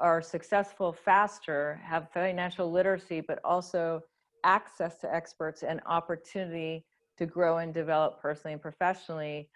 are 0.00 0.20
successful 0.20 0.92
faster, 0.92 1.80
have 1.82 2.10
financial 2.12 2.70
literacy, 2.70 3.22
but 3.22 3.38
also 3.42 4.02
access 4.44 4.98
to 5.00 5.12
experts 5.12 5.62
and 5.62 5.80
opportunity 5.86 6.84
to 7.18 7.26
grow 7.26 7.58
and 7.58 7.72
develop 7.74 8.20
personally 8.20 8.52
and 8.52 8.62
professionally 8.62 9.50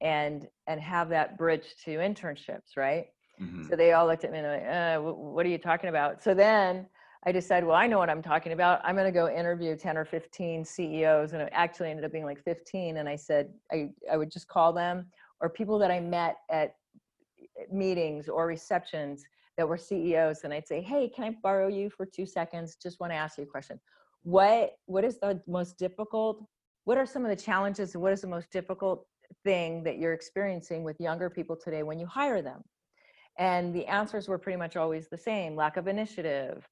and 0.00 0.48
and 0.66 0.80
have 0.80 1.08
that 1.08 1.38
bridge 1.38 1.74
to 1.84 1.98
internships 1.98 2.76
right 2.76 3.06
Mhm. 3.40 3.68
so 3.68 3.76
they 3.76 3.92
all 3.92 4.06
looked 4.06 4.24
at 4.24 4.32
me 4.32 4.38
and 4.38 4.46
like 4.46 4.62
uh, 4.66 5.12
what 5.12 5.44
are 5.46 5.48
you 5.48 5.58
talking 5.58 5.88
about 5.88 6.22
so 6.22 6.34
then 6.34 6.86
i 7.26 7.32
decided 7.32 7.66
well 7.66 7.76
i 7.76 7.86
know 7.86 7.98
what 7.98 8.10
i'm 8.10 8.22
talking 8.22 8.52
about 8.52 8.80
i'm 8.84 8.94
going 8.96 9.06
to 9.06 9.12
go 9.12 9.28
interview 9.28 9.76
10 9.76 9.96
or 9.96 10.04
15 10.04 10.64
ceos 10.64 11.32
and 11.32 11.42
it 11.42 11.48
actually 11.52 11.90
ended 11.90 12.04
up 12.04 12.12
being 12.12 12.24
like 12.24 12.42
15 12.42 12.98
and 12.98 13.08
i 13.08 13.16
said 13.16 13.52
i, 13.72 13.88
I 14.10 14.16
would 14.16 14.30
just 14.30 14.48
call 14.48 14.72
them 14.72 15.06
or 15.40 15.48
people 15.48 15.78
that 15.78 15.90
i 15.90 16.00
met 16.00 16.36
at 16.50 16.74
meetings 17.70 18.28
or 18.28 18.46
receptions 18.46 19.24
that 19.56 19.68
were 19.68 19.76
CEOs 19.76 20.42
and 20.44 20.52
I'd 20.52 20.66
say, 20.66 20.80
"Hey, 20.80 21.08
can 21.08 21.24
I 21.24 21.30
borrow 21.42 21.68
you 21.68 21.90
for 21.90 22.06
2 22.06 22.26
seconds? 22.26 22.76
Just 22.76 22.98
want 23.00 23.12
to 23.12 23.16
ask 23.16 23.38
you 23.38 23.44
a 23.44 23.46
question. 23.46 23.80
What 24.22 24.72
what 24.86 25.04
is 25.04 25.20
the 25.20 25.40
most 25.46 25.78
difficult? 25.78 26.42
What 26.84 26.98
are 26.98 27.06
some 27.06 27.24
of 27.24 27.30
the 27.30 27.42
challenges 27.42 27.94
and 27.94 28.02
what 28.02 28.12
is 28.12 28.20
the 28.20 28.26
most 28.26 28.50
difficult 28.50 29.06
thing 29.42 29.82
that 29.84 29.98
you're 29.98 30.12
experiencing 30.12 30.84
with 30.84 31.00
younger 31.00 31.30
people 31.30 31.56
today 31.56 31.82
when 31.82 31.98
you 31.98 32.06
hire 32.06 32.42
them?" 32.42 32.62
And 33.38 33.74
the 33.74 33.86
answers 33.86 34.28
were 34.28 34.38
pretty 34.38 34.58
much 34.58 34.76
always 34.76 35.08
the 35.08 35.18
same: 35.18 35.56
lack 35.56 35.76
of 35.76 35.88
initiative, 35.88 36.68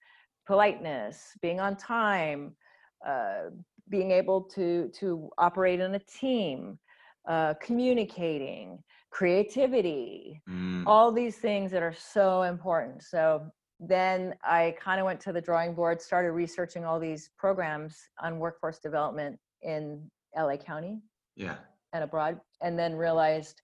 politeness, 0.46 1.36
being 1.40 1.60
on 1.60 1.76
time, 1.76 2.56
uh, 3.04 3.50
being 3.88 4.10
able 4.10 4.42
to 4.42 4.88
to 4.90 5.30
operate 5.38 5.80
in 5.80 5.94
a 5.94 5.98
team, 5.98 6.78
uh, 7.26 7.54
communicating, 7.54 8.82
creativity, 9.10 10.42
Mm. 10.48 10.84
all 10.86 11.12
these 11.12 11.38
things 11.38 11.70
that 11.70 11.82
are 11.82 11.92
so 11.92 12.42
important. 12.42 13.02
So 13.02 13.50
then 13.80 14.36
I 14.44 14.76
kind 14.78 15.00
of 15.00 15.06
went 15.06 15.20
to 15.22 15.32
the 15.32 15.40
drawing 15.40 15.74
board, 15.74 16.00
started 16.00 16.32
researching 16.32 16.84
all 16.84 17.00
these 17.00 17.30
programs 17.36 17.98
on 18.20 18.38
workforce 18.38 18.78
development 18.78 19.40
in 19.62 20.10
LA 20.36 20.56
County 20.56 21.00
Yeah. 21.36 21.56
and 21.92 22.04
abroad, 22.04 22.40
and 22.60 22.78
then 22.78 22.94
realized 22.94 23.62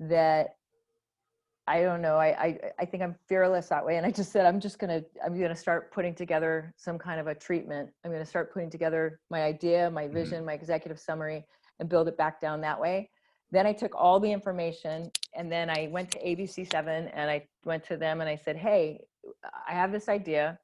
that 0.00 0.54
I 1.66 1.82
don't 1.82 2.00
know. 2.00 2.16
I, 2.16 2.28
I 2.28 2.58
I 2.78 2.84
think 2.86 3.02
I'm 3.02 3.14
fearless 3.28 3.68
that 3.68 3.84
way, 3.84 3.98
and 3.98 4.06
I 4.06 4.10
just 4.10 4.32
said 4.32 4.46
I'm 4.46 4.58
just 4.58 4.78
gonna 4.78 5.02
I'm 5.24 5.38
gonna 5.38 5.54
start 5.54 5.92
putting 5.92 6.14
together 6.14 6.72
some 6.78 6.98
kind 6.98 7.20
of 7.20 7.26
a 7.26 7.34
treatment. 7.34 7.90
I'm 8.04 8.10
gonna 8.10 8.24
start 8.24 8.52
putting 8.54 8.70
together 8.70 9.20
my 9.30 9.42
idea, 9.42 9.90
my 9.90 10.04
mm-hmm. 10.04 10.14
vision, 10.14 10.44
my 10.46 10.54
executive 10.54 10.98
summary, 10.98 11.44
and 11.78 11.88
build 11.88 12.08
it 12.08 12.16
back 12.16 12.40
down 12.40 12.62
that 12.62 12.80
way. 12.80 13.10
Then 13.50 13.66
I 13.66 13.74
took 13.74 13.94
all 13.94 14.18
the 14.18 14.32
information, 14.32 15.10
and 15.34 15.52
then 15.52 15.68
I 15.68 15.88
went 15.90 16.10
to 16.12 16.18
ABC7, 16.24 17.10
and 17.12 17.30
I 17.30 17.46
went 17.64 17.84
to 17.84 17.96
them, 17.98 18.20
and 18.22 18.30
I 18.30 18.36
said, 18.36 18.56
Hey, 18.56 19.00
I 19.68 19.72
have 19.72 19.92
this 19.92 20.08
idea, 20.08 20.58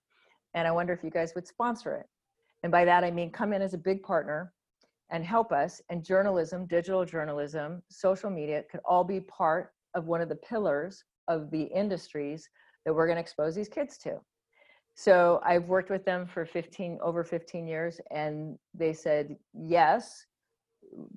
and 0.55 0.67
I 0.67 0.71
wonder 0.71 0.93
if 0.95 1.05
you 1.05 1.11
guys 1.11 1.35
would 1.35 1.47
sponsor 1.47 1.97
it. 1.97 2.07
And 2.63 2.73
by 2.73 2.87
that 2.87 3.05
I 3.05 3.11
mean 3.11 3.31
come 3.31 3.53
in 3.53 3.61
as 3.61 3.75
a 3.75 3.79
big 3.79 4.03
partner 4.03 4.53
and 5.11 5.25
help 5.25 5.53
us. 5.53 5.81
And 5.91 6.05
journalism, 6.05 6.67
digital 6.67 7.05
journalism, 7.05 7.83
social 7.89 8.31
media 8.31 8.65
could 8.71 8.81
all 8.85 9.05
be 9.05 9.21
part 9.21 9.73
of 9.95 10.07
one 10.07 10.21
of 10.21 10.29
the 10.29 10.37
pillars 10.37 11.05
of 11.29 11.51
the 11.51 11.63
industries 11.63 12.49
that 12.85 12.95
we're 12.95 13.07
going 13.07 13.17
to 13.17 13.23
expose 13.23 13.55
these 13.55 13.69
kids 13.69 13.99
to. 13.99 14.21
So 14.95 15.41
I've 15.45 15.69
worked 15.69 15.91
with 15.91 16.05
them 16.05 16.27
for 16.27 16.45
15 16.47 16.99
over 17.03 17.25
15 17.25 17.67
years 17.67 18.01
and 18.11 18.57
they 18.75 18.93
said, 18.93 19.37
"Yes, 19.53 20.27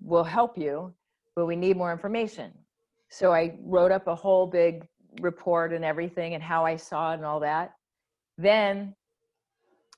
we'll 0.01 0.23
help 0.23 0.57
you, 0.57 0.93
but 1.35 1.45
we 1.45 1.55
need 1.55 1.77
more 1.77 1.91
information." 1.91 2.53
So 3.09 3.31
I 3.31 3.57
wrote 3.61 3.91
up 3.91 4.07
a 4.07 4.15
whole 4.15 4.47
big 4.47 4.87
report 5.21 5.73
and 5.73 5.85
everything 5.85 6.33
and 6.33 6.43
how 6.43 6.65
I 6.65 6.75
saw 6.75 7.11
it 7.11 7.15
and 7.15 7.25
all 7.25 7.39
that. 7.41 7.73
Then 8.37 8.95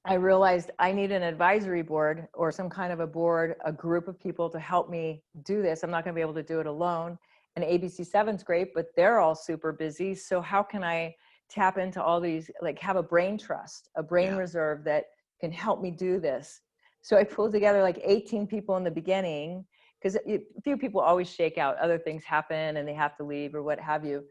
I 0.10 0.16
realized 0.16 0.72
I 0.80 0.92
need 0.92 1.12
an 1.12 1.22
advisory 1.22 1.84
board 1.84 2.28
or 2.34 2.52
some 2.52 2.68
kind 2.68 2.92
of 2.92 3.00
a 3.00 3.06
board, 3.06 3.58
a 3.64 3.72
group 3.72 4.08
of 4.08 4.20
people 4.20 4.50
to 4.50 4.58
help 4.58 4.90
me 4.90 5.22
do 5.44 5.62
this. 5.62 5.84
I'm 5.84 5.92
not 5.92 6.04
going 6.04 6.16
to 6.16 6.18
be 6.18 6.22
able 6.22 6.34
to 6.34 6.42
do 6.42 6.60
it 6.60 6.66
alone. 6.66 7.16
And 7.56 7.64
ABC7's 7.64 8.42
great, 8.42 8.74
but 8.74 8.88
they're 8.96 9.20
all 9.20 9.36
super 9.36 9.72
busy. 9.72 10.16
So 10.16 10.42
how 10.42 10.64
can 10.64 10.84
I 10.84 11.14
tap 11.48 11.78
into 11.78 12.02
all 12.02 12.20
these, 12.20 12.50
like 12.60 12.80
have 12.80 12.96
a 12.96 13.04
brain 13.04 13.38
trust, 13.38 13.90
a 13.96 14.02
brain 14.02 14.30
Yeah. 14.30 14.38
reserve 14.38 14.84
that 14.86 15.06
can 15.40 15.52
help 15.52 15.80
me 15.80 15.92
do 15.92 16.20
this? 16.20 16.62
So 17.04 17.16
I 17.16 17.24
pulled 17.24 17.52
together 17.52 17.84
like 17.84 18.02
18 18.04 18.48
people 18.48 18.78
in 18.78 18.84
the 18.84 18.90
beginning 18.90 19.64
because 20.02 20.16
a 20.16 20.42
few 20.64 20.76
people 20.76 21.02
always 21.02 21.30
shake 21.32 21.60
out. 21.60 21.78
Other 21.78 22.00
things 22.00 22.24
happen 22.24 22.78
and 22.78 22.88
they 22.88 22.96
have 22.96 23.16
to 23.18 23.24
leave 23.24 23.54
or 23.54 23.62
what 23.62 23.80
have 23.80 24.04
you. 24.04 24.24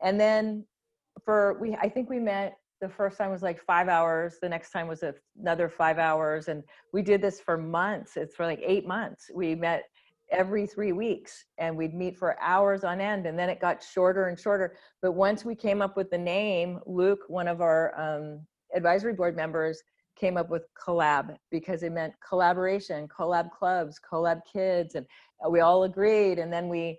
And 0.00 0.20
then 0.20 0.64
for 1.24 1.58
we, 1.60 1.74
I 1.74 1.88
think 1.88 2.08
we 2.08 2.20
met 2.20 2.56
the 2.80 2.88
first 2.88 3.18
time 3.18 3.30
was 3.30 3.42
like 3.42 3.60
five 3.60 3.88
hours. 3.88 4.36
The 4.40 4.48
next 4.48 4.70
time 4.70 4.88
was 4.88 5.02
another 5.38 5.68
five 5.68 5.98
hours, 5.98 6.48
and 6.48 6.62
we 6.92 7.02
did 7.02 7.22
this 7.22 7.40
for 7.40 7.56
months. 7.56 8.16
It's 8.16 8.34
for 8.34 8.46
like 8.46 8.60
eight 8.64 8.86
months. 8.86 9.30
We 9.34 9.54
met 9.54 9.84
every 10.30 10.66
three 10.66 10.92
weeks, 10.92 11.44
and 11.58 11.76
we'd 11.76 11.94
meet 11.94 12.16
for 12.18 12.40
hours 12.40 12.84
on 12.84 13.00
end. 13.00 13.26
And 13.26 13.38
then 13.38 13.48
it 13.48 13.60
got 13.60 13.82
shorter 13.82 14.26
and 14.26 14.38
shorter. 14.38 14.76
But 15.02 15.12
once 15.12 15.44
we 15.44 15.54
came 15.54 15.80
up 15.80 15.96
with 15.96 16.10
the 16.10 16.18
name, 16.18 16.80
Luke, 16.86 17.20
one 17.28 17.48
of 17.48 17.60
our 17.60 17.98
um, 17.98 18.40
advisory 18.74 19.14
board 19.14 19.36
members, 19.36 19.82
came 20.16 20.36
up 20.36 20.48
with 20.48 20.62
collab 20.74 21.36
because 21.50 21.82
it 21.82 21.92
meant 21.92 22.14
collaboration, 22.26 23.08
collab 23.08 23.50
clubs, 23.50 24.00
collab 24.00 24.40
kids, 24.50 24.94
and 24.94 25.06
we 25.50 25.60
all 25.60 25.84
agreed. 25.84 26.38
And 26.38 26.52
then 26.52 26.68
we 26.68 26.98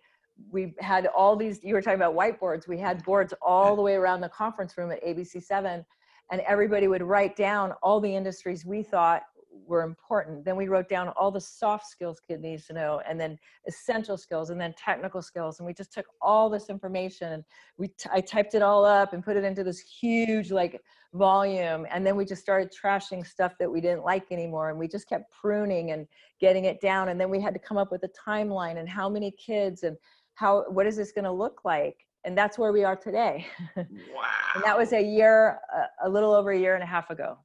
we 0.51 0.73
had 0.79 1.07
all 1.07 1.35
these 1.35 1.63
you 1.63 1.73
were 1.73 1.81
talking 1.81 1.99
about 1.99 2.15
whiteboards 2.15 2.67
we 2.67 2.77
had 2.77 3.03
boards 3.03 3.33
all 3.41 3.75
the 3.75 3.81
way 3.81 3.93
around 3.95 4.21
the 4.21 4.29
conference 4.29 4.77
room 4.77 4.91
at 4.91 5.03
abc7 5.03 5.83
and 6.31 6.41
everybody 6.41 6.87
would 6.87 7.03
write 7.03 7.35
down 7.35 7.71
all 7.81 7.99
the 7.99 8.13
industries 8.13 8.65
we 8.65 8.83
thought 8.83 9.23
were 9.65 9.83
important. 9.83 10.43
Then 10.45 10.55
we 10.55 10.67
wrote 10.67 10.89
down 10.89 11.09
all 11.09 11.31
the 11.31 11.41
soft 11.41 11.87
skills 11.87 12.19
kid 12.19 12.41
needs 12.41 12.65
to 12.67 12.73
know 12.73 13.01
and 13.07 13.19
then 13.19 13.37
essential 13.67 14.17
skills 14.17 14.49
and 14.49 14.59
then 14.59 14.73
technical 14.77 15.21
skills 15.21 15.59
and 15.59 15.67
we 15.67 15.73
just 15.73 15.93
took 15.93 16.05
all 16.21 16.49
this 16.49 16.69
information 16.69 17.33
and 17.33 17.43
we 17.77 17.87
t- 17.87 18.09
i 18.11 18.21
typed 18.21 18.53
it 18.53 18.61
all 18.61 18.85
up 18.85 19.13
and 19.13 19.23
put 19.23 19.37
it 19.37 19.43
into 19.43 19.63
this 19.63 19.79
huge 19.79 20.51
like 20.51 20.81
volume 21.13 21.85
and 21.89 22.05
then 22.05 22.15
we 22.15 22.25
just 22.25 22.41
started 22.41 22.71
trashing 22.71 23.25
stuff 23.25 23.53
that 23.59 23.71
we 23.71 23.79
didn't 23.79 24.03
like 24.03 24.31
anymore 24.31 24.69
and 24.69 24.77
we 24.77 24.87
just 24.87 25.07
kept 25.07 25.31
pruning 25.31 25.91
and 25.91 26.07
getting 26.39 26.65
it 26.65 26.81
down 26.81 27.09
and 27.09 27.19
then 27.19 27.29
we 27.29 27.39
had 27.39 27.53
to 27.53 27.59
come 27.59 27.77
up 27.77 27.91
with 27.91 28.03
a 28.03 28.09
timeline 28.29 28.77
and 28.77 28.89
how 28.89 29.09
many 29.09 29.31
kids 29.31 29.83
and 29.83 29.95
how 30.35 30.65
what 30.69 30.85
is 30.85 30.95
this 30.95 31.11
going 31.11 31.25
to 31.25 31.31
look 31.31 31.61
like 31.65 32.05
and 32.23 32.37
that's 32.37 32.57
where 32.57 32.71
we 32.71 32.83
are 32.83 32.95
today 32.95 33.45
Wow. 33.75 33.83
and 34.55 34.63
that 34.63 34.77
was 34.77 34.93
a 34.93 35.01
year 35.01 35.59
a, 36.03 36.07
a 36.07 36.09
little 36.09 36.33
over 36.33 36.51
a 36.51 36.59
year 36.59 36.75
and 36.75 36.83
a 36.83 36.87
half 36.87 37.09
ago 37.09 37.37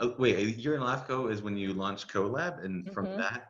Uh, 0.00 0.08
wait, 0.18 0.36
a 0.38 0.50
year 0.58 0.74
and 0.74 0.82
a 0.82 0.86
half 0.86 1.04
ago 1.04 1.28
is 1.28 1.42
when 1.42 1.56
you 1.56 1.74
launched 1.74 2.08
CoLab, 2.12 2.64
and 2.64 2.90
from 2.94 3.06
Mhm. 3.06 3.18
that, 3.18 3.40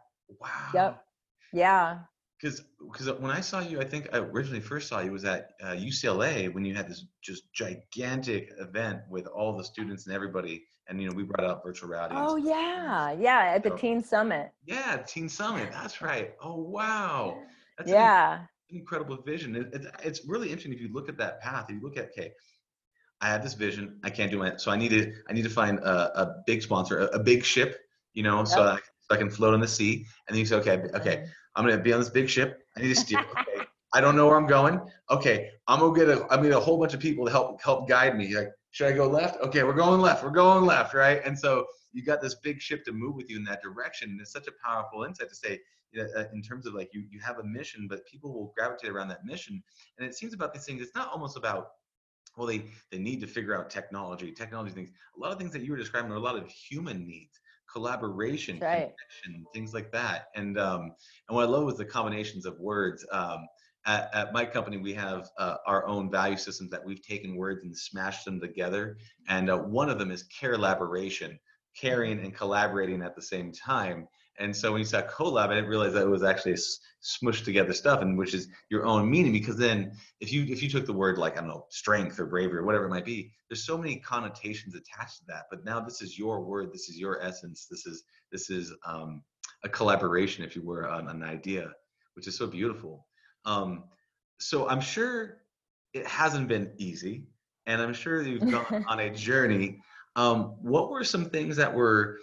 wow. 0.40 0.70
yep 0.74 1.04
yeah 1.52 1.98
Because 2.40 2.62
because 2.92 3.06
when 3.24 3.30
I 3.30 3.42
saw 3.50 3.60
you, 3.60 3.76
I 3.80 3.84
think 3.92 4.08
I 4.14 4.18
originally 4.18 4.60
first 4.72 4.88
saw 4.88 4.98
you 5.00 5.12
was 5.12 5.24
at 5.24 5.42
uh, 5.62 5.74
UCLA 5.88 6.52
when 6.54 6.64
you 6.64 6.74
had 6.74 6.88
this 6.88 7.04
just 7.28 7.42
gigantic 7.52 8.42
event 8.66 8.98
with 9.14 9.26
all 9.36 9.52
the 9.56 9.64
students 9.72 10.06
and 10.06 10.14
everybody, 10.18 10.54
and 10.88 10.94
you 11.00 11.06
know 11.08 11.14
we 11.20 11.22
brought 11.30 11.46
out 11.50 11.62
virtual 11.68 11.88
reality. 11.94 12.14
oh 12.18 12.36
yeah 12.36 13.12
yeah 13.26 13.40
at 13.56 13.62
the 13.62 13.70
So- 13.74 13.76
teen 13.82 13.98
summit 14.12 14.46
Yeah, 14.64 14.92
Teen 15.12 15.28
Summit. 15.28 15.68
That's 15.78 16.00
right. 16.10 16.28
Oh 16.46 16.56
wow. 16.78 17.20
That's 17.80 17.92
an 17.92 17.96
yeah 17.98 18.46
incredible 18.70 19.16
vision. 19.22 19.56
It, 19.56 19.68
it's 19.72 19.86
it's 20.02 20.20
really 20.26 20.48
interesting 20.48 20.72
if 20.72 20.80
you 20.80 20.92
look 20.92 21.08
at 21.08 21.16
that 21.18 21.40
path. 21.40 21.66
If 21.68 21.76
you 21.76 21.82
look 21.82 21.96
at 21.96 22.10
okay, 22.10 22.32
I 23.20 23.28
have 23.28 23.42
this 23.42 23.54
vision. 23.54 23.98
I 24.04 24.10
can't 24.10 24.30
do 24.30 24.42
it, 24.42 24.60
so 24.60 24.70
I 24.70 24.76
need 24.76 24.90
to 24.90 25.12
I 25.28 25.32
need 25.32 25.42
to 25.44 25.50
find 25.50 25.78
a, 25.78 26.20
a 26.22 26.34
big 26.46 26.62
sponsor, 26.62 27.00
a, 27.00 27.04
a 27.06 27.18
big 27.18 27.44
ship, 27.44 27.78
you 28.14 28.22
know, 28.22 28.44
so, 28.44 28.62
I, 28.62 28.76
so 28.76 29.14
I 29.14 29.16
can 29.16 29.30
float 29.30 29.54
on 29.54 29.60
the 29.60 29.68
sea. 29.68 30.06
And 30.28 30.34
then 30.34 30.38
you 30.38 30.46
say, 30.46 30.56
okay, 30.56 30.82
okay, 30.94 31.16
Mhm. 31.16 31.28
I'm 31.56 31.64
gonna 31.66 31.82
be 31.82 31.92
on 31.92 32.00
this 32.00 32.10
big 32.10 32.28
ship. 32.28 32.62
I 32.76 32.80
need 32.80 32.88
to 32.88 32.94
steer. 32.94 33.20
Okay. 33.20 33.64
I 33.92 34.00
don't 34.00 34.14
know 34.14 34.26
where 34.28 34.36
I'm 34.36 34.46
going. 34.46 34.80
Okay, 35.10 35.50
I'm 35.66 35.80
gonna 35.80 35.98
get 35.98 36.08
a 36.08 36.22
I'm 36.24 36.38
gonna 36.38 36.50
get 36.50 36.56
a 36.58 36.60
whole 36.60 36.78
bunch 36.78 36.94
of 36.94 37.00
people 37.00 37.24
to 37.26 37.32
help 37.32 37.60
help 37.62 37.88
guide 37.88 38.16
me. 38.16 38.34
Like, 38.36 38.48
should 38.70 38.86
I 38.86 38.92
go 38.92 39.08
left? 39.08 39.40
Okay, 39.40 39.64
we're 39.64 39.72
going 39.74 40.00
left. 40.00 40.22
We're 40.22 40.30
going 40.30 40.64
left, 40.64 40.94
right? 40.94 41.20
And 41.24 41.36
so 41.36 41.66
you 41.92 42.04
got 42.04 42.20
this 42.22 42.36
big 42.36 42.60
ship 42.60 42.84
to 42.84 42.92
move 42.92 43.16
with 43.16 43.28
you 43.28 43.36
in 43.36 43.44
that 43.44 43.62
direction. 43.62 44.10
And 44.10 44.20
it's 44.20 44.32
such 44.32 44.46
a 44.46 44.52
powerful 44.64 45.02
insight 45.02 45.28
to 45.28 45.34
say, 45.34 45.58
in 46.32 46.42
terms 46.42 46.66
of 46.66 46.74
like 46.74 46.90
you 46.92 47.04
you 47.10 47.20
have 47.20 47.38
a 47.38 47.44
mission, 47.44 47.86
but 47.88 48.06
people 48.06 48.32
will 48.32 48.52
gravitate 48.56 48.90
around 48.90 49.08
that 49.08 49.24
mission. 49.24 49.62
And 49.98 50.06
it 50.06 50.14
seems 50.14 50.34
about 50.34 50.52
these 50.52 50.64
things. 50.64 50.82
It's 50.82 50.94
not 50.94 51.10
almost 51.10 51.36
about 51.36 51.68
well, 52.36 52.46
they 52.46 52.64
they 52.90 52.98
need 52.98 53.20
to 53.20 53.26
figure 53.26 53.56
out 53.56 53.70
technology, 53.70 54.32
technology 54.32 54.72
things. 54.72 54.90
A 55.16 55.20
lot 55.20 55.32
of 55.32 55.38
things 55.38 55.52
that 55.52 55.62
you 55.62 55.72
were 55.72 55.76
describing 55.76 56.10
are 56.12 56.16
a 56.16 56.20
lot 56.20 56.36
of 56.36 56.48
human 56.48 57.06
needs, 57.06 57.40
collaboration, 57.72 58.58
right. 58.60 58.92
connection, 59.22 59.44
things 59.52 59.74
like 59.74 59.90
that. 59.92 60.26
And 60.34 60.58
um, 60.58 60.92
and 61.28 61.36
what 61.36 61.44
I 61.44 61.48
love 61.48 61.68
is 61.68 61.76
the 61.76 61.84
combinations 61.84 62.46
of 62.46 62.58
words. 62.58 63.04
Um, 63.12 63.46
at, 63.86 64.10
at 64.14 64.32
my 64.34 64.44
company, 64.44 64.76
we 64.76 64.92
have 64.92 65.30
uh, 65.38 65.56
our 65.66 65.86
own 65.86 66.10
value 66.10 66.36
systems 66.36 66.70
that 66.70 66.84
we've 66.84 67.02
taken 67.02 67.36
words 67.36 67.64
and 67.64 67.76
smashed 67.76 68.26
them 68.26 68.38
together. 68.38 68.98
And 69.28 69.50
uh, 69.50 69.56
one 69.56 69.88
of 69.88 69.98
them 69.98 70.10
is 70.10 70.24
care 70.24 70.54
collaboration, 70.54 71.38
caring 71.74 72.20
and 72.20 72.34
collaborating 72.34 73.02
at 73.02 73.16
the 73.16 73.22
same 73.22 73.52
time. 73.52 74.06
And 74.40 74.56
so 74.56 74.72
when 74.72 74.80
you 74.80 74.84
saw 74.84 75.02
collab, 75.02 75.48
I 75.48 75.54
didn't 75.54 75.68
realize 75.68 75.92
that 75.92 76.02
it 76.02 76.08
was 76.08 76.24
actually 76.24 76.54
smushed 76.54 77.44
together 77.44 77.72
stuff, 77.72 78.00
and 78.00 78.16
which 78.18 78.34
is 78.34 78.48
your 78.70 78.86
own 78.86 79.10
meaning. 79.10 79.32
Because 79.32 79.56
then, 79.56 79.92
if 80.20 80.32
you 80.32 80.44
if 80.44 80.62
you 80.62 80.68
took 80.68 80.86
the 80.86 80.92
word 80.92 81.18
like 81.18 81.34
I 81.36 81.40
don't 81.40 81.48
know, 81.48 81.66
strength 81.68 82.18
or 82.18 82.26
bravery 82.26 82.58
or 82.58 82.64
whatever 82.64 82.86
it 82.86 82.90
might 82.90 83.04
be, 83.04 83.32
there's 83.48 83.64
so 83.64 83.76
many 83.76 83.96
connotations 83.96 84.74
attached 84.74 85.18
to 85.18 85.24
that. 85.28 85.44
But 85.50 85.64
now 85.64 85.80
this 85.80 86.02
is 86.02 86.18
your 86.18 86.40
word, 86.40 86.72
this 86.72 86.88
is 86.88 86.98
your 86.98 87.22
essence, 87.22 87.66
this 87.70 87.86
is 87.86 88.04
this 88.32 88.50
is 88.50 88.72
um, 88.86 89.22
a 89.64 89.68
collaboration, 89.68 90.44
if 90.44 90.56
you 90.56 90.62
were, 90.62 90.88
on 90.88 91.08
an 91.08 91.22
idea, 91.22 91.70
which 92.14 92.26
is 92.26 92.36
so 92.36 92.46
beautiful. 92.46 93.06
Um, 93.44 93.84
so 94.38 94.68
I'm 94.68 94.80
sure 94.80 95.42
it 95.92 96.06
hasn't 96.06 96.48
been 96.48 96.72
easy, 96.78 97.24
and 97.66 97.80
I'm 97.80 97.94
sure 97.94 98.22
you've 98.22 98.50
gone 98.50 98.84
on 98.88 99.00
a 99.00 99.10
journey. 99.10 99.82
Um, 100.16 100.56
what 100.60 100.90
were 100.90 101.04
some 101.04 101.26
things 101.26 101.56
that 101.56 101.72
were, 101.72 102.18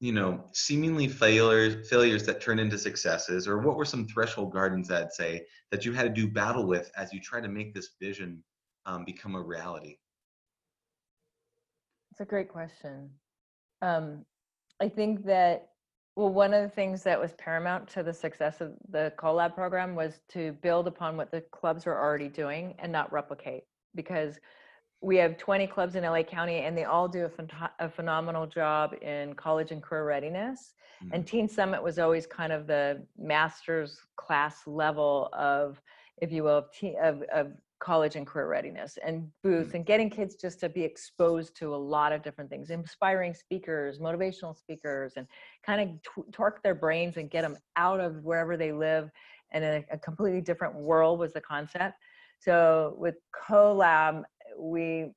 you 0.00 0.12
know, 0.12 0.42
seemingly 0.52 1.06
failures 1.06 1.88
failures 1.88 2.24
that 2.24 2.40
turn 2.40 2.58
into 2.58 2.78
successes, 2.78 3.46
or 3.46 3.58
what 3.58 3.76
were 3.76 3.84
some 3.84 4.06
threshold 4.06 4.52
guardians 4.52 4.88
that 4.88 5.14
say 5.14 5.44
that 5.70 5.84
you 5.84 5.92
had 5.92 6.02
to 6.02 6.08
do 6.08 6.26
battle 6.26 6.66
with 6.66 6.90
as 6.96 7.12
you 7.12 7.20
try 7.20 7.40
to 7.40 7.48
make 7.48 7.74
this 7.74 7.90
vision 8.00 8.42
um, 8.86 9.04
become 9.04 9.34
a 9.34 9.42
reality? 9.42 9.98
It's 12.10 12.20
a 12.20 12.24
great 12.24 12.48
question. 12.48 13.10
Um, 13.82 14.24
I 14.80 14.88
think 14.88 15.24
that 15.26 15.68
well, 16.16 16.30
one 16.30 16.52
of 16.52 16.62
the 16.62 16.68
things 16.68 17.02
that 17.04 17.20
was 17.20 17.32
paramount 17.34 17.88
to 17.90 18.02
the 18.02 18.12
success 18.12 18.60
of 18.60 18.72
the 18.90 19.12
CoLab 19.16 19.54
program 19.54 19.94
was 19.94 20.20
to 20.30 20.52
build 20.60 20.88
upon 20.88 21.16
what 21.16 21.30
the 21.30 21.42
clubs 21.52 21.86
were 21.86 21.98
already 21.98 22.28
doing 22.28 22.74
and 22.78 22.90
not 22.90 23.12
replicate 23.12 23.62
because 23.94 24.38
we 25.02 25.16
have 25.16 25.38
20 25.38 25.66
clubs 25.66 25.94
in 25.96 26.04
LA 26.04 26.22
County 26.22 26.58
and 26.58 26.76
they 26.76 26.84
all 26.84 27.08
do 27.08 27.24
a, 27.24 27.28
phen- 27.28 27.70
a 27.78 27.88
phenomenal 27.88 28.46
job 28.46 28.94
in 29.00 29.34
college 29.34 29.70
and 29.70 29.82
career 29.82 30.04
readiness. 30.04 30.74
Mm-hmm. 31.02 31.14
And 31.14 31.26
Teen 31.26 31.48
Summit 31.48 31.82
was 31.82 31.98
always 31.98 32.26
kind 32.26 32.52
of 32.52 32.66
the 32.66 33.02
master's 33.18 34.00
class 34.16 34.66
level 34.66 35.30
of, 35.32 35.80
if 36.20 36.30
you 36.30 36.42
will, 36.42 36.58
of, 36.58 36.72
teen, 36.72 36.96
of, 37.02 37.22
of 37.32 37.52
college 37.80 38.14
and 38.14 38.26
career 38.26 38.46
readiness 38.46 38.98
and 39.04 39.26
booths 39.42 39.68
mm-hmm. 39.68 39.76
and 39.76 39.86
getting 39.86 40.10
kids 40.10 40.34
just 40.34 40.60
to 40.60 40.68
be 40.68 40.82
exposed 40.82 41.56
to 41.56 41.74
a 41.74 41.76
lot 41.76 42.12
of 42.12 42.22
different 42.22 42.50
things 42.50 42.68
inspiring 42.68 43.32
speakers 43.32 43.98
motivational 43.98 44.54
speakers 44.54 45.14
and 45.16 45.26
kind 45.64 45.80
of 45.80 45.88
t- 46.02 46.30
torque 46.30 46.62
their 46.62 46.74
brains 46.74 47.16
and 47.16 47.30
get 47.30 47.40
them 47.40 47.56
out 47.76 47.98
of 47.98 48.22
wherever 48.22 48.58
they 48.58 48.70
live 48.70 49.10
and 49.52 49.64
in 49.64 49.82
a, 49.90 49.94
a 49.94 49.98
completely 49.98 50.42
different 50.42 50.74
world 50.74 51.18
was 51.18 51.32
the 51.32 51.40
concept 51.40 51.94
so 52.38 52.94
with 52.98 53.14
colab 53.34 54.24
we 54.58 55.12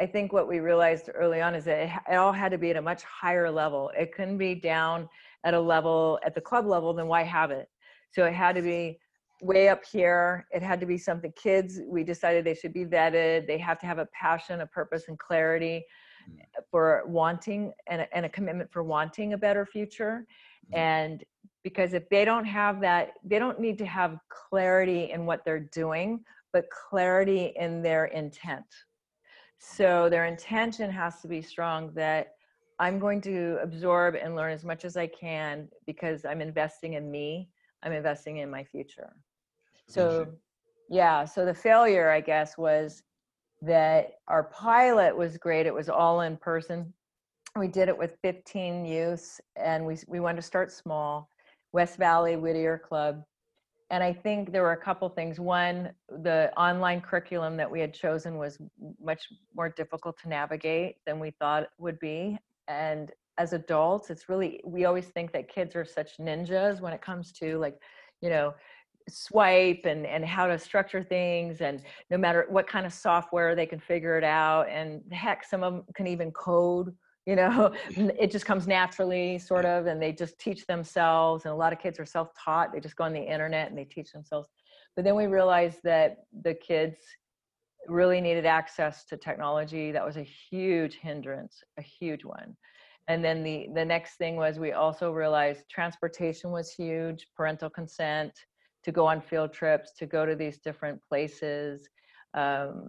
i 0.00 0.06
think 0.06 0.32
what 0.32 0.48
we 0.48 0.60
realized 0.60 1.10
early 1.14 1.40
on 1.40 1.54
is 1.54 1.64
that 1.64 1.78
it, 1.78 1.90
it 2.12 2.16
all 2.16 2.32
had 2.32 2.50
to 2.50 2.58
be 2.58 2.70
at 2.70 2.76
a 2.76 2.82
much 2.82 3.02
higher 3.02 3.50
level 3.50 3.90
it 3.98 4.14
couldn't 4.14 4.38
be 4.38 4.54
down 4.54 5.08
at 5.44 5.54
a 5.54 5.60
level 5.60 6.18
at 6.24 6.34
the 6.34 6.40
club 6.40 6.66
level 6.66 6.92
then 6.92 7.06
why 7.06 7.22
have 7.22 7.50
it 7.50 7.68
so 8.10 8.24
it 8.24 8.32
had 8.32 8.54
to 8.54 8.62
be 8.62 8.98
way 9.42 9.68
up 9.68 9.82
here. 9.84 10.46
It 10.50 10.62
had 10.62 10.80
to 10.80 10.86
be 10.86 10.98
something 10.98 11.32
kids, 11.32 11.80
we 11.86 12.04
decided 12.04 12.44
they 12.44 12.54
should 12.54 12.72
be 12.72 12.84
vetted. 12.84 13.46
They 13.46 13.58
have 13.58 13.78
to 13.80 13.86
have 13.86 13.98
a 13.98 14.06
passion, 14.06 14.60
a 14.60 14.66
purpose, 14.66 15.04
and 15.08 15.18
clarity 15.18 15.84
mm. 16.28 16.38
for 16.70 17.02
wanting 17.06 17.72
and 17.88 18.02
a, 18.02 18.16
and 18.16 18.26
a 18.26 18.28
commitment 18.28 18.72
for 18.72 18.82
wanting 18.82 19.32
a 19.32 19.38
better 19.38 19.66
future. 19.66 20.26
Mm. 20.72 20.78
And 20.78 21.24
because 21.62 21.94
if 21.94 22.08
they 22.08 22.24
don't 22.24 22.44
have 22.44 22.80
that, 22.80 23.12
they 23.24 23.38
don't 23.38 23.60
need 23.60 23.78
to 23.78 23.86
have 23.86 24.18
clarity 24.28 25.10
in 25.10 25.26
what 25.26 25.44
they're 25.44 25.68
doing, 25.72 26.24
but 26.52 26.70
clarity 26.70 27.52
in 27.56 27.82
their 27.82 28.06
intent. 28.06 28.64
So 29.58 30.08
their 30.08 30.26
intention 30.26 30.90
has 30.90 31.20
to 31.22 31.28
be 31.28 31.42
strong 31.42 31.92
that 31.94 32.34
I'm 32.78 32.98
going 32.98 33.20
to 33.22 33.58
absorb 33.62 34.14
and 34.14 34.36
learn 34.36 34.52
as 34.52 34.64
much 34.64 34.84
as 34.84 34.96
I 34.96 35.06
can 35.06 35.68
because 35.86 36.24
I'm 36.24 36.40
investing 36.40 36.94
in 36.94 37.10
me 37.10 37.48
I'm 37.82 37.92
investing 37.92 38.38
in 38.38 38.50
my 38.50 38.64
future. 38.64 39.14
So, 39.88 40.26
yeah, 40.88 41.24
so 41.24 41.44
the 41.44 41.54
failure, 41.54 42.10
I 42.10 42.20
guess, 42.20 42.58
was 42.58 43.02
that 43.62 44.14
our 44.26 44.44
pilot 44.44 45.16
was 45.16 45.38
great. 45.38 45.66
It 45.66 45.74
was 45.74 45.88
all 45.88 46.22
in 46.22 46.36
person. 46.36 46.92
We 47.56 47.68
did 47.68 47.88
it 47.88 47.96
with 47.96 48.18
15 48.22 48.84
youths, 48.84 49.40
and 49.54 49.86
we 49.86 49.98
we 50.08 50.20
wanted 50.20 50.36
to 50.36 50.42
start 50.42 50.72
small. 50.72 51.30
West 51.72 51.96
Valley 51.96 52.36
Whittier 52.36 52.78
Club, 52.78 53.22
and 53.90 54.02
I 54.02 54.12
think 54.12 54.52
there 54.52 54.62
were 54.62 54.72
a 54.72 54.76
couple 54.76 55.08
things. 55.08 55.38
One, 55.38 55.90
the 56.08 56.52
online 56.56 57.00
curriculum 57.00 57.56
that 57.56 57.70
we 57.70 57.80
had 57.80 57.94
chosen 57.94 58.36
was 58.36 58.58
much 59.00 59.28
more 59.54 59.68
difficult 59.68 60.18
to 60.22 60.28
navigate 60.28 60.96
than 61.06 61.20
we 61.20 61.30
thought 61.30 61.64
it 61.64 61.70
would 61.78 61.98
be, 61.98 62.38
and 62.68 63.12
as 63.38 63.52
adults 63.52 64.10
it's 64.10 64.28
really 64.28 64.60
we 64.64 64.84
always 64.84 65.06
think 65.06 65.32
that 65.32 65.48
kids 65.48 65.76
are 65.76 65.84
such 65.84 66.16
ninjas 66.18 66.80
when 66.80 66.92
it 66.92 67.02
comes 67.02 67.32
to 67.32 67.58
like 67.58 67.78
you 68.22 68.30
know 68.30 68.54
swipe 69.08 69.82
and 69.84 70.06
and 70.06 70.24
how 70.24 70.46
to 70.46 70.58
structure 70.58 71.02
things 71.02 71.60
and 71.60 71.82
no 72.10 72.16
matter 72.18 72.46
what 72.48 72.66
kind 72.66 72.86
of 72.86 72.92
software 72.92 73.54
they 73.54 73.66
can 73.66 73.78
figure 73.78 74.18
it 74.18 74.24
out 74.24 74.68
and 74.68 75.02
heck 75.12 75.44
some 75.44 75.62
of 75.62 75.74
them 75.74 75.84
can 75.94 76.06
even 76.06 76.30
code 76.32 76.94
you 77.26 77.36
know 77.36 77.72
it 77.96 78.30
just 78.30 78.46
comes 78.46 78.66
naturally 78.66 79.38
sort 79.38 79.66
of 79.66 79.86
and 79.86 80.00
they 80.00 80.12
just 80.12 80.38
teach 80.38 80.64
themselves 80.66 81.44
and 81.44 81.52
a 81.52 81.56
lot 81.56 81.72
of 81.72 81.78
kids 81.78 82.00
are 82.00 82.06
self-taught 82.06 82.72
they 82.72 82.80
just 82.80 82.96
go 82.96 83.04
on 83.04 83.12
the 83.12 83.20
internet 83.20 83.68
and 83.68 83.76
they 83.76 83.84
teach 83.84 84.12
themselves. 84.12 84.48
But 84.94 85.04
then 85.04 85.16
we 85.16 85.26
realized 85.26 85.80
that 85.84 86.24
the 86.42 86.54
kids 86.54 86.96
really 87.86 88.20
needed 88.20 88.46
access 88.46 89.04
to 89.06 89.16
technology 89.16 89.92
that 89.92 90.04
was 90.04 90.16
a 90.16 90.22
huge 90.22 90.96
hindrance 90.96 91.62
a 91.78 91.82
huge 91.82 92.24
one. 92.24 92.56
And 93.08 93.24
then 93.24 93.42
the 93.42 93.68
the 93.74 93.84
next 93.84 94.16
thing 94.16 94.36
was 94.36 94.58
we 94.58 94.72
also 94.72 95.12
realized 95.12 95.68
transportation 95.70 96.50
was 96.50 96.72
huge 96.72 97.26
parental 97.36 97.70
consent 97.70 98.32
to 98.84 98.92
go 98.92 99.06
on 99.06 99.20
field 99.20 99.52
trips 99.52 99.92
to 99.98 100.06
go 100.06 100.24
to 100.24 100.36
these 100.36 100.58
different 100.58 101.00
places 101.08 101.88
um, 102.34 102.88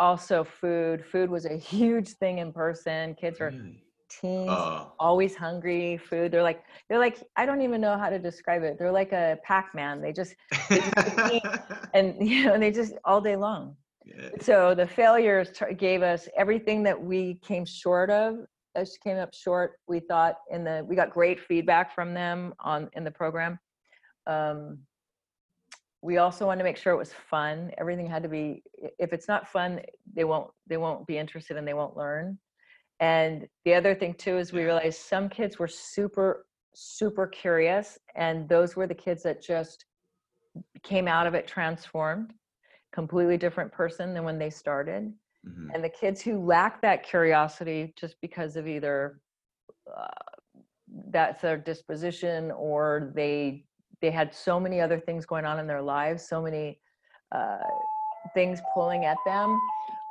also 0.00 0.42
food. 0.42 1.04
Food 1.04 1.30
was 1.30 1.44
a 1.44 1.56
huge 1.56 2.08
thing 2.14 2.38
in 2.38 2.52
person. 2.52 3.14
Kids 3.14 3.40
are 3.40 3.52
teens 4.08 4.50
uh, 4.50 4.86
always 4.98 5.36
hungry 5.36 5.96
food. 5.96 6.32
They're 6.32 6.42
like 6.42 6.64
they're 6.88 6.98
like 6.98 7.22
i 7.36 7.46
don't 7.46 7.62
even 7.62 7.80
know 7.80 7.96
how 7.96 8.10
to 8.10 8.18
describe 8.18 8.62
it. 8.64 8.78
They're 8.78 8.90
like 8.90 9.12
a 9.12 9.38
pac-man. 9.44 10.00
They 10.00 10.12
just, 10.12 10.34
they 10.68 10.80
just 10.80 11.06
and 11.94 12.16
you 12.28 12.46
know 12.46 12.58
they 12.58 12.72
just 12.72 12.94
all 13.04 13.20
day 13.20 13.36
long. 13.36 13.76
Yeah. 14.04 14.30
so 14.40 14.74
the 14.74 14.86
failures 14.86 15.50
t- 15.52 15.74
gave 15.74 16.02
us 16.02 16.26
everything 16.36 16.82
that 16.84 17.00
we 17.00 17.34
came 17.44 17.64
short 17.64 18.10
of 18.10 18.38
just 18.76 19.00
came 19.02 19.18
up 19.18 19.34
short. 19.34 19.74
We 19.86 20.00
thought 20.00 20.36
in 20.50 20.64
the 20.64 20.84
we 20.88 20.96
got 20.96 21.10
great 21.10 21.38
feedback 21.38 21.94
from 21.94 22.14
them 22.14 22.54
on 22.60 22.88
in 22.94 23.04
the 23.04 23.10
program. 23.10 23.58
Um, 24.26 24.78
we 26.02 26.16
also 26.16 26.46
wanted 26.46 26.58
to 26.58 26.64
make 26.64 26.76
sure 26.76 26.92
it 26.92 26.98
was 26.98 27.12
fun. 27.12 27.70
Everything 27.78 28.06
had 28.06 28.22
to 28.22 28.28
be. 28.28 28.62
If 28.98 29.12
it's 29.12 29.28
not 29.28 29.48
fun, 29.48 29.80
they 30.14 30.24
won't 30.24 30.50
they 30.66 30.76
won't 30.76 31.06
be 31.06 31.18
interested 31.18 31.56
and 31.56 31.66
they 31.66 31.74
won't 31.74 31.96
learn. 31.96 32.38
And 33.00 33.46
the 33.64 33.74
other 33.74 33.94
thing 33.94 34.14
too 34.14 34.38
is 34.38 34.52
we 34.52 34.64
realized 34.64 35.00
some 35.00 35.28
kids 35.28 35.58
were 35.58 35.68
super 35.68 36.46
super 36.74 37.26
curious, 37.26 37.98
and 38.14 38.48
those 38.48 38.76
were 38.76 38.86
the 38.86 38.94
kids 38.94 39.22
that 39.24 39.42
just 39.42 39.84
came 40.82 41.08
out 41.08 41.26
of 41.26 41.34
it 41.34 41.46
transformed, 41.46 42.32
completely 42.92 43.36
different 43.36 43.72
person 43.72 44.14
than 44.14 44.24
when 44.24 44.38
they 44.38 44.50
started 44.50 45.12
Mm-hmm. 45.46 45.70
And 45.74 45.84
the 45.84 45.88
kids 45.88 46.20
who 46.20 46.44
lack 46.44 46.82
that 46.82 47.02
curiosity 47.02 47.94
just 47.96 48.16
because 48.20 48.56
of 48.56 48.66
either 48.66 49.20
uh, 49.90 50.06
that's 51.08 51.42
their 51.42 51.56
disposition 51.56 52.50
or 52.50 53.12
they 53.14 53.64
they 54.00 54.10
had 54.10 54.34
so 54.34 54.58
many 54.58 54.80
other 54.80 54.98
things 54.98 55.26
going 55.26 55.44
on 55.44 55.58
in 55.58 55.66
their 55.66 55.82
lives, 55.82 56.26
so 56.26 56.40
many 56.42 56.78
uh, 57.32 57.58
things 58.34 58.60
pulling 58.74 59.04
at 59.04 59.18
them, 59.24 59.58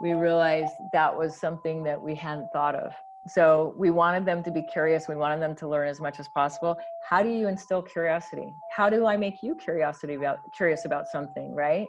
we 0.01 0.13
realized 0.13 0.73
that 0.93 1.15
was 1.15 1.35
something 1.35 1.83
that 1.83 2.01
we 2.01 2.15
hadn't 2.15 2.51
thought 2.51 2.75
of. 2.75 2.93
So 3.27 3.73
we 3.77 3.91
wanted 3.91 4.25
them 4.25 4.41
to 4.43 4.51
be 4.51 4.61
curious. 4.61 5.07
We 5.07 5.15
wanted 5.15 5.41
them 5.41 5.55
to 5.57 5.67
learn 5.67 5.87
as 5.87 5.99
much 5.99 6.19
as 6.19 6.27
possible. 6.29 6.77
How 7.07 7.21
do 7.21 7.29
you 7.29 7.47
instill 7.47 7.81
curiosity? 7.81 8.53
How 8.71 8.89
do 8.89 9.05
I 9.05 9.17
make 9.17 9.43
you 9.43 9.55
curiosity 9.55 10.15
about 10.15 10.39
curious 10.55 10.85
about 10.85 11.07
something, 11.07 11.53
right? 11.53 11.87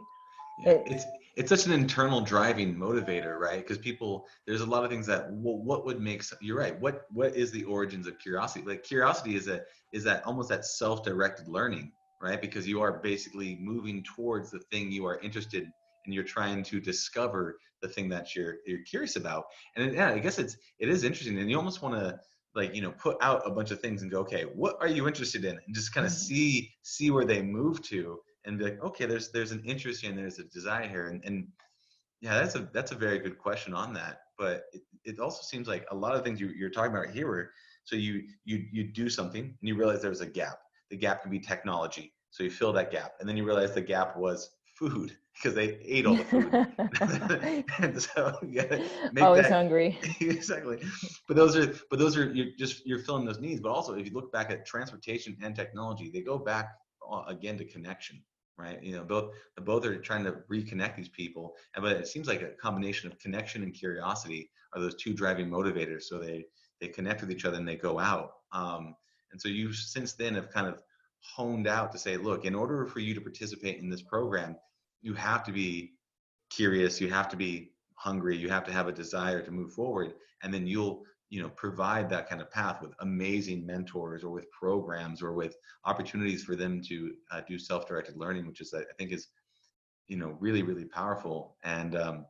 Yeah, 0.59 0.71
it, 0.71 0.83
it's 0.87 1.07
it's 1.37 1.49
such 1.49 1.67
an 1.67 1.73
internal 1.73 2.21
driving 2.21 2.75
motivator, 2.75 3.39
right? 3.39 3.59
Because 3.59 3.79
people, 3.79 4.27
there's 4.47 4.61
a 4.61 4.67
lot 4.67 4.85
of 4.85 4.91
things 4.91 5.07
that 5.07 5.31
well, 5.31 5.59
what 5.59 5.85
would 5.87 6.01
make 6.01 6.25
you're 6.41 6.59
right. 6.59 6.79
What 6.81 7.03
what 7.11 7.37
is 7.37 7.51
the 7.51 7.65
origins 7.65 8.07
of 8.07 8.19
curiosity? 8.19 8.65
Like 8.67 8.83
curiosity 8.83 9.37
is 9.37 9.49
a 9.49 9.63
is 9.93 10.05
that 10.05 10.25
almost 10.27 10.49
that 10.49 10.65
self-directed 10.65 11.49
learning, 11.49 11.93
right? 12.21 12.41
Because 12.41 12.67
you 12.67 12.81
are 12.81 12.99
basically 13.01 13.59
moving 13.61 14.03
towards 14.03 14.51
the 14.51 14.61
thing 14.71 14.91
you 14.91 15.07
are 15.07 15.19
interested 15.21 15.65
in 15.65 15.73
and 16.05 16.15
you're 16.15 16.25
trying 16.25 16.63
to 16.65 16.81
discover 16.81 17.59
the 17.83 17.89
thing 17.89 18.09
that 18.09 18.35
you're 18.35 18.57
you're 18.67 18.83
curious 18.83 19.17
about. 19.17 19.45
And 19.77 19.95
yeah, 19.95 20.11
I 20.11 20.19
guess 20.19 20.39
it's 20.39 20.57
it 20.79 20.89
is 20.89 21.05
interesting, 21.05 21.39
and 21.39 21.51
you 21.51 21.57
almost 21.57 21.83
want 21.83 21.95
to 21.95 22.19
like 22.55 22.75
you 22.75 22.83
know 22.83 22.93
put 22.93 23.17
out 23.21 23.43
a 23.47 23.51
bunch 23.51 23.71
of 23.71 23.81
things 23.81 24.03
and 24.03 24.11
go, 24.11 24.21
okay, 24.21 24.43
what 24.43 24.77
are 24.81 24.89
you 24.89 25.07
interested 25.07 25.45
in, 25.45 25.59
and 25.65 25.75
just 25.75 25.95
kind 25.95 26.07
of 26.07 26.13
mm-hmm. 26.13 26.21
see 26.21 26.71
see 26.83 27.11
where 27.11 27.25
they 27.25 27.43
move 27.43 27.83
to 27.83 28.19
and 28.45 28.59
be 28.59 28.65
like, 28.65 28.83
okay, 28.83 29.07
there's 29.07 29.31
there's 29.31 29.53
an 29.53 29.63
interest 29.65 30.01
here 30.01 30.11
and 30.11 30.19
there's 30.19 30.39
a 30.39 30.45
desire 30.45 30.89
here, 30.89 31.09
and, 31.09 31.23
and 31.25 31.49
yeah, 32.21 32.39
that's 32.39 32.55
a 32.55 32.69
that's 32.73 32.93
a 32.93 32.97
very 32.97 33.19
good 33.19 33.39
question 33.39 33.75
on 33.75 33.93
that. 33.95 34.21
But 34.39 34.65
it, 34.73 34.83
it 35.05 35.21
also 35.21 35.43
seems 35.43 35.69
like 35.69 35.87
a 35.91 35.95
lot 35.95 36.15
of 36.15 36.25
things 36.25 36.41
you, 36.41 36.49
you're 36.49 36.71
talking 36.71 36.95
about 36.95 37.11
here 37.11 37.27
were 37.27 37.51
so 37.85 37.97
you 37.97 38.23
you 38.45 38.65
you 38.73 38.85
do 38.93 39.09
something 39.09 39.43
and 39.45 39.69
you 39.69 39.75
realize 39.75 40.03
there's 40.03 40.21
a 40.21 40.27
gap. 40.27 40.59
The 40.91 40.97
gap 40.97 41.23
could 41.23 41.31
be 41.31 41.41
technology, 41.41 42.13
so 42.31 42.43
you 42.43 42.51
fill 42.51 42.73
that 42.75 42.91
gap, 42.91 43.13
and 43.21 43.29
then 43.29 43.37
you 43.37 43.45
realize 43.45 43.73
the 43.73 43.81
gap 43.81 44.17
was 44.17 44.51
food 44.79 45.17
because 45.35 45.55
they 45.55 45.79
ate 45.85 46.07
all 46.07 46.17
the 46.17 46.25
food. 46.25 46.53
and 47.79 48.03
so 48.03 48.37
you 48.43 48.65
make 49.13 49.25
always 49.25 49.43
that, 49.43 49.53
hungry. 49.53 49.99
exactly. 50.21 50.83
But 51.29 51.37
those 51.37 51.57
are 51.57 51.75
but 51.91 51.99
those 51.99 52.17
are 52.17 52.33
you're 52.33 52.49
just 52.59 52.87
you're 52.87 52.99
filling 52.99 53.25
those 53.25 53.41
needs. 53.41 53.61
But 53.61 53.71
also 53.71 53.95
if 53.95 54.07
you 54.07 54.13
look 54.13 54.33
back 54.33 54.51
at 54.51 54.67
transportation 54.67 55.37
and 55.43 55.55
technology, 55.55 56.11
they 56.13 56.23
go 56.23 56.39
back 56.39 56.71
uh, 57.11 57.23
again 57.29 57.57
to 57.59 57.65
connection 57.65 58.23
right? 58.61 58.83
You 58.83 58.97
know, 58.97 59.05
both 59.05 59.33
both 59.57 59.85
are 59.85 59.97
trying 59.97 60.25
to 60.25 60.33
reconnect 60.51 60.97
these 60.97 61.09
people, 61.09 61.55
and 61.75 61.83
but 61.83 61.97
it 61.97 62.07
seems 62.07 62.29
like 62.29 62.43
a 62.43 62.51
combination 62.61 63.11
of 63.11 63.19
connection 63.19 63.63
and 63.63 63.75
curiosity 63.75 64.51
are 64.75 64.81
those 64.81 64.95
two 64.97 65.15
driving 65.15 65.49
motivators. 65.49 66.03
So 66.03 66.19
they 66.19 66.45
they 66.81 66.89
connect 66.89 67.21
with 67.21 67.31
each 67.31 67.45
other 67.45 67.57
and 67.57 67.69
they 67.69 67.77
go 67.77 67.99
out. 67.99 68.33
Um, 68.53 68.95
and 69.33 69.41
so 69.41 69.49
you 69.49 69.73
since 69.73 70.15
then 70.15 70.35
have 70.35 70.51
kind 70.51 70.67
of 70.67 70.83
honed 71.23 71.67
out 71.67 71.93
to 71.93 71.99
say, 71.99 72.17
look, 72.17 72.45
in 72.45 72.55
order 72.55 72.87
for 72.87 73.01
you 73.01 73.15
to 73.15 73.21
participate 73.21 73.79
in 73.79 73.91
this 73.91 74.03
program, 74.03 74.57
you 75.03 75.15
have 75.15 75.45
to 75.45 75.53
be 75.53 75.93
curious, 76.51 77.01
you 77.01 77.09
have 77.11 77.29
to 77.29 77.37
be 77.37 77.73
hungry, 77.95 78.37
you 78.37 78.49
have 78.49 78.65
to 78.65 78.73
have 78.73 78.89
a 78.89 78.93
desire 78.93 79.43
to 79.43 79.51
move 79.51 79.73
forward, 79.73 80.15
and 80.43 80.53
then 80.53 80.67
you'll 80.67 81.05
you 81.31 81.41
know 81.41 81.49
provide 81.51 82.11
that 82.11 82.29
kind 82.29 82.43
of 82.43 82.51
path 82.51 82.83
with 82.83 82.93
amazing 83.01 83.65
mentors 83.65 84.23
or 84.25 84.31
with 84.31 84.51
programs 84.51 85.23
or 85.23 85.33
with 85.33 85.57
opportunities 85.85 86.43
for 86.45 86.57
them 86.57 86.83
to 86.83 87.15
uh, 87.31 87.41
do 87.49 87.59
self-directed 87.59 88.17
learning 88.17 88.47
which 88.47 88.61
is 88.61 88.75
i 88.75 88.83
think 88.99 89.13
is 89.13 89.29
you 90.09 90.17
know 90.17 90.37
really 90.41 90.63
really 90.63 90.85
powerful. 90.85 91.57
And 91.63 91.97
um, 91.97 92.27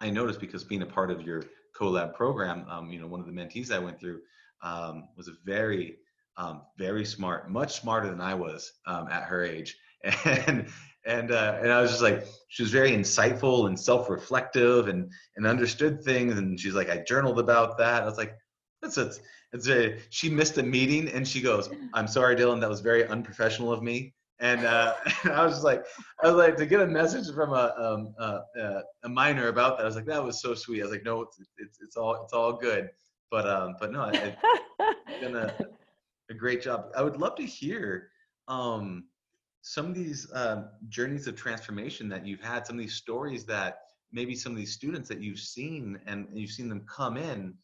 i 0.00 0.10
noticed 0.10 0.40
because 0.40 0.64
being 0.64 0.82
a 0.82 0.86
part 0.86 1.10
of 1.10 1.22
your 1.22 1.44
collab 1.78 2.14
program 2.14 2.66
um, 2.68 2.90
you 2.90 3.00
know 3.00 3.06
one 3.06 3.20
of 3.20 3.26
the 3.26 3.32
mentees 3.32 3.70
i 3.70 3.78
went 3.78 4.00
through 4.00 4.20
um, 4.62 5.08
was 5.16 5.28
a 5.28 5.34
very 5.44 5.98
um, 6.38 6.62
very 6.78 7.04
smart 7.04 7.50
much 7.50 7.80
smarter 7.80 8.08
than 8.08 8.20
i 8.20 8.34
was 8.34 8.72
um, 8.86 9.06
at 9.08 9.24
her 9.24 9.44
age. 9.44 9.76
And 10.24 10.66
and 11.06 11.32
uh, 11.32 11.58
and 11.60 11.72
I 11.72 11.80
was 11.80 11.90
just 11.90 12.02
like, 12.02 12.26
she 12.48 12.62
was 12.62 12.70
very 12.70 12.92
insightful 12.92 13.66
and 13.66 13.78
self-reflective 13.78 14.88
and 14.88 15.10
and 15.36 15.46
understood 15.46 16.02
things. 16.02 16.38
And 16.38 16.58
she's 16.58 16.74
like, 16.74 16.90
I 16.90 16.98
journaled 17.06 17.38
about 17.38 17.78
that. 17.78 18.02
I 18.02 18.06
was 18.06 18.18
like, 18.18 18.34
that's 18.80 18.98
it's 18.98 19.20
it's 19.52 19.68
a. 19.68 19.98
She 20.10 20.30
missed 20.30 20.58
a 20.58 20.62
meeting 20.62 21.08
and 21.08 21.26
she 21.26 21.40
goes, 21.40 21.70
I'm 21.94 22.06
sorry, 22.06 22.36
Dylan, 22.36 22.60
that 22.60 22.70
was 22.70 22.80
very 22.80 23.06
unprofessional 23.06 23.72
of 23.72 23.82
me. 23.82 24.14
And, 24.40 24.64
uh, 24.64 24.94
and 25.24 25.32
I 25.32 25.44
was 25.44 25.54
just 25.54 25.64
like, 25.64 25.84
I 26.22 26.26
was 26.26 26.36
like 26.36 26.56
to 26.56 26.66
get 26.66 26.80
a 26.80 26.86
message 26.86 27.32
from 27.34 27.52
a 27.52 27.74
um, 27.78 28.14
uh, 28.18 28.80
a 29.04 29.08
minor 29.08 29.48
about 29.48 29.78
that. 29.78 29.84
I 29.84 29.86
was 29.86 29.96
like, 29.96 30.06
that 30.06 30.22
was 30.22 30.40
so 30.40 30.54
sweet. 30.54 30.80
I 30.80 30.84
was 30.84 30.92
like, 30.92 31.04
no, 31.04 31.22
it's 31.22 31.38
it's, 31.58 31.78
it's 31.80 31.96
all 31.96 32.22
it's 32.24 32.32
all 32.32 32.52
good. 32.52 32.90
But 33.30 33.48
um, 33.48 33.76
but 33.80 33.92
no, 33.92 34.04
it, 34.04 34.36
it's 34.80 35.20
been 35.20 35.36
a, 35.36 35.54
a 36.30 36.34
great 36.34 36.62
job. 36.62 36.90
I 36.96 37.02
would 37.02 37.16
love 37.16 37.36
to 37.36 37.44
hear 37.44 38.08
um 38.48 39.04
some 39.62 39.86
of 39.86 39.94
these 39.94 40.28
um, 40.34 40.68
journeys 40.88 41.26
of 41.28 41.36
transformation 41.36 42.08
that 42.08 42.26
you've 42.26 42.40
had, 42.40 42.66
some 42.66 42.76
of 42.76 42.80
these 42.80 42.94
stories 42.94 43.44
that 43.46 43.78
maybe 44.10 44.34
some 44.34 44.52
of 44.52 44.58
these 44.58 44.72
students 44.72 45.08
that 45.08 45.22
you've 45.22 45.38
seen 45.38 45.98
and 46.06 46.26
you've 46.32 46.50
seen 46.50 46.68
them 46.68 46.84
come 46.86 47.16
in, 47.16 47.54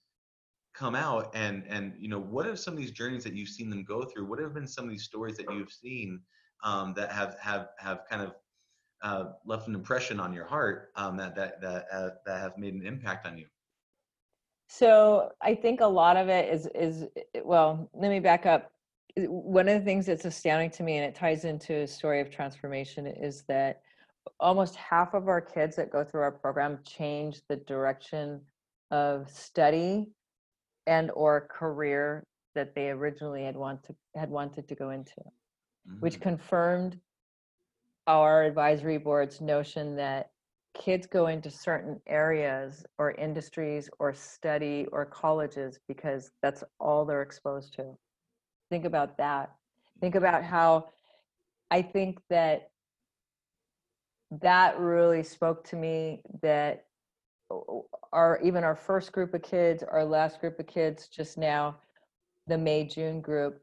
come 0.74 0.94
out, 0.94 1.30
and 1.34 1.64
and 1.68 1.92
you 1.98 2.08
know 2.08 2.20
what 2.20 2.46
are 2.46 2.56
some 2.56 2.72
of 2.72 2.78
these 2.78 2.92
journeys 2.92 3.24
that 3.24 3.34
you've 3.34 3.48
seen 3.48 3.68
them 3.68 3.84
go 3.84 4.04
through? 4.04 4.26
What 4.26 4.38
have 4.38 4.54
been 4.54 4.66
some 4.66 4.84
of 4.84 4.90
these 4.90 5.02
stories 5.02 5.36
that 5.36 5.52
you've 5.52 5.72
seen 5.72 6.20
um, 6.62 6.94
that 6.94 7.10
have 7.10 7.36
have 7.40 7.70
have 7.78 8.02
kind 8.08 8.22
of 8.22 8.34
uh, 9.02 9.32
left 9.44 9.66
an 9.66 9.74
impression 9.74 10.20
on 10.20 10.32
your 10.32 10.46
heart 10.46 10.90
um, 10.94 11.16
that 11.16 11.34
that 11.34 11.60
that 11.60 11.86
uh, 11.92 12.10
that 12.26 12.40
have 12.40 12.56
made 12.56 12.74
an 12.74 12.86
impact 12.86 13.26
on 13.26 13.36
you? 13.36 13.46
So 14.68 15.32
I 15.40 15.56
think 15.56 15.80
a 15.80 15.86
lot 15.86 16.16
of 16.16 16.28
it 16.28 16.48
is 16.54 16.68
is 16.76 17.06
well. 17.44 17.90
Let 17.92 18.10
me 18.10 18.20
back 18.20 18.46
up 18.46 18.70
one 19.16 19.68
of 19.68 19.78
the 19.78 19.84
things 19.84 20.06
that's 20.06 20.24
astounding 20.24 20.70
to 20.70 20.82
me, 20.82 20.98
and 20.98 21.06
it 21.06 21.14
ties 21.14 21.44
into 21.44 21.74
a 21.74 21.86
story 21.86 22.20
of 22.20 22.30
transformation, 22.30 23.06
is 23.06 23.42
that 23.48 23.82
almost 24.40 24.76
half 24.76 25.14
of 25.14 25.28
our 25.28 25.40
kids 25.40 25.76
that 25.76 25.90
go 25.90 26.04
through 26.04 26.20
our 26.20 26.32
program 26.32 26.78
change 26.84 27.40
the 27.48 27.56
direction 27.56 28.40
of 28.90 29.30
study 29.30 30.06
and 30.86 31.10
or 31.12 31.48
career 31.50 32.24
that 32.54 32.74
they 32.74 32.90
originally 32.90 33.44
had 33.44 33.56
wanted 33.56 33.94
had 34.14 34.30
wanted 34.30 34.68
to 34.68 34.74
go 34.74 34.90
into, 34.90 35.20
mm-hmm. 35.20 36.00
which 36.00 36.20
confirmed 36.20 36.98
our 38.06 38.44
advisory 38.44 38.98
board's 38.98 39.40
notion 39.40 39.96
that 39.96 40.30
kids 40.74 41.06
go 41.06 41.26
into 41.26 41.50
certain 41.50 42.00
areas 42.06 42.84
or 42.98 43.12
industries 43.12 43.90
or 43.98 44.14
study 44.14 44.86
or 44.92 45.04
colleges 45.04 45.78
because 45.88 46.30
that's 46.42 46.64
all 46.78 47.04
they're 47.04 47.22
exposed 47.22 47.74
to 47.74 47.96
think 48.70 48.84
about 48.84 49.16
that. 49.18 49.50
Think 50.00 50.14
mm-hmm. 50.14 50.24
about 50.24 50.44
how 50.44 50.88
i 51.70 51.82
think 51.82 52.18
that 52.30 52.70
that 54.30 54.78
really 54.78 55.22
spoke 55.22 55.64
to 55.64 55.76
me 55.76 56.22
that 56.40 56.86
our 58.12 58.40
even 58.42 58.64
our 58.64 58.76
first 58.76 59.12
group 59.12 59.34
of 59.34 59.42
kids 59.42 59.82
our 59.82 60.04
last 60.04 60.40
group 60.40 60.58
of 60.58 60.66
kids 60.66 61.08
just 61.08 61.36
now 61.36 61.76
the 62.46 62.56
may 62.56 62.84
june 62.84 63.20
group 63.20 63.60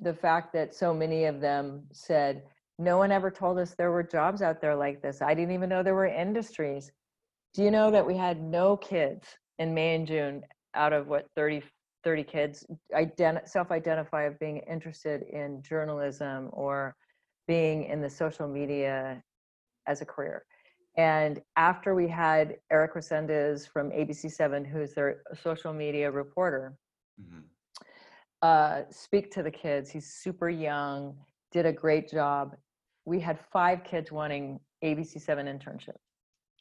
the 0.00 0.12
fact 0.12 0.52
that 0.52 0.74
so 0.74 0.92
many 0.92 1.24
of 1.24 1.40
them 1.40 1.82
said 1.92 2.42
no 2.78 2.98
one 2.98 3.10
ever 3.10 3.30
told 3.30 3.58
us 3.58 3.74
there 3.74 3.90
were 3.90 4.02
jobs 4.02 4.42
out 4.42 4.60
there 4.60 4.76
like 4.76 5.00
this. 5.00 5.22
I 5.22 5.34
didn't 5.34 5.54
even 5.54 5.68
know 5.68 5.82
there 5.82 5.94
were 5.94 6.06
industries. 6.06 6.92
Do 7.54 7.62
you 7.62 7.70
know 7.70 7.90
that 7.90 8.06
we 8.06 8.16
had 8.16 8.42
no 8.42 8.76
kids 8.76 9.26
in 9.58 9.72
may 9.72 9.94
and 9.94 10.06
june 10.06 10.42
out 10.74 10.92
of 10.92 11.06
what 11.06 11.26
30 11.34 11.62
30 12.06 12.22
kids 12.22 12.64
ident- 12.94 13.48
self-identify 13.48 14.22
of 14.22 14.38
being 14.38 14.58
interested 14.70 15.22
in 15.22 15.60
journalism 15.60 16.48
or 16.52 16.94
being 17.48 17.82
in 17.82 18.00
the 18.00 18.08
social 18.08 18.46
media 18.46 19.20
as 19.88 20.02
a 20.02 20.04
career. 20.04 20.44
And 20.96 21.42
after 21.56 21.96
we 21.96 22.06
had 22.06 22.58
Eric 22.70 22.94
Resendez 22.94 23.68
from 23.68 23.90
ABC7, 23.90 24.64
who's 24.64 24.94
their 24.94 25.22
social 25.42 25.72
media 25.72 26.08
reporter, 26.08 26.78
mm-hmm. 27.20 27.40
uh, 28.40 28.82
speak 28.88 29.32
to 29.32 29.42
the 29.42 29.50
kids. 29.50 29.90
He's 29.90 30.06
super 30.06 30.48
young, 30.48 31.16
did 31.50 31.66
a 31.66 31.72
great 31.72 32.08
job. 32.08 32.54
We 33.04 33.18
had 33.18 33.36
five 33.52 33.82
kids 33.82 34.12
wanting 34.12 34.60
ABC7 34.84 35.28
internships. 35.28 36.06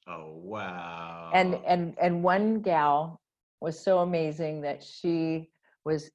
Oh 0.07 0.33
wow! 0.35 1.31
And 1.33 1.55
and 1.65 1.95
and 1.99 2.21
one 2.21 2.61
gal 2.61 3.19
was 3.65 3.83
so 3.83 3.99
amazing 3.99 4.61
that 4.61 4.83
she 4.83 5.49
was 5.85 6.11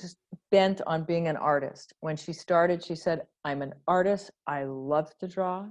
just 0.00 0.16
bent 0.50 0.80
on 0.86 1.04
being 1.04 1.28
an 1.28 1.36
artist. 1.36 1.92
When 2.00 2.16
she 2.16 2.32
started, 2.32 2.82
she 2.82 2.94
said, 2.94 3.20
I'm 3.44 3.60
an 3.60 3.74
artist. 3.86 4.30
I 4.46 4.64
love 4.64 5.10
to 5.18 5.28
draw. 5.28 5.66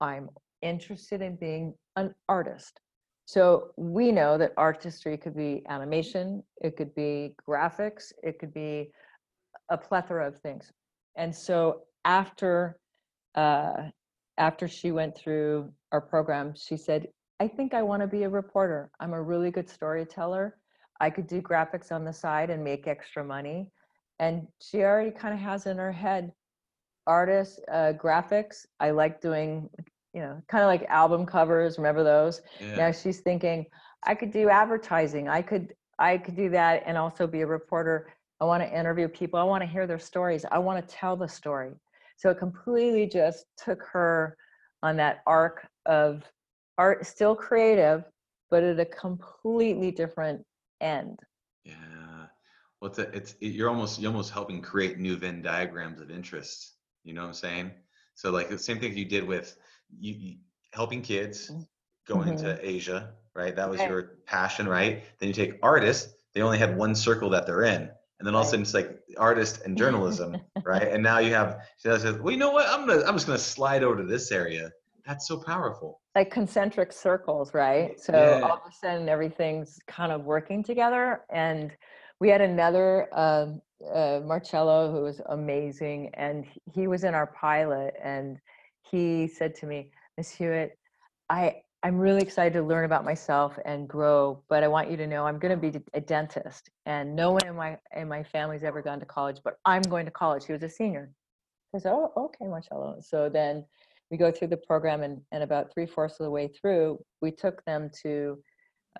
I'm 0.00 0.28
interested 0.60 1.22
in 1.22 1.36
being 1.36 1.74
an 1.94 2.12
artist. 2.28 2.80
So 3.24 3.70
we 3.76 4.10
know 4.10 4.36
that 4.36 4.52
artistry 4.56 5.16
could 5.16 5.36
be 5.36 5.62
animation, 5.68 6.42
it 6.60 6.76
could 6.76 6.92
be 6.96 7.36
graphics, 7.48 8.12
it 8.24 8.40
could 8.40 8.52
be 8.52 8.90
a 9.70 9.78
plethora 9.78 10.26
of 10.26 10.40
things. 10.40 10.72
And 11.14 11.32
so 11.34 11.82
after 12.04 12.78
uh, 13.36 13.90
after 14.38 14.66
she 14.66 14.90
went 14.90 15.16
through 15.16 15.72
our 15.92 16.00
program, 16.00 16.54
she 16.56 16.76
said, 16.76 17.06
I 17.42 17.48
think 17.48 17.74
I 17.74 17.82
want 17.82 18.02
to 18.02 18.06
be 18.06 18.22
a 18.22 18.28
reporter. 18.28 18.88
I'm 19.00 19.14
a 19.14 19.20
really 19.20 19.50
good 19.50 19.68
storyteller. 19.68 20.58
I 21.00 21.10
could 21.10 21.26
do 21.26 21.42
graphics 21.42 21.90
on 21.90 22.04
the 22.04 22.12
side 22.12 22.50
and 22.50 22.62
make 22.62 22.86
extra 22.86 23.24
money. 23.24 23.66
And 24.20 24.46
she 24.60 24.82
already 24.82 25.10
kind 25.10 25.34
of 25.34 25.40
has 25.40 25.66
in 25.66 25.76
her 25.76 25.90
head 25.90 26.30
artists, 27.04 27.58
uh, 27.68 27.94
graphics. 28.00 28.64
I 28.78 28.92
like 28.92 29.20
doing, 29.20 29.68
you 30.14 30.20
know, 30.20 30.40
kind 30.46 30.62
of 30.62 30.68
like 30.68 30.84
album 30.88 31.26
covers. 31.26 31.78
Remember 31.78 32.04
those? 32.04 32.42
Yeah. 32.60 32.76
Now 32.76 32.92
she's 32.92 33.18
thinking, 33.18 33.66
I 34.04 34.14
could 34.14 34.30
do 34.30 34.48
advertising. 34.48 35.28
I 35.28 35.42
could, 35.42 35.74
I 35.98 36.18
could 36.18 36.36
do 36.36 36.48
that 36.50 36.84
and 36.86 36.96
also 36.96 37.26
be 37.26 37.40
a 37.40 37.46
reporter. 37.48 38.06
I 38.40 38.44
want 38.44 38.62
to 38.62 38.72
interview 38.72 39.08
people. 39.08 39.40
I 39.40 39.42
want 39.42 39.62
to 39.64 39.68
hear 39.68 39.88
their 39.88 39.98
stories. 39.98 40.44
I 40.52 40.58
want 40.58 40.86
to 40.86 40.94
tell 40.94 41.16
the 41.16 41.26
story. 41.26 41.72
So 42.18 42.30
it 42.30 42.38
completely 42.38 43.08
just 43.08 43.46
took 43.56 43.82
her 43.92 44.36
on 44.84 44.96
that 44.98 45.22
arc 45.26 45.66
of 45.86 46.22
art 46.78 47.06
still 47.06 47.34
creative 47.34 48.04
but 48.52 48.62
at 48.62 48.78
a 48.78 48.84
completely 48.84 49.90
different 49.90 50.44
end. 50.82 51.18
Yeah. 51.64 51.74
Well 52.80 52.90
it's 52.90 52.98
a, 52.98 53.08
it's 53.16 53.34
it, 53.40 53.48
you're 53.54 53.70
almost 53.70 53.98
you're 53.98 54.10
almost 54.10 54.30
helping 54.30 54.60
create 54.60 54.98
new 54.98 55.16
venn 55.16 55.40
diagrams 55.40 56.00
of 56.00 56.10
interest 56.10 56.74
you 57.02 57.14
know 57.14 57.22
what 57.22 57.28
i'm 57.28 57.34
saying? 57.34 57.70
So 58.14 58.30
like 58.30 58.50
the 58.50 58.58
same 58.58 58.78
thing 58.78 58.96
you 58.96 59.06
did 59.06 59.26
with 59.26 59.56
you, 59.98 60.14
you 60.14 60.36
helping 60.74 61.00
kids 61.00 61.50
mm-hmm. 61.50 61.62
going 62.06 62.34
mm-hmm. 62.34 62.44
to 62.44 62.68
asia 62.68 63.14
right? 63.34 63.56
That 63.56 63.70
was 63.70 63.80
right. 63.80 63.88
your 63.88 64.02
passion 64.26 64.68
right? 64.68 65.02
Then 65.18 65.28
you 65.28 65.34
take 65.34 65.58
artists 65.62 66.12
they 66.34 66.42
only 66.42 66.58
had 66.58 66.76
one 66.76 66.94
circle 66.94 67.30
that 67.30 67.46
they're 67.46 67.64
in 67.64 67.88
and 68.18 68.26
then 68.26 68.34
all 68.34 68.42
of 68.42 68.48
a 68.48 68.50
sudden 68.50 68.62
it's 68.62 68.74
like 68.74 69.00
artist 69.16 69.62
and 69.64 69.78
journalism 69.78 70.36
right? 70.64 70.88
And 70.88 71.02
now 71.02 71.20
you 71.20 71.32
have 71.32 71.66
says 71.78 72.04
well 72.04 72.30
you 72.30 72.36
know 72.36 72.50
what? 72.50 72.68
I'm 72.68 72.86
gonna 72.86 73.02
i'm 73.06 73.14
just 73.14 73.26
gonna 73.26 73.38
slide 73.38 73.82
over 73.82 73.96
to 73.96 74.06
this 74.06 74.30
area 74.30 74.70
that's 75.06 75.26
so 75.26 75.36
powerful. 75.36 76.00
Like 76.14 76.30
concentric 76.30 76.92
circles 76.92 77.54
right? 77.54 78.00
So 78.00 78.12
yeah. 78.12 78.46
all 78.46 78.56
of 78.56 78.62
a 78.68 78.72
sudden 78.72 79.08
everything's 79.08 79.78
kind 79.86 80.12
of 80.12 80.24
working 80.24 80.62
together 80.62 81.22
and 81.30 81.72
we 82.20 82.28
had 82.28 82.40
another 82.40 83.08
uh, 83.12 83.46
uh, 83.92 84.20
marcello 84.24 84.92
who 84.92 85.02
was 85.02 85.20
amazing 85.30 86.10
and 86.14 86.46
he 86.72 86.86
was 86.86 87.02
in 87.02 87.14
our 87.14 87.26
pilot 87.26 87.94
and 88.02 88.38
he 88.82 89.26
said 89.26 89.54
to 89.56 89.66
me 89.66 89.90
miss 90.16 90.30
hewitt 90.30 90.78
i 91.30 91.56
i'm 91.82 91.98
really 91.98 92.22
excited 92.22 92.52
to 92.52 92.62
learn 92.62 92.84
about 92.84 93.04
myself 93.04 93.58
and 93.64 93.88
grow 93.88 94.40
but 94.48 94.62
i 94.62 94.68
want 94.68 94.88
you 94.88 94.96
to 94.96 95.06
know 95.06 95.26
i'm 95.26 95.38
going 95.38 95.50
to 95.50 95.70
be 95.70 95.80
a 95.94 96.00
dentist 96.00 96.70
and 96.86 97.14
no 97.14 97.32
one 97.32 97.44
in 97.44 97.56
my 97.56 97.76
in 97.96 98.06
my 98.06 98.22
family's 98.22 98.62
ever 98.62 98.82
gone 98.82 99.00
to 99.00 99.06
college 99.06 99.38
but 99.42 99.54
i'm 99.64 99.82
going 99.82 100.04
to 100.04 100.12
college. 100.12 100.46
He 100.46 100.52
was 100.52 100.62
a 100.62 100.68
senior. 100.68 101.10
I 101.74 101.78
said 101.78 101.92
oh 101.92 102.12
okay 102.16 102.46
marcello. 102.46 102.98
So 103.00 103.28
then 103.28 103.64
we 104.12 104.18
go 104.18 104.30
through 104.30 104.48
the 104.48 104.58
program 104.58 105.02
and, 105.02 105.22
and 105.32 105.42
about 105.42 105.72
three 105.72 105.86
fourths 105.86 106.20
of 106.20 106.24
the 106.24 106.30
way 106.30 106.46
through, 106.46 107.02
we 107.22 107.30
took 107.32 107.64
them 107.64 107.90
to 108.02 108.38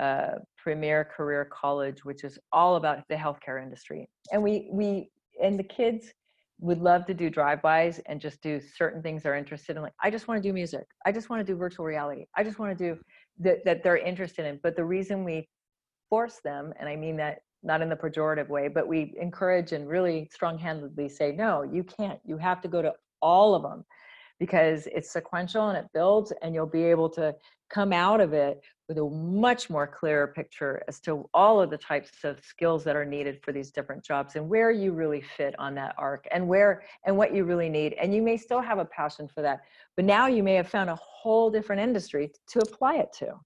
uh, 0.00 0.36
Premiere 0.56 1.04
Career 1.04 1.46
College, 1.52 2.02
which 2.02 2.24
is 2.24 2.38
all 2.50 2.76
about 2.76 3.06
the 3.10 3.14
healthcare 3.14 3.62
industry. 3.62 4.08
And 4.32 4.42
we, 4.42 4.70
we, 4.72 5.10
and 5.40 5.58
the 5.58 5.64
kids 5.64 6.06
would 6.60 6.80
love 6.80 7.04
to 7.04 7.12
do 7.12 7.28
drive-bys 7.28 8.00
and 8.06 8.22
just 8.22 8.40
do 8.40 8.58
certain 8.58 9.02
things 9.02 9.22
they're 9.22 9.36
interested 9.36 9.76
in. 9.76 9.82
Like, 9.82 9.92
I 10.02 10.10
just 10.10 10.28
want 10.28 10.42
to 10.42 10.48
do 10.48 10.54
music. 10.54 10.86
I 11.04 11.12
just 11.12 11.28
want 11.28 11.40
to 11.40 11.52
do 11.52 11.58
virtual 11.58 11.84
reality. 11.84 12.24
I 12.34 12.42
just 12.42 12.58
want 12.58 12.76
to 12.76 12.84
do 12.94 12.98
that, 13.40 13.58
that 13.66 13.82
they're 13.82 13.98
interested 13.98 14.46
in. 14.46 14.60
But 14.62 14.76
the 14.76 14.84
reason 14.84 15.24
we 15.24 15.46
force 16.08 16.40
them, 16.42 16.72
and 16.80 16.88
I 16.88 16.96
mean 16.96 17.18
that 17.18 17.40
not 17.62 17.82
in 17.82 17.90
the 17.90 17.96
pejorative 17.96 18.48
way, 18.48 18.68
but 18.68 18.88
we 18.88 19.14
encourage 19.20 19.72
and 19.72 19.86
really 19.86 20.30
strong-handedly 20.32 21.10
say, 21.10 21.32
no, 21.32 21.64
you 21.64 21.84
can't. 21.84 22.18
You 22.24 22.38
have 22.38 22.62
to 22.62 22.68
go 22.68 22.80
to 22.80 22.94
all 23.20 23.54
of 23.54 23.62
them 23.62 23.84
because 24.42 24.88
it's 24.88 25.12
sequential 25.12 25.68
and 25.68 25.78
it 25.78 25.86
builds 25.94 26.32
and 26.42 26.52
you'll 26.52 26.66
be 26.66 26.82
able 26.82 27.08
to 27.08 27.32
come 27.70 27.92
out 27.92 28.20
of 28.20 28.32
it 28.32 28.60
with 28.88 28.98
a 28.98 29.04
much 29.04 29.70
more 29.70 29.86
clearer 29.86 30.26
picture 30.26 30.82
as 30.88 30.98
to 30.98 31.30
all 31.32 31.60
of 31.60 31.70
the 31.70 31.78
types 31.78 32.24
of 32.24 32.40
skills 32.44 32.82
that 32.82 32.96
are 32.96 33.04
needed 33.04 33.38
for 33.44 33.52
these 33.52 33.70
different 33.70 34.02
jobs 34.02 34.34
and 34.34 34.48
where 34.48 34.72
you 34.72 34.90
really 34.90 35.20
fit 35.20 35.54
on 35.60 35.76
that 35.76 35.94
arc 35.96 36.26
and 36.32 36.44
where 36.48 36.82
and 37.06 37.16
what 37.16 37.32
you 37.32 37.44
really 37.44 37.68
need. 37.68 37.92
And 37.92 38.12
you 38.12 38.20
may 38.20 38.36
still 38.36 38.60
have 38.60 38.78
a 38.78 38.84
passion 38.84 39.28
for 39.32 39.42
that 39.42 39.60
but 39.94 40.04
now 40.04 40.26
you 40.26 40.42
may 40.42 40.54
have 40.54 40.68
found 40.68 40.90
a 40.90 40.96
whole 40.96 41.48
different 41.48 41.80
industry 41.80 42.32
to 42.48 42.58
apply 42.58 42.96
it 42.96 43.12
to 43.20 43.38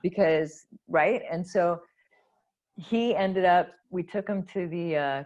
because 0.00 0.66
right? 0.86 1.22
And 1.28 1.44
so 1.44 1.80
he 2.76 3.16
ended 3.16 3.44
up 3.44 3.70
we 3.90 4.04
took 4.04 4.28
him 4.28 4.44
to 4.52 4.68
the 4.68 4.96
uh, 4.96 5.24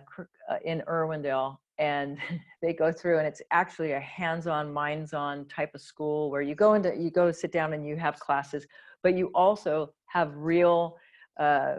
uh 0.50 0.56
in 0.64 0.82
irwindale 0.88 1.58
and 1.80 2.18
they 2.62 2.72
go 2.72 2.92
through 2.92 3.18
and 3.18 3.26
it's 3.26 3.42
actually 3.50 3.92
a 3.92 4.00
hands-on 4.00 4.72
minds-on 4.72 5.46
type 5.46 5.74
of 5.74 5.80
school 5.80 6.30
where 6.30 6.42
you 6.42 6.54
go 6.54 6.74
into 6.74 6.94
you 6.96 7.10
go 7.10 7.32
sit 7.32 7.50
down 7.50 7.72
and 7.72 7.84
you 7.84 7.96
have 7.96 8.20
classes 8.20 8.66
but 9.02 9.16
you 9.16 9.30
also 9.34 9.92
have 10.06 10.36
real 10.36 10.96
uh, 11.40 11.76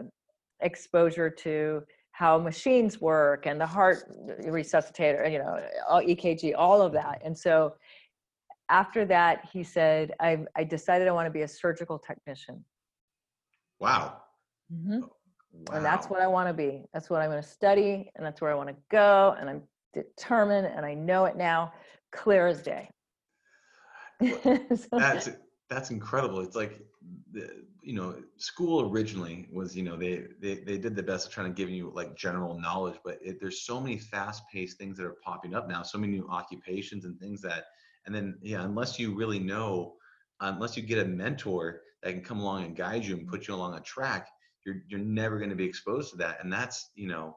exposure 0.60 1.30
to 1.30 1.82
how 2.10 2.38
machines 2.38 3.00
work 3.00 3.46
and 3.46 3.58
the 3.58 3.66
heart 3.66 4.04
resuscitator 4.42 5.30
you 5.32 5.38
know 5.38 5.58
all 5.88 6.02
ekg 6.02 6.52
all 6.58 6.82
of 6.82 6.92
that 6.92 7.22
and 7.24 7.36
so 7.36 7.74
after 8.68 9.04
that 9.04 9.48
he 9.50 9.62
said 9.62 10.12
i, 10.20 10.38
I 10.56 10.64
decided 10.64 11.08
i 11.08 11.12
want 11.12 11.26
to 11.26 11.30
be 11.30 11.42
a 11.42 11.48
surgical 11.48 11.98
technician 11.98 12.64
wow 13.80 14.18
mm-hmm. 14.72 15.00
wow. 15.00 15.76
and 15.76 15.84
that's 15.84 16.08
what 16.08 16.20
i 16.20 16.26
want 16.26 16.48
to 16.48 16.52
be 16.52 16.84
that's 16.92 17.08
what 17.08 17.22
i'm 17.22 17.30
going 17.30 17.42
to 17.42 17.48
study 17.48 18.10
and 18.14 18.26
that's 18.26 18.40
where 18.40 18.52
i 18.52 18.54
want 18.54 18.68
to 18.68 18.76
go 18.90 19.34
and 19.40 19.48
i'm 19.48 19.62
determined 19.92 20.66
and 20.66 20.84
I 20.84 20.94
know 20.94 21.24
it 21.26 21.36
now, 21.36 21.72
clear 22.12 22.46
as 22.46 22.62
day. 22.62 22.88
that's 24.92 25.30
that's 25.68 25.90
incredible. 25.90 26.40
It's 26.40 26.54
like 26.54 26.80
the, 27.32 27.64
you 27.82 27.94
know, 27.94 28.14
school 28.36 28.90
originally 28.90 29.48
was, 29.50 29.74
you 29.76 29.82
know, 29.82 29.96
they, 29.96 30.24
they 30.40 30.56
they 30.56 30.78
did 30.78 30.94
the 30.94 31.02
best 31.02 31.26
of 31.26 31.32
trying 31.32 31.52
to 31.52 31.56
give 31.56 31.70
you 31.70 31.90
like 31.94 32.16
general 32.16 32.58
knowledge, 32.58 32.98
but 33.04 33.18
it, 33.22 33.38
there's 33.40 33.62
so 33.62 33.80
many 33.80 33.98
fast-paced 33.98 34.78
things 34.78 34.96
that 34.98 35.06
are 35.06 35.16
popping 35.24 35.54
up 35.54 35.68
now, 35.68 35.82
so 35.82 35.98
many 35.98 36.12
new 36.12 36.28
occupations 36.28 37.04
and 37.04 37.18
things 37.18 37.40
that, 37.42 37.64
and 38.06 38.14
then 38.14 38.38
yeah, 38.42 38.62
unless 38.62 38.98
you 38.98 39.14
really 39.14 39.38
know, 39.38 39.94
unless 40.40 40.76
you 40.76 40.82
get 40.82 40.98
a 40.98 41.08
mentor 41.08 41.80
that 42.02 42.12
can 42.12 42.22
come 42.22 42.40
along 42.40 42.64
and 42.64 42.76
guide 42.76 43.04
you 43.04 43.16
and 43.16 43.26
put 43.26 43.48
you 43.48 43.54
along 43.54 43.74
a 43.74 43.80
track, 43.80 44.28
you're 44.64 44.82
you're 44.88 45.00
never 45.00 45.38
going 45.38 45.50
to 45.50 45.56
be 45.56 45.64
exposed 45.64 46.10
to 46.10 46.16
that, 46.18 46.38
and 46.42 46.52
that's 46.52 46.90
you 46.94 47.08
know, 47.08 47.36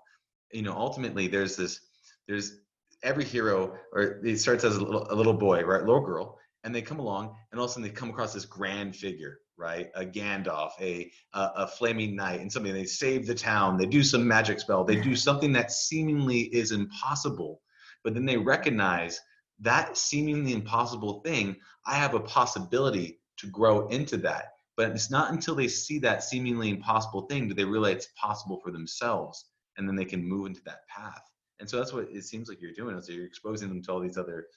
you 0.52 0.62
know, 0.62 0.74
ultimately 0.74 1.28
there's 1.28 1.56
this 1.56 1.80
there's 2.28 2.60
every 3.04 3.24
hero, 3.24 3.78
or 3.94 4.20
he 4.24 4.36
starts 4.36 4.64
as 4.64 4.78
a 4.78 4.84
little, 4.84 5.08
a 5.12 5.16
little 5.16 5.34
boy, 5.34 5.64
right, 5.64 5.82
little 5.82 6.02
girl, 6.02 6.40
and 6.64 6.74
they 6.74 6.82
come 6.82 7.00
along, 7.00 7.36
and 7.52 7.60
all 7.60 7.66
of 7.66 7.72
a 7.72 7.74
sudden 7.74 7.88
they 7.88 7.94
come 7.94 8.10
across 8.10 8.34
this 8.34 8.46
grand 8.46 8.96
figure, 8.96 9.40
right, 9.58 9.90
a 9.96 10.04
Gandalf, 10.06 10.72
a 10.82 11.12
a, 11.34 11.52
a 11.56 11.68
flaming 11.68 12.16
knight, 12.16 12.42
and 12.42 12.52
something. 12.52 12.74
They 12.74 12.86
save 12.86 13.28
the 13.28 13.36
town. 13.36 13.78
They 13.78 13.86
do 13.86 14.04
some 14.04 14.28
magic 14.28 14.60
spell. 14.60 14.84
They 14.84 15.00
do 15.00 15.16
something 15.16 15.54
that 15.54 15.72
seemingly 15.72 16.42
is 16.42 16.72
impossible, 16.72 17.62
but 18.04 18.14
then 18.14 18.26
they 18.26 18.38
recognize 18.38 19.20
that 19.60 19.98
seemingly 19.98 20.54
impossible 20.54 21.22
thing. 21.22 21.56
I 21.86 21.96
have 21.96 22.16
a 22.16 22.20
possibility 22.20 23.20
to 23.38 23.48
grow 23.48 23.88
into 23.88 24.18
that. 24.18 24.52
But 24.78 24.90
it's 24.90 25.10
not 25.10 25.32
until 25.32 25.56
they 25.56 25.70
see 25.70 26.00
that 26.00 26.22
seemingly 26.22 26.70
impossible 26.70 27.28
thing 27.28 27.48
do 27.48 27.54
they 27.54 27.64
realize 27.64 27.96
it's 27.96 28.08
possible 28.20 28.60
for 28.62 28.72
themselves, 28.72 29.46
and 29.78 29.88
then 29.88 29.96
they 29.96 30.04
can 30.04 30.28
move 30.28 30.48
into 30.48 30.62
that 30.66 30.86
path 30.90 31.22
and 31.60 31.70
so 31.70 31.78
that's 31.78 31.94
what 31.94 32.08
it 32.12 32.24
seems 32.24 32.50
like 32.50 32.62
you're 32.62 32.74
doing 32.74 32.98
is 32.98 33.10
you're 33.10 33.26
exposing 33.26 33.70
them 33.70 33.82
to 33.84 33.92
all 33.92 34.00
these 34.00 34.18
other 34.18 34.48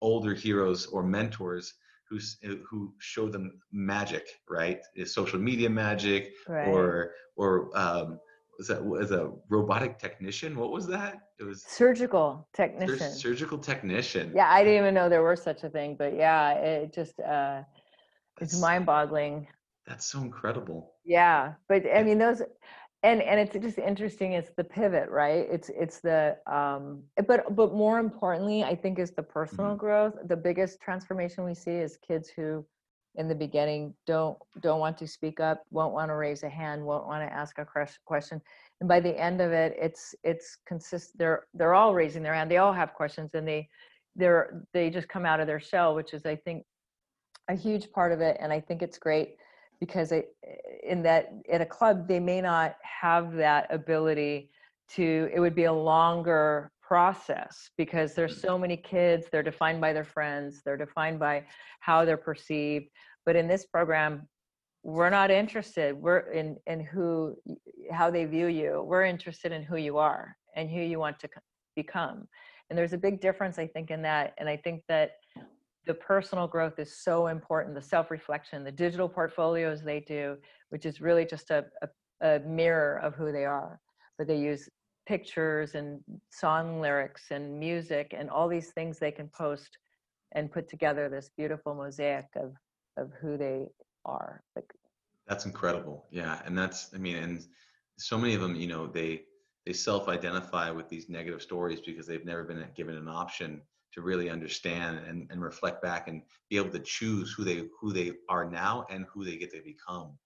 older 0.00 0.34
heroes 0.34 0.86
or 0.86 1.02
mentors 1.02 1.74
who 2.08 2.18
who 2.68 2.92
show 2.98 3.28
them 3.28 3.60
magic 3.72 4.26
right? 4.48 4.80
Is 4.94 5.14
social 5.14 5.38
media 5.38 5.70
magic 5.70 6.32
right. 6.48 6.68
or 6.68 7.12
or 7.36 7.76
um 7.76 8.18
was 8.58 8.68
that 8.68 8.84
was 8.84 9.10
a 9.10 9.32
robotic 9.48 9.98
technician? 9.98 10.56
What 10.56 10.70
was 10.70 10.86
that? 10.86 11.16
It 11.40 11.44
was 11.44 11.64
surgical 11.64 12.46
technician. 12.54 12.98
sur- 12.98 13.18
surgical 13.18 13.58
technician. 13.58 14.32
Yeah 14.34 14.48
i 14.50 14.62
didn't 14.62 14.78
even 14.82 14.94
know 14.94 15.08
there 15.08 15.22
were 15.22 15.36
such 15.36 15.64
a 15.64 15.70
thing 15.70 15.96
but 15.98 16.14
yeah 16.14 16.52
it 16.52 16.94
just 16.94 17.18
uh 17.20 17.62
it's 18.40 18.60
mind 18.60 18.86
boggling 18.86 19.46
that's 19.86 20.06
so 20.06 20.20
incredible. 20.20 20.92
Yeah 21.04 21.54
but 21.68 21.82
i 21.94 22.02
mean 22.02 22.18
those 22.18 22.42
and 23.04 23.20
and 23.22 23.38
it's 23.38 23.52
just 23.52 23.78
interesting 23.78 24.32
it's 24.32 24.50
the 24.56 24.64
pivot 24.64 25.08
right? 25.10 25.46
It's 25.50 25.68
it's 25.68 26.00
the 26.00 26.36
um 26.50 27.02
but 27.28 27.54
but 27.54 27.72
more 27.74 27.98
importantly 27.98 28.64
i 28.64 28.74
think 28.74 28.98
is 28.98 29.12
the 29.12 29.22
personal 29.22 29.72
mm-hmm. 29.72 29.78
growth. 29.78 30.14
The 30.24 30.36
biggest 30.36 30.80
transformation 30.80 31.44
we 31.44 31.54
see 31.54 31.72
is 31.72 31.98
kids 31.98 32.28
who 32.28 32.64
in 33.16 33.28
the 33.28 33.34
beginning 33.34 33.94
don't 34.06 34.38
don't 34.60 34.80
want 34.80 34.96
to 34.98 35.06
speak 35.06 35.38
up 35.38 35.62
won't 35.70 35.92
want 35.92 36.08
to 36.08 36.14
raise 36.14 36.42
a 36.42 36.48
hand 36.48 36.84
won't 36.84 37.06
want 37.06 37.22
to 37.22 37.32
ask 37.32 37.58
a 37.58 37.66
question. 38.04 38.40
And 38.80 38.88
by 38.88 39.00
the 39.00 39.16
end 39.20 39.40
of 39.40 39.52
it 39.52 39.76
it's 39.78 40.14
it's 40.24 40.56
consist 40.66 41.16
they're 41.18 41.46
they're 41.52 41.74
all 41.74 41.94
raising 41.94 42.22
their 42.22 42.34
hand 42.34 42.50
they 42.50 42.56
all 42.56 42.72
have 42.72 42.94
questions 42.94 43.30
and 43.34 43.46
they 43.46 43.68
they're 44.16 44.64
they 44.72 44.88
just 44.88 45.08
come 45.08 45.26
out 45.26 45.40
of 45.40 45.46
their 45.46 45.60
shell 45.60 45.94
which 45.94 46.14
is 46.14 46.24
i 46.24 46.36
think 46.36 46.64
a 47.48 47.54
huge 47.54 47.90
part 47.92 48.12
of 48.12 48.20
it 48.20 48.36
and 48.40 48.52
i 48.52 48.60
think 48.60 48.80
it's 48.80 48.98
great 48.98 49.36
because 49.80 50.12
in 50.82 51.02
that 51.02 51.32
at 51.50 51.60
a 51.60 51.66
club 51.66 52.08
they 52.08 52.20
may 52.20 52.40
not 52.40 52.76
have 52.82 53.34
that 53.34 53.66
ability 53.70 54.50
to 54.88 55.28
it 55.34 55.40
would 55.40 55.54
be 55.54 55.64
a 55.64 55.72
longer 55.72 56.70
process 56.82 57.70
because 57.78 58.14
there's 58.14 58.36
mm-hmm. 58.38 58.46
so 58.48 58.58
many 58.58 58.76
kids 58.76 59.26
they're 59.30 59.42
defined 59.42 59.80
by 59.80 59.92
their 59.92 60.04
friends 60.04 60.62
they're 60.64 60.76
defined 60.76 61.18
by 61.18 61.44
how 61.80 62.04
they're 62.04 62.16
perceived. 62.16 62.86
But 63.26 63.36
in 63.36 63.48
this 63.48 63.64
program 63.66 64.28
we're 64.82 65.10
not 65.10 65.30
interested 65.30 65.94
we're 65.94 66.30
in 66.32 66.56
in 66.66 66.80
who 66.80 67.34
how 67.90 68.10
they 68.10 68.24
view 68.26 68.46
you 68.46 68.84
we're 68.86 69.04
interested 69.04 69.50
in 69.50 69.62
who 69.62 69.76
you 69.76 69.96
are 69.96 70.36
and 70.56 70.70
who 70.70 70.80
you 70.80 70.98
want 70.98 71.18
to 71.20 71.28
become. 71.74 72.28
And 72.68 72.78
there's 72.78 72.92
a 72.92 72.98
big 72.98 73.20
difference 73.20 73.58
i 73.58 73.66
think 73.66 73.90
in 73.90 74.02
that 74.02 74.34
and 74.38 74.48
i 74.48 74.56
think 74.56 74.82
that 74.88 75.12
the 75.86 75.94
personal 75.94 76.46
growth 76.46 76.78
is 76.78 76.96
so 76.96 77.26
important 77.26 77.74
the 77.74 77.82
self-reflection 77.82 78.64
the 78.64 78.72
digital 78.72 79.08
portfolios 79.08 79.82
they 79.82 80.00
do 80.00 80.36
which 80.74 80.86
is 80.86 81.00
really 81.00 81.24
just 81.24 81.50
a, 81.50 81.64
a, 81.82 81.88
a, 82.26 82.40
mirror 82.40 82.98
of 82.98 83.14
who 83.14 83.30
they 83.30 83.44
are. 83.44 83.80
But 84.18 84.26
they 84.26 84.38
use 84.38 84.68
pictures 85.06 85.76
and 85.76 86.00
song 86.30 86.80
lyrics 86.80 87.26
and 87.30 87.60
music 87.60 88.12
and 88.12 88.28
all 88.28 88.48
these 88.48 88.72
things 88.72 88.98
they 88.98 89.12
can 89.12 89.28
post 89.28 89.78
and 90.32 90.50
put 90.50 90.68
together 90.68 91.08
this 91.08 91.30
beautiful 91.36 91.76
mosaic 91.76 92.26
of 92.34 92.56
of 92.96 93.12
who 93.20 93.36
they 93.36 93.66
are. 94.04 94.42
Like 94.56 94.72
that's 95.28 95.46
incredible. 95.46 96.06
Yeah 96.10 96.40
and 96.44 96.58
that's 96.58 96.90
i 96.92 96.98
mean 96.98 97.16
and 97.16 97.46
so 97.96 98.18
many 98.18 98.34
of 98.34 98.40
them 98.40 98.56
you 98.56 98.66
know 98.66 98.88
they 98.88 99.22
they 99.64 99.72
self-identify 99.72 100.72
with 100.72 100.88
these 100.88 101.08
negative 101.08 101.40
stories 101.40 101.80
because 101.80 102.04
they've 102.04 102.24
never 102.24 102.42
been 102.42 102.64
given 102.74 102.96
an 102.96 103.08
option 103.08 103.62
to 103.94 104.02
really 104.02 104.28
understand 104.28 104.98
and, 105.06 105.28
and 105.30 105.42
reflect 105.42 105.82
back 105.82 106.08
and 106.08 106.22
be 106.50 106.56
able 106.56 106.70
to 106.70 106.80
choose 106.80 107.32
who 107.32 107.44
they 107.44 107.64
who 107.80 107.92
they 107.92 108.12
are 108.28 108.48
now 108.48 108.86
and 108.90 109.06
who 109.12 109.24
they 109.24 109.36
get 109.36 109.50
to 109.52 109.62
become. 109.62 110.18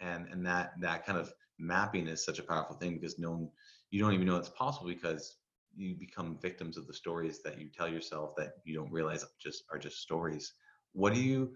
And 0.00 0.26
and 0.28 0.46
that 0.46 0.72
that 0.80 1.04
kind 1.04 1.18
of 1.18 1.32
mapping 1.58 2.06
is 2.06 2.24
such 2.24 2.38
a 2.38 2.42
powerful 2.42 2.76
thing 2.76 2.94
because 2.94 3.18
no 3.18 3.30
one 3.32 3.48
you 3.90 4.00
don't 4.00 4.12
even 4.12 4.26
know 4.26 4.36
it's 4.36 4.48
possible 4.50 4.88
because 4.88 5.38
you 5.74 5.94
become 5.94 6.38
victims 6.40 6.76
of 6.76 6.86
the 6.86 6.94
stories 6.94 7.42
that 7.42 7.58
you 7.60 7.68
tell 7.68 7.88
yourself 7.88 8.34
that 8.36 8.54
you 8.64 8.74
don't 8.74 8.92
realize 8.92 9.24
just 9.40 9.64
are 9.72 9.78
just 9.78 10.00
stories. 10.00 10.54
What 10.92 11.12
do 11.14 11.20
you 11.20 11.52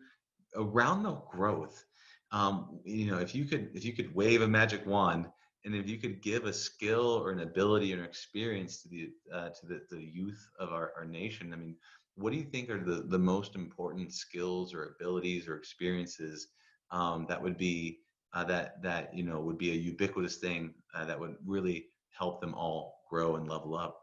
around 0.57 1.03
the 1.03 1.15
growth 1.31 1.85
um, 2.33 2.81
you 2.85 3.11
know 3.11 3.19
if 3.19 3.35
you 3.35 3.45
could 3.45 3.71
if 3.75 3.85
you 3.85 3.93
could 3.93 4.15
wave 4.15 4.43
a 4.43 4.49
magic 4.49 4.85
wand 4.87 5.27
and 5.65 5.75
if 5.75 5.89
you 5.89 5.99
could 5.99 6.23
give 6.23 6.45
a 6.45 6.53
skill 6.53 7.21
or 7.23 7.31
an 7.31 7.41
ability 7.41 7.95
or 7.95 7.99
an 7.99 8.05
experience 8.05 8.83
to 8.83 8.89
the 8.89 9.11
uh, 9.33 9.49
to 9.51 9.67
the, 9.67 9.81
the 9.91 10.03
youth 10.03 10.49
of 10.59 10.73
our, 10.73 10.93
our 10.97 11.05
nation 11.05 11.53
i 11.53 11.57
mean 11.57 11.77
what 12.17 12.33
do 12.33 12.39
you 12.39 12.45
think 12.45 12.69
are 12.69 12.83
the, 12.83 13.03
the 13.09 13.19
most 13.19 13.55
important 13.55 14.13
skills 14.13 14.75
or 14.75 14.95
abilities 14.97 15.49
or 15.49 15.57
experiences 15.57 16.49
um, 16.91 17.25
that 17.29 17.41
would 17.41 17.57
be 17.57 17.99
uh, 18.35 18.45
that 18.45 18.83
that 18.83 19.15
you 19.15 19.23
know 19.23 19.41
would 19.41 19.59
be 19.59 19.71
a 19.71 19.75
ubiquitous 19.75 20.37
thing 20.37 20.75
uh, 20.95 21.05
that 21.05 21.19
would 21.19 21.37
really 21.45 21.87
help 22.11 22.41
them 22.41 22.55
all 22.55 23.01
grow 23.09 23.37
and 23.37 23.49
level 23.49 23.75
up 23.75 24.01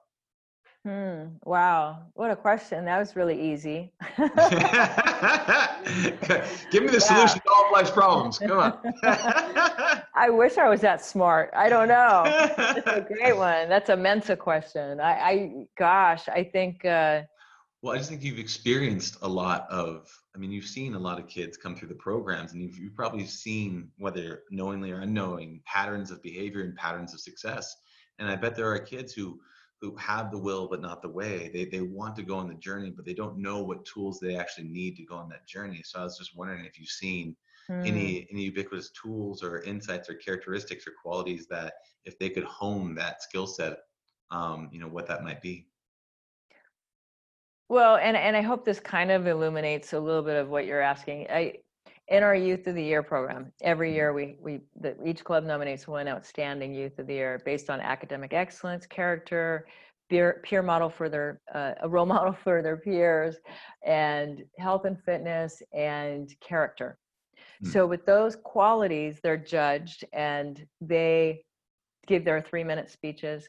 Hmm. 0.87 1.35
Wow. 1.43 2.03
What 2.13 2.31
a 2.31 2.35
question. 2.35 2.85
That 2.85 2.97
was 2.97 3.17
really 3.17 3.51
easy. 3.51 3.91
Give 4.17 4.29
me 6.83 6.91
the 6.91 6.99
solution 7.05 7.41
to 7.41 7.49
all 7.53 7.73
life's 7.73 7.91
problems. 7.91 8.39
Come 8.39 8.59
on. 8.59 8.79
I 10.17 10.29
wish 10.29 10.57
I 10.57 10.67
was 10.67 10.81
that 10.81 11.05
smart. 11.05 11.51
I 11.55 11.69
don't 11.69 11.87
know. 11.87 12.23
That's 12.25 12.87
a 12.87 13.01
great 13.13 13.37
one. 13.37 13.69
That's 13.69 13.89
a 13.89 13.95
Mensa 13.95 14.35
question. 14.35 14.99
I, 14.99 15.11
I 15.11 15.51
gosh, 15.77 16.27
I 16.27 16.43
think. 16.43 16.83
Uh, 16.83 17.21
well, 17.83 17.93
I 17.93 17.99
just 17.99 18.09
think 18.09 18.23
you've 18.23 18.39
experienced 18.39 19.17
a 19.21 19.27
lot 19.27 19.67
of. 19.69 20.09
I 20.35 20.39
mean, 20.39 20.51
you've 20.51 20.65
seen 20.65 20.95
a 20.95 20.99
lot 20.99 21.19
of 21.19 21.27
kids 21.27 21.55
come 21.55 21.75
through 21.75 21.89
the 21.89 21.95
programs, 21.95 22.53
and 22.53 22.63
you've, 22.63 22.77
you've 22.79 22.95
probably 22.95 23.25
seen, 23.27 23.91
whether 23.97 24.41
knowingly 24.49 24.91
or 24.91 25.01
unknowing, 25.01 25.61
patterns 25.65 26.09
of 26.09 26.21
behavior 26.23 26.63
and 26.63 26.75
patterns 26.75 27.13
of 27.13 27.19
success. 27.19 27.75
And 28.17 28.27
I 28.27 28.35
bet 28.35 28.55
there 28.55 28.71
are 28.71 28.79
kids 28.79 29.13
who 29.13 29.39
who 29.79 29.95
have 29.97 30.31
the 30.31 30.39
will 30.39 30.67
but 30.67 30.81
not 30.81 31.03
the 31.03 31.09
way. 31.09 31.51
They 31.53 31.65
they 31.65 31.81
want 31.81 32.15
to 32.15 32.23
go 32.23 32.37
on 32.37 32.47
the 32.47 32.55
journey, 32.55 32.89
but 32.89 33.05
they 33.05 33.13
don't 33.13 33.37
know 33.37 33.61
what 33.61 33.85
tools 33.85 34.19
they 34.19 34.35
actually 34.35 34.69
need 34.69 34.95
to 34.95 35.05
go 35.05 35.15
on 35.15 35.29
that 35.29 35.47
journey. 35.47 35.83
So 35.85 35.99
I 35.99 36.03
was 36.03 36.17
just 36.17 36.35
wondering 36.35 36.65
if 36.65 36.79
you've 36.79 36.89
seen 36.89 37.35
hmm. 37.67 37.81
any 37.85 38.27
any 38.31 38.43
ubiquitous 38.43 38.91
tools 38.91 39.43
or 39.43 39.61
insights 39.61 40.09
or 40.09 40.15
characteristics 40.15 40.87
or 40.87 40.91
qualities 41.01 41.47
that 41.47 41.73
if 42.05 42.17
they 42.19 42.29
could 42.29 42.45
hone 42.45 42.95
that 42.95 43.21
skill 43.21 43.47
set, 43.47 43.77
um, 44.31 44.69
you 44.71 44.79
know, 44.79 44.87
what 44.87 45.07
that 45.07 45.23
might 45.23 45.41
be. 45.41 45.67
Well, 47.69 47.97
and 47.97 48.15
and 48.15 48.35
I 48.35 48.41
hope 48.41 48.63
this 48.63 48.79
kind 48.79 49.11
of 49.11 49.27
illuminates 49.27 49.93
a 49.93 49.99
little 49.99 50.23
bit 50.23 50.37
of 50.37 50.49
what 50.49 50.65
you're 50.65 50.81
asking. 50.81 51.27
I 51.29 51.55
in 52.07 52.23
our 52.23 52.35
youth 52.35 52.67
of 52.67 52.75
the 52.75 52.83
year 52.83 53.03
program 53.03 53.51
every 53.61 53.93
year 53.93 54.13
we 54.13 54.37
we 54.41 54.61
the, 54.79 54.95
each 55.05 55.23
club 55.23 55.43
nominates 55.43 55.87
one 55.87 56.07
outstanding 56.07 56.73
youth 56.73 56.97
of 56.99 57.07
the 57.07 57.13
year 57.13 57.41
based 57.43 57.69
on 57.69 57.81
academic 57.81 58.33
excellence 58.33 58.85
character 58.85 59.67
peer, 60.09 60.41
peer 60.43 60.61
model 60.61 60.89
for 60.89 61.09
their 61.09 61.41
uh, 61.53 61.73
a 61.81 61.89
role 61.89 62.05
model 62.15 62.33
for 62.43 62.61
their 62.61 62.77
peers 62.77 63.35
and 63.85 64.43
health 64.57 64.85
and 64.85 64.97
fitness 65.03 65.61
and 65.73 66.33
character 66.39 66.97
mm. 67.63 67.71
so 67.71 67.85
with 67.85 68.05
those 68.05 68.35
qualities 68.43 69.19
they're 69.21 69.37
judged 69.37 70.05
and 70.13 70.65
they 70.81 71.41
give 72.07 72.23
their 72.23 72.41
three 72.41 72.63
minute 72.63 72.89
speeches 72.89 73.47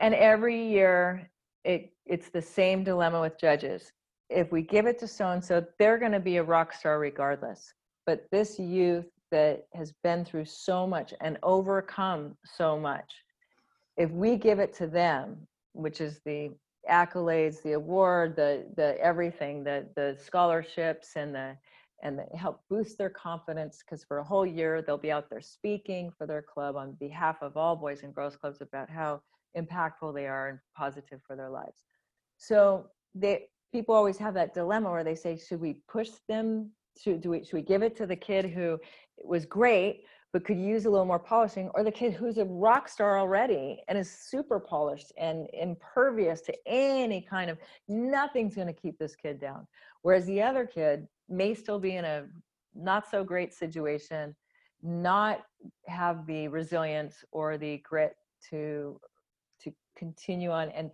and 0.00 0.14
every 0.14 0.68
year 0.68 1.28
it, 1.64 1.92
it's 2.04 2.28
the 2.28 2.42
same 2.42 2.84
dilemma 2.84 3.20
with 3.20 3.38
judges 3.38 3.92
if 4.28 4.50
we 4.50 4.62
give 4.62 4.86
it 4.86 4.98
to 5.00 5.08
so 5.08 5.28
and 5.28 5.44
so, 5.44 5.64
they're 5.78 5.98
going 5.98 6.12
to 6.12 6.20
be 6.20 6.36
a 6.36 6.42
rock 6.42 6.72
star 6.72 6.98
regardless. 6.98 7.72
But 8.06 8.26
this 8.30 8.58
youth 8.58 9.06
that 9.30 9.66
has 9.74 9.92
been 10.02 10.24
through 10.24 10.46
so 10.46 10.86
much 10.86 11.12
and 11.20 11.38
overcome 11.42 12.36
so 12.44 12.78
much, 12.78 13.12
if 13.96 14.10
we 14.10 14.36
give 14.36 14.58
it 14.58 14.74
to 14.74 14.86
them, 14.86 15.36
which 15.72 16.00
is 16.00 16.20
the 16.24 16.50
accolades, 16.90 17.62
the 17.62 17.72
award, 17.72 18.36
the 18.36 18.66
the 18.76 18.98
everything, 19.00 19.64
the 19.64 19.86
the 19.96 20.16
scholarships 20.22 21.12
and 21.16 21.34
the 21.34 21.56
and 22.02 22.20
help 22.34 22.60
boost 22.68 22.98
their 22.98 23.10
confidence 23.10 23.82
because 23.84 24.04
for 24.04 24.18
a 24.18 24.24
whole 24.24 24.46
year 24.46 24.82
they'll 24.82 24.98
be 24.98 25.12
out 25.12 25.30
there 25.30 25.40
speaking 25.40 26.10
for 26.16 26.26
their 26.26 26.42
club 26.42 26.76
on 26.76 26.92
behalf 27.00 27.36
of 27.42 27.56
all 27.56 27.74
boys 27.74 28.02
and 28.02 28.14
girls 28.14 28.36
clubs 28.36 28.60
about 28.60 28.90
how 28.90 29.20
impactful 29.56 30.14
they 30.14 30.26
are 30.26 30.48
and 30.48 30.58
positive 30.76 31.20
for 31.26 31.36
their 31.36 31.50
lives. 31.50 31.84
So 32.36 32.86
they 33.14 33.46
people 33.72 33.94
always 33.94 34.18
have 34.18 34.34
that 34.34 34.54
dilemma 34.54 34.90
where 34.90 35.04
they 35.04 35.14
say, 35.14 35.36
should 35.36 35.60
we 35.60 35.80
push 35.88 36.10
them? 36.28 36.70
Should, 36.98 37.20
do 37.20 37.30
we, 37.30 37.44
should 37.44 37.54
we 37.54 37.62
give 37.62 37.82
it 37.82 37.96
to 37.96 38.06
the 38.06 38.16
kid 38.16 38.46
who 38.46 38.78
was 39.22 39.44
great, 39.44 40.04
but 40.32 40.44
could 40.44 40.58
use 40.58 40.86
a 40.86 40.90
little 40.90 41.04
more 41.04 41.18
polishing, 41.18 41.70
or 41.74 41.84
the 41.84 41.90
kid 41.90 42.14
who's 42.14 42.38
a 42.38 42.44
rock 42.44 42.88
star 42.88 43.18
already 43.18 43.82
and 43.88 43.98
is 43.98 44.10
super 44.10 44.58
polished 44.58 45.12
and 45.18 45.46
impervious 45.52 46.40
to 46.42 46.54
any 46.66 47.20
kind 47.20 47.50
of, 47.50 47.58
nothing's 47.88 48.54
going 48.54 48.66
to 48.66 48.72
keep 48.72 48.98
this 48.98 49.14
kid 49.14 49.40
down. 49.40 49.66
Whereas 50.02 50.24
the 50.26 50.40
other 50.40 50.64
kid 50.64 51.06
may 51.28 51.54
still 51.54 51.78
be 51.78 51.96
in 51.96 52.04
a 52.04 52.24
not 52.74 53.08
so 53.10 53.24
great 53.24 53.52
situation, 53.54 54.34
not 54.82 55.40
have 55.86 56.26
the 56.26 56.48
resilience 56.48 57.24
or 57.32 57.58
the 57.58 57.78
grit 57.78 58.14
to 58.50 59.00
to 59.60 59.72
continue 59.96 60.50
on 60.50 60.70
and 60.70 60.90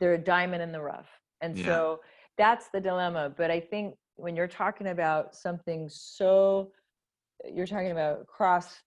they're 0.00 0.14
a 0.14 0.18
diamond 0.18 0.62
in 0.62 0.72
the 0.72 0.80
rough 0.80 1.08
and 1.42 1.56
yeah. 1.56 1.66
so 1.66 2.00
that's 2.38 2.68
the 2.72 2.80
dilemma 2.80 3.32
but 3.36 3.50
i 3.50 3.60
think 3.60 3.94
when 4.16 4.34
you're 4.34 4.48
talking 4.48 4.88
about 4.88 5.34
something 5.34 5.88
so 5.88 6.70
you're 7.52 7.66
talking 7.66 7.90
about 7.90 8.20
across 8.20 8.80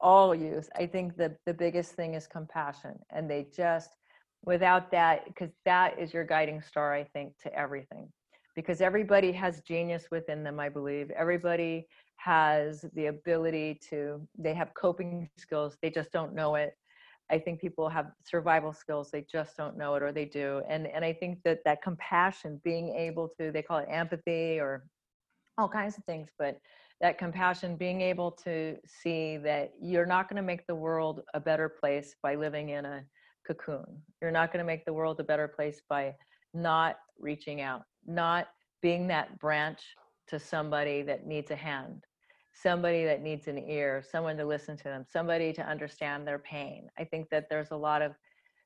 all 0.00 0.34
youth 0.34 0.68
i 0.76 0.86
think 0.86 1.16
the 1.16 1.34
the 1.44 1.54
biggest 1.54 1.92
thing 1.92 2.14
is 2.14 2.26
compassion 2.26 2.98
and 3.10 3.30
they 3.30 3.46
just 3.54 3.90
without 4.44 4.90
that 4.90 5.24
because 5.26 5.50
that 5.64 5.98
is 5.98 6.12
your 6.12 6.24
guiding 6.24 6.62
star 6.62 6.94
i 6.94 7.04
think 7.04 7.32
to 7.38 7.54
everything 7.54 8.08
because 8.56 8.80
everybody 8.80 9.30
has 9.30 9.60
genius 9.60 10.08
within 10.10 10.42
them 10.42 10.58
i 10.58 10.68
believe. 10.68 11.10
Everybody 11.10 11.86
has 12.16 12.84
the 12.94 13.06
ability 13.06 13.78
to 13.90 14.26
they 14.36 14.54
have 14.54 14.72
coping 14.74 15.28
skills 15.36 15.76
they 15.82 15.90
just 15.90 16.10
don't 16.10 16.34
know 16.34 16.56
it. 16.56 16.76
I 17.30 17.38
think 17.38 17.60
people 17.60 17.88
have 17.88 18.12
survival 18.24 18.72
skills 18.72 19.10
they 19.10 19.24
just 19.30 19.56
don't 19.56 19.76
know 19.76 19.94
it 19.94 20.02
or 20.02 20.10
they 20.10 20.24
do. 20.24 20.62
And 20.68 20.86
and 20.86 21.04
I 21.04 21.12
think 21.12 21.38
that 21.44 21.60
that 21.64 21.82
compassion 21.82 22.60
being 22.64 22.88
able 22.96 23.28
to 23.38 23.52
they 23.52 23.62
call 23.62 23.78
it 23.78 23.88
empathy 23.90 24.58
or 24.58 24.86
all 25.58 25.68
kinds 25.68 25.96
of 25.96 26.04
things 26.04 26.28
but 26.38 26.58
that 27.00 27.18
compassion 27.18 27.76
being 27.76 28.00
able 28.00 28.30
to 28.30 28.76
see 28.86 29.36
that 29.36 29.72
you're 29.80 30.06
not 30.06 30.28
going 30.28 30.36
to 30.36 30.42
make 30.42 30.66
the 30.66 30.74
world 30.74 31.20
a 31.34 31.40
better 31.40 31.68
place 31.68 32.14
by 32.22 32.34
living 32.34 32.70
in 32.70 32.86
a 32.86 33.04
cocoon. 33.46 33.84
You're 34.20 34.30
not 34.30 34.50
going 34.50 34.64
to 34.64 34.66
make 34.66 34.86
the 34.86 34.94
world 34.94 35.20
a 35.20 35.24
better 35.24 35.46
place 35.46 35.82
by 35.88 36.14
not 36.56 36.96
reaching 37.18 37.60
out 37.60 37.82
not 38.06 38.48
being 38.82 39.06
that 39.06 39.38
branch 39.38 39.80
to 40.28 40.38
somebody 40.38 41.02
that 41.02 41.26
needs 41.26 41.50
a 41.50 41.56
hand 41.56 42.04
somebody 42.62 43.04
that 43.04 43.22
needs 43.22 43.48
an 43.48 43.58
ear, 43.58 44.02
someone 44.10 44.36
to 44.38 44.44
listen 44.44 44.76
to 44.78 44.84
them, 44.84 45.04
somebody 45.06 45.52
to 45.52 45.62
understand 45.62 46.26
their 46.26 46.38
pain. 46.38 46.88
I 46.98 47.04
think 47.04 47.28
that 47.30 47.48
there's 47.50 47.70
a 47.70 47.76
lot 47.76 48.00
of 48.00 48.12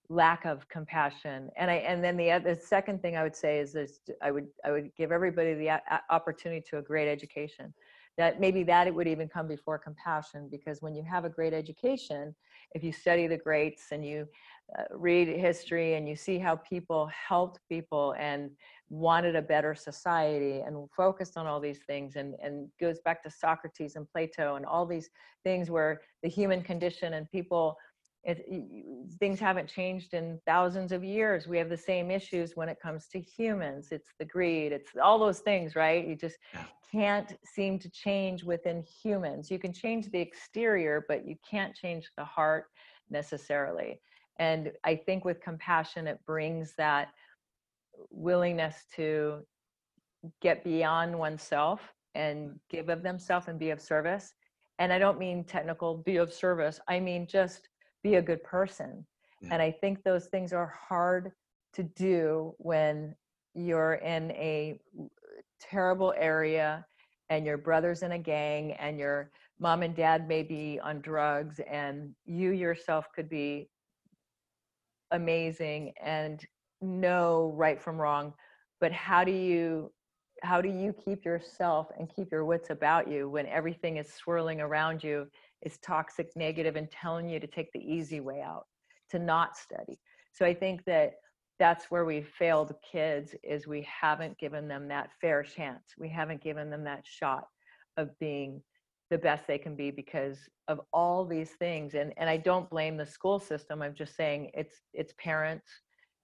lack 0.08 0.44
of 0.44 0.68
compassion. 0.68 1.50
And 1.56 1.70
I 1.70 1.76
and 1.76 2.02
then 2.02 2.16
the 2.16 2.30
other 2.30 2.54
second 2.54 3.02
thing 3.02 3.16
I 3.16 3.22
would 3.22 3.36
say 3.36 3.58
is 3.58 3.72
this 3.72 4.00
I 4.22 4.30
would 4.30 4.46
I 4.64 4.70
would 4.70 4.90
give 4.96 5.12
everybody 5.12 5.54
the 5.54 5.80
opportunity 6.10 6.64
to 6.70 6.78
a 6.78 6.82
great 6.82 7.10
education. 7.10 7.72
That 8.16 8.40
maybe 8.40 8.62
that 8.64 8.86
it 8.86 8.94
would 8.94 9.08
even 9.08 9.28
come 9.28 9.48
before 9.48 9.78
compassion 9.78 10.48
because 10.50 10.82
when 10.82 10.94
you 10.94 11.02
have 11.04 11.24
a 11.24 11.30
great 11.30 11.54
education, 11.54 12.34
if 12.72 12.84
you 12.84 12.92
study 12.92 13.26
the 13.26 13.38
greats 13.38 13.86
and 13.92 14.04
you 14.04 14.26
uh, 14.59 14.59
Uh, 14.78 14.84
read 14.92 15.26
history 15.26 15.94
and 15.94 16.08
you 16.08 16.14
see 16.14 16.38
how 16.38 16.54
people 16.54 17.10
helped 17.28 17.58
people 17.68 18.14
and 18.18 18.50
wanted 18.88 19.34
a 19.34 19.42
better 19.42 19.74
society 19.74 20.60
and 20.60 20.88
focused 20.96 21.36
on 21.36 21.46
all 21.46 21.58
these 21.58 21.80
things 21.88 22.14
and, 22.14 22.34
and 22.40 22.68
goes 22.80 23.00
back 23.00 23.20
to 23.20 23.30
Socrates 23.30 23.96
and 23.96 24.06
Plato 24.12 24.54
and 24.54 24.64
all 24.64 24.86
these 24.86 25.10
things 25.42 25.70
where 25.70 26.00
the 26.22 26.28
human 26.28 26.62
condition 26.62 27.14
and 27.14 27.28
people 27.30 27.76
it, 28.22 28.44
things 29.18 29.40
haven't 29.40 29.66
changed 29.68 30.12
in 30.12 30.38
thousands 30.46 30.92
of 30.92 31.02
years. 31.02 31.48
We 31.48 31.56
have 31.58 31.70
the 31.70 31.76
same 31.76 32.10
issues 32.10 32.54
when 32.54 32.68
it 32.68 32.76
comes 32.80 33.08
to 33.08 33.20
humans. 33.20 33.88
It's 33.90 34.12
the 34.18 34.26
greed, 34.26 34.72
it's 34.72 34.90
all 35.02 35.18
those 35.18 35.40
things, 35.40 35.74
right? 35.74 36.06
You 36.06 36.16
just 36.16 36.36
can't 36.92 37.34
seem 37.44 37.78
to 37.78 37.90
change 37.90 38.44
within 38.44 38.84
humans. 39.02 39.50
You 39.50 39.58
can 39.58 39.72
change 39.72 40.10
the 40.10 40.20
exterior, 40.20 41.04
but 41.08 41.26
you 41.26 41.36
can't 41.48 41.74
change 41.74 42.10
the 42.16 42.24
heart 42.24 42.66
necessarily. 43.08 44.00
And 44.40 44.72
I 44.84 44.96
think 44.96 45.26
with 45.26 45.42
compassion, 45.42 46.06
it 46.06 46.18
brings 46.26 46.72
that 46.76 47.08
willingness 48.10 48.86
to 48.96 49.46
get 50.40 50.64
beyond 50.64 51.16
oneself 51.16 51.92
and 52.14 52.58
give 52.70 52.88
of 52.88 53.02
themselves 53.02 53.48
and 53.48 53.58
be 53.58 53.68
of 53.68 53.82
service. 53.82 54.32
And 54.78 54.94
I 54.94 54.98
don't 54.98 55.18
mean 55.18 55.44
technical, 55.44 55.98
be 55.98 56.16
of 56.16 56.32
service. 56.32 56.80
I 56.88 57.00
mean 57.00 57.26
just 57.26 57.68
be 58.02 58.14
a 58.14 58.22
good 58.22 58.42
person. 58.42 59.06
Yeah. 59.42 59.50
And 59.52 59.62
I 59.62 59.70
think 59.70 60.02
those 60.02 60.26
things 60.26 60.54
are 60.54 60.74
hard 60.88 61.32
to 61.74 61.82
do 61.82 62.54
when 62.56 63.14
you're 63.54 63.94
in 63.94 64.30
a 64.32 64.80
terrible 65.60 66.14
area 66.16 66.86
and 67.28 67.44
your 67.44 67.58
brother's 67.58 68.02
in 68.02 68.12
a 68.12 68.18
gang 68.18 68.72
and 68.72 68.98
your 68.98 69.30
mom 69.58 69.82
and 69.82 69.94
dad 69.94 70.26
may 70.26 70.42
be 70.42 70.80
on 70.82 71.02
drugs 71.02 71.60
and 71.70 72.14
you 72.24 72.52
yourself 72.52 73.06
could 73.14 73.28
be 73.28 73.68
amazing 75.12 75.92
and 76.02 76.44
know 76.80 77.52
right 77.56 77.80
from 77.80 78.00
wrong 78.00 78.32
but 78.80 78.92
how 78.92 79.22
do 79.24 79.32
you 79.32 79.92
how 80.42 80.60
do 80.60 80.70
you 80.70 80.94
keep 81.04 81.24
yourself 81.24 81.88
and 81.98 82.10
keep 82.14 82.32
your 82.32 82.46
wits 82.46 82.70
about 82.70 83.06
you 83.10 83.28
when 83.28 83.46
everything 83.46 83.98
is 83.98 84.10
swirling 84.10 84.60
around 84.60 85.04
you 85.04 85.26
is 85.62 85.76
toxic 85.78 86.30
negative 86.34 86.76
and 86.76 86.90
telling 86.90 87.28
you 87.28 87.38
to 87.38 87.46
take 87.46 87.70
the 87.72 87.80
easy 87.80 88.20
way 88.20 88.40
out 88.40 88.64
to 89.10 89.18
not 89.18 89.56
study? 89.56 90.00
So 90.32 90.46
i 90.46 90.54
think 90.54 90.84
that 90.86 91.14
that's 91.60 91.90
where 91.90 92.06
we 92.06 92.22
failed 92.22 92.72
kids 92.90 93.34
is 93.44 93.66
we 93.66 93.86
haven't 93.86 94.38
given 94.38 94.66
them 94.66 94.88
that 94.88 95.10
fair 95.20 95.42
chance. 95.42 95.92
We 95.98 96.08
haven't 96.08 96.42
given 96.42 96.70
them 96.70 96.84
that 96.84 97.04
shot 97.04 97.44
of 97.98 98.18
being 98.18 98.62
the 99.10 99.18
best 99.18 99.46
they 99.46 99.58
can 99.58 99.74
be 99.74 99.90
because 99.90 100.38
of 100.68 100.80
all 100.92 101.26
these 101.26 101.50
things 101.50 101.94
and 101.94 102.12
and 102.16 102.30
i 102.30 102.36
don't 102.36 102.70
blame 102.70 102.96
the 102.96 103.06
school 103.06 103.38
system 103.38 103.82
i'm 103.82 103.94
just 103.94 104.16
saying 104.16 104.50
it's 104.54 104.82
it's 104.94 105.12
parents 105.18 105.66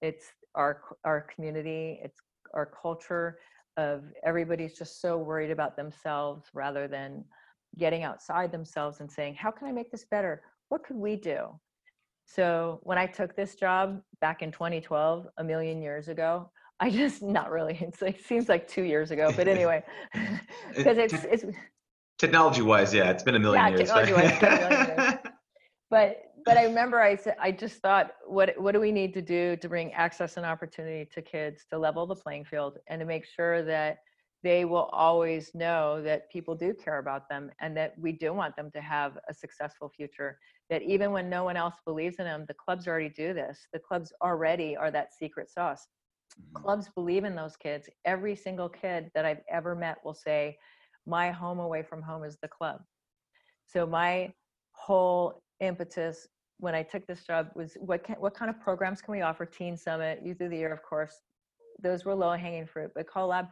it's 0.01 0.27
our 0.55 0.81
our 1.03 1.21
community 1.21 1.99
it's 2.03 2.19
our 2.53 2.65
culture 2.81 3.37
of 3.77 4.05
everybody's 4.23 4.73
just 4.77 5.01
so 5.01 5.17
worried 5.17 5.51
about 5.51 5.77
themselves 5.77 6.47
rather 6.53 6.87
than 6.87 7.23
getting 7.77 8.03
outside 8.03 8.51
themselves 8.51 8.99
and 8.99 9.09
saying 9.09 9.35
how 9.35 9.51
can 9.51 9.67
i 9.67 9.71
make 9.71 9.91
this 9.91 10.05
better? 10.09 10.41
What 10.69 10.83
could 10.83 10.97
we 10.97 11.15
do? 11.15 11.47
So 12.25 12.79
when 12.83 12.97
i 12.97 13.05
took 13.05 13.35
this 13.35 13.55
job 13.55 14.01
back 14.19 14.41
in 14.41 14.51
2012 14.51 15.27
a 15.37 15.43
million 15.43 15.81
years 15.81 16.07
ago 16.07 16.49
i 16.79 16.89
just 16.89 17.21
not 17.37 17.51
really 17.51 17.77
it's 17.79 18.01
like 18.01 18.19
seems 18.19 18.49
like 18.49 18.67
two 18.67 18.83
years 18.83 19.11
ago 19.11 19.31
but 19.35 19.47
anyway 19.55 19.83
because 20.75 20.97
it's 20.97 21.23
it's 21.25 21.45
Technology 22.17 22.61
wise, 22.63 22.93
yeah, 22.93 23.11
it's 23.11 23.23
been 23.23 23.35
a 23.35 23.39
million 23.39 23.63
Yeah, 23.63 23.69
years. 23.69 23.81
technology-wise, 23.81 24.31
it's 24.31 24.39
been 24.39 24.53
a 24.53 24.69
million 24.69 24.87
years. 24.87 25.13
but 25.89 26.17
but 26.45 26.57
I 26.57 26.63
remember 26.63 26.99
I 26.99 27.15
said 27.15 27.35
I 27.39 27.51
just 27.51 27.81
thought 27.81 28.11
what 28.25 28.59
what 28.59 28.71
do 28.73 28.79
we 28.79 28.91
need 28.91 29.13
to 29.13 29.21
do 29.21 29.55
to 29.57 29.69
bring 29.69 29.93
access 29.93 30.37
and 30.37 30.45
opportunity 30.45 31.07
to 31.13 31.21
kids 31.21 31.65
to 31.69 31.77
level 31.77 32.07
the 32.07 32.15
playing 32.15 32.45
field 32.45 32.77
and 32.87 32.99
to 32.99 33.05
make 33.05 33.25
sure 33.25 33.63
that 33.63 33.99
they 34.43 34.65
will 34.65 34.89
always 34.93 35.53
know 35.53 36.01
that 36.03 36.29
people 36.31 36.55
do 36.55 36.73
care 36.73 36.99
about 36.99 37.27
them 37.29 37.51
and 37.59 37.75
that 37.75 37.93
we 37.99 38.11
do 38.11 38.33
want 38.33 38.55
them 38.55 38.71
to 38.71 38.81
have 38.81 39.17
a 39.29 39.33
successful 39.33 39.89
future 39.89 40.37
that 40.69 40.81
even 40.83 41.11
when 41.11 41.29
no 41.29 41.43
one 41.43 41.57
else 41.57 41.75
believes 41.85 42.17
in 42.19 42.25
them 42.25 42.45
the 42.47 42.53
clubs 42.53 42.87
already 42.87 43.09
do 43.09 43.33
this 43.33 43.67
the 43.73 43.79
clubs 43.79 44.11
already 44.23 44.75
are 44.75 44.91
that 44.91 45.13
secret 45.13 45.49
sauce 45.49 45.87
Mhm. 46.39 46.63
clubs 46.63 46.89
believe 46.95 47.23
in 47.23 47.35
those 47.35 47.55
kids 47.57 47.89
every 48.05 48.35
single 48.35 48.69
kid 48.69 49.11
that 49.15 49.25
i've 49.25 49.41
ever 49.49 49.75
met 49.75 49.97
will 50.05 50.13
say 50.13 50.57
my 51.07 51.31
home 51.31 51.59
away 51.59 51.81
from 51.81 52.01
home 52.01 52.23
is 52.23 52.37
the 52.41 52.47
club 52.47 52.81
so 53.65 53.85
my 53.85 54.31
whole 54.73 55.41
impetus 55.59 56.27
when 56.59 56.73
I 56.73 56.83
took 56.83 57.05
this 57.05 57.23
job 57.23 57.49
was 57.55 57.77
what 57.79 58.03
can, 58.03 58.15
what 58.15 58.33
kind 58.33 58.49
of 58.49 58.59
programs 58.59 59.01
can 59.01 59.11
we 59.11 59.21
offer? 59.21 59.45
Teen 59.45 59.77
Summit, 59.77 60.21
Youth 60.23 60.41
of 60.41 60.49
the 60.49 60.57
Year, 60.57 60.73
of 60.73 60.81
course. 60.81 61.21
Those 61.81 62.05
were 62.05 62.15
low 62.15 62.33
hanging 62.33 62.65
fruit. 62.65 62.91
But 62.95 63.07
collab, 63.07 63.49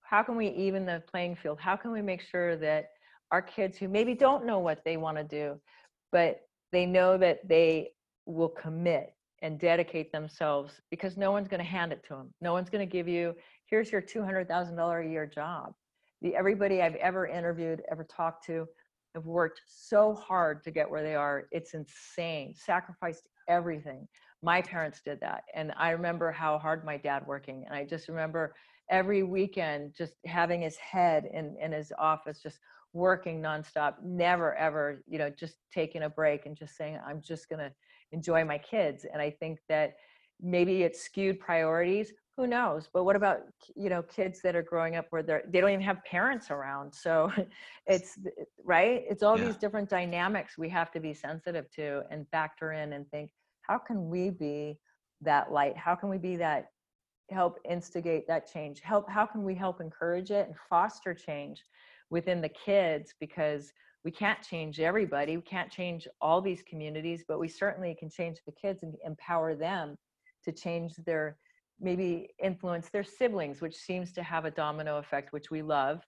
how 0.00 0.22
can 0.22 0.36
we 0.36 0.48
even 0.48 0.84
the 0.84 1.02
playing 1.08 1.36
field? 1.36 1.60
How 1.60 1.76
can 1.76 1.92
we 1.92 2.02
make 2.02 2.20
sure 2.20 2.56
that 2.56 2.86
our 3.30 3.40
kids 3.40 3.78
who 3.78 3.86
maybe 3.86 4.14
don't 4.14 4.44
know 4.44 4.58
what 4.58 4.82
they 4.84 4.96
want 4.96 5.16
to 5.18 5.24
do, 5.24 5.60
but 6.10 6.40
they 6.72 6.84
know 6.84 7.16
that 7.18 7.46
they 7.48 7.90
will 8.26 8.48
commit 8.48 9.14
and 9.42 9.58
dedicate 9.58 10.10
themselves 10.10 10.80
because 10.90 11.16
no 11.16 11.30
one's 11.30 11.46
going 11.46 11.62
to 11.62 11.64
hand 11.64 11.92
it 11.92 12.02
to 12.08 12.14
them. 12.14 12.34
No 12.40 12.52
one's 12.52 12.68
going 12.68 12.86
to 12.86 12.90
give 12.90 13.06
you, 13.06 13.34
here's 13.66 13.92
your 13.92 14.02
$200,000 14.02 15.06
a 15.06 15.08
year 15.08 15.26
job. 15.26 15.72
The, 16.22 16.36
everybody 16.36 16.82
I've 16.82 16.96
ever 16.96 17.26
interviewed, 17.26 17.82
ever 17.90 18.04
talked 18.04 18.44
to, 18.46 18.66
have 19.14 19.26
worked 19.26 19.62
so 19.66 20.14
hard 20.14 20.62
to 20.64 20.70
get 20.70 20.88
where 20.88 21.02
they 21.02 21.14
are. 21.14 21.44
It's 21.50 21.74
insane. 21.74 22.54
Sacrificed 22.54 23.28
everything. 23.48 24.06
My 24.42 24.62
parents 24.62 25.00
did 25.04 25.20
that. 25.20 25.44
And 25.54 25.72
I 25.76 25.90
remember 25.90 26.30
how 26.30 26.58
hard 26.58 26.84
my 26.84 26.96
dad 26.96 27.26
working. 27.26 27.64
And 27.66 27.74
I 27.74 27.84
just 27.84 28.08
remember 28.08 28.54
every 28.90 29.22
weekend 29.22 29.94
just 29.96 30.14
having 30.26 30.62
his 30.62 30.76
head 30.76 31.28
in, 31.32 31.56
in 31.60 31.72
his 31.72 31.92
office, 31.98 32.40
just 32.42 32.58
working 32.92 33.40
nonstop, 33.40 33.94
never 34.02 34.54
ever, 34.56 35.02
you 35.06 35.18
know, 35.18 35.30
just 35.30 35.56
taking 35.72 36.02
a 36.02 36.08
break 36.08 36.46
and 36.46 36.56
just 36.56 36.76
saying, 36.76 36.98
I'm 37.06 37.20
just 37.20 37.48
gonna 37.48 37.70
enjoy 38.12 38.44
my 38.44 38.58
kids. 38.58 39.06
And 39.12 39.22
I 39.22 39.30
think 39.30 39.58
that 39.68 39.94
maybe 40.40 40.82
it's 40.82 41.00
skewed 41.00 41.38
priorities 41.38 42.12
who 42.40 42.46
knows? 42.46 42.88
But 42.92 43.04
what 43.04 43.16
about 43.16 43.40
you 43.76 43.90
know 43.90 44.02
kids 44.02 44.40
that 44.42 44.56
are 44.56 44.62
growing 44.62 44.96
up 44.96 45.06
where 45.10 45.22
they're 45.22 45.42
they 45.48 45.60
don't 45.60 45.70
even 45.70 45.84
have 45.84 46.02
parents 46.04 46.50
around 46.50 46.92
so 46.92 47.30
it's 47.86 48.18
right? 48.64 49.04
It's 49.08 49.22
all 49.22 49.36
Yeah. 49.36 49.44
these 49.44 49.56
different 49.58 49.90
dynamics 49.90 50.56
we 50.56 50.70
have 50.70 50.90
to 50.92 51.00
be 51.00 51.12
sensitive 51.12 51.70
to 51.72 52.02
and 52.10 52.26
factor 52.30 52.72
in 52.72 52.94
and 52.94 53.08
think 53.10 53.30
how 53.62 53.78
can 53.78 54.08
we 54.08 54.30
be 54.30 54.78
that 55.20 55.52
light? 55.52 55.76
How 55.76 55.94
can 55.94 56.08
we 56.08 56.16
be 56.16 56.36
that 56.36 56.70
help 57.30 57.58
instigate 57.68 58.26
that 58.28 58.50
change? 58.50 58.80
Help 58.80 59.08
how 59.10 59.26
can 59.26 59.44
we 59.44 59.54
help 59.54 59.82
encourage 59.82 60.30
it 60.30 60.46
and 60.46 60.56
foster 60.70 61.12
change 61.12 61.62
within 62.08 62.40
the 62.40 62.48
kids? 62.48 63.14
Because 63.20 63.70
we 64.02 64.10
can't 64.10 64.40
change 64.40 64.80
everybody 64.80 65.36
we 65.36 65.42
can't 65.42 65.70
change 65.70 66.08
all 66.22 66.40
these 66.40 66.62
communities 66.62 67.22
but 67.28 67.38
we 67.38 67.46
certainly 67.46 67.94
can 67.94 68.08
change 68.08 68.38
the 68.46 68.52
kids 68.52 68.82
and 68.82 68.94
empower 69.04 69.54
them 69.54 69.94
to 70.42 70.52
change 70.52 70.94
their 71.04 71.36
maybe 71.80 72.30
influence 72.42 72.88
their 72.90 73.04
siblings 73.04 73.60
which 73.60 73.74
seems 73.74 74.12
to 74.12 74.22
have 74.22 74.44
a 74.44 74.50
domino 74.50 74.98
effect 74.98 75.32
which 75.32 75.50
we 75.50 75.62
love. 75.62 76.02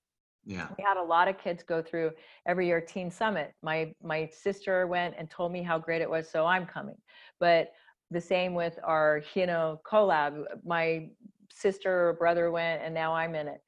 Yeah. 0.45 0.67
we 0.77 0.83
had 0.83 0.97
a 0.97 1.03
lot 1.03 1.29
of 1.29 1.39
kids 1.39 1.63
go 1.63 1.81
through 1.81 2.11
every 2.47 2.67
year 2.67 2.81
teen 2.81 3.11
summit. 3.11 3.53
My 3.63 3.95
my 4.03 4.29
sister 4.33 4.87
went 4.87 5.15
and 5.17 5.31
told 5.31 5.53
me 5.53 5.63
how 5.63 5.79
great 5.79 6.03
it 6.03 6.11
was 6.11 6.29
so 6.29 6.45
i'm 6.47 6.67
coming. 6.67 6.99
But 7.39 7.73
the 8.11 8.21
same 8.21 8.55
with 8.55 8.79
our 8.85 9.23
know 9.37 9.81
collab. 9.91 10.45
My 10.65 11.09
sister 11.51 12.09
or 12.09 12.13
brother 12.15 12.51
went 12.51 12.83
and 12.83 12.93
now 12.95 13.15
i'm 13.15 13.35
in 13.35 13.49
it. 13.49 13.61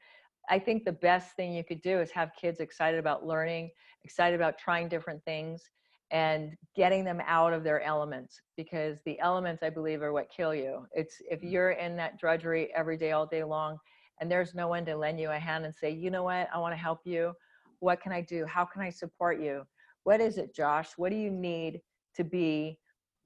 I 0.50 0.58
think 0.58 0.84
the 0.84 0.92
best 0.92 1.36
thing 1.36 1.54
you 1.54 1.64
could 1.64 1.80
do 1.80 2.00
is 2.00 2.10
have 2.10 2.32
kids 2.40 2.60
excited 2.60 2.98
about 2.98 3.26
learning 3.26 3.70
excited 4.04 4.36
about 4.36 4.58
trying 4.58 4.88
different 4.88 5.24
things 5.24 5.70
and 6.14 6.56
getting 6.76 7.04
them 7.04 7.20
out 7.26 7.52
of 7.52 7.64
their 7.64 7.82
elements 7.82 8.40
because 8.56 8.98
the 9.04 9.18
elements 9.18 9.64
i 9.64 9.68
believe 9.68 10.00
are 10.00 10.12
what 10.12 10.30
kill 10.34 10.54
you. 10.54 10.86
It's 10.92 11.16
if 11.28 11.40
mm. 11.40 11.50
you're 11.50 11.72
in 11.72 11.96
that 11.96 12.18
drudgery 12.18 12.72
every 12.74 12.96
day 12.96 13.10
all 13.10 13.26
day 13.26 13.42
long 13.42 13.78
and 14.20 14.30
there's 14.30 14.54
no 14.54 14.68
one 14.68 14.86
to 14.86 14.96
lend 14.96 15.18
you 15.18 15.30
a 15.30 15.38
hand 15.38 15.64
and 15.64 15.74
say 15.74 15.90
you 15.90 16.10
know 16.10 16.22
what? 16.22 16.48
I 16.54 16.58
want 16.58 16.72
to 16.72 16.78
help 16.78 17.00
you. 17.04 17.32
What 17.80 18.00
can 18.00 18.12
i 18.12 18.20
do? 18.20 18.46
How 18.46 18.64
can 18.64 18.80
i 18.80 18.90
support 18.90 19.40
you? 19.40 19.64
What 20.04 20.20
is 20.20 20.38
it 20.38 20.54
josh? 20.54 20.90
What 20.96 21.10
do 21.10 21.16
you 21.16 21.30
need 21.30 21.80
to 22.14 22.22
be 22.22 22.78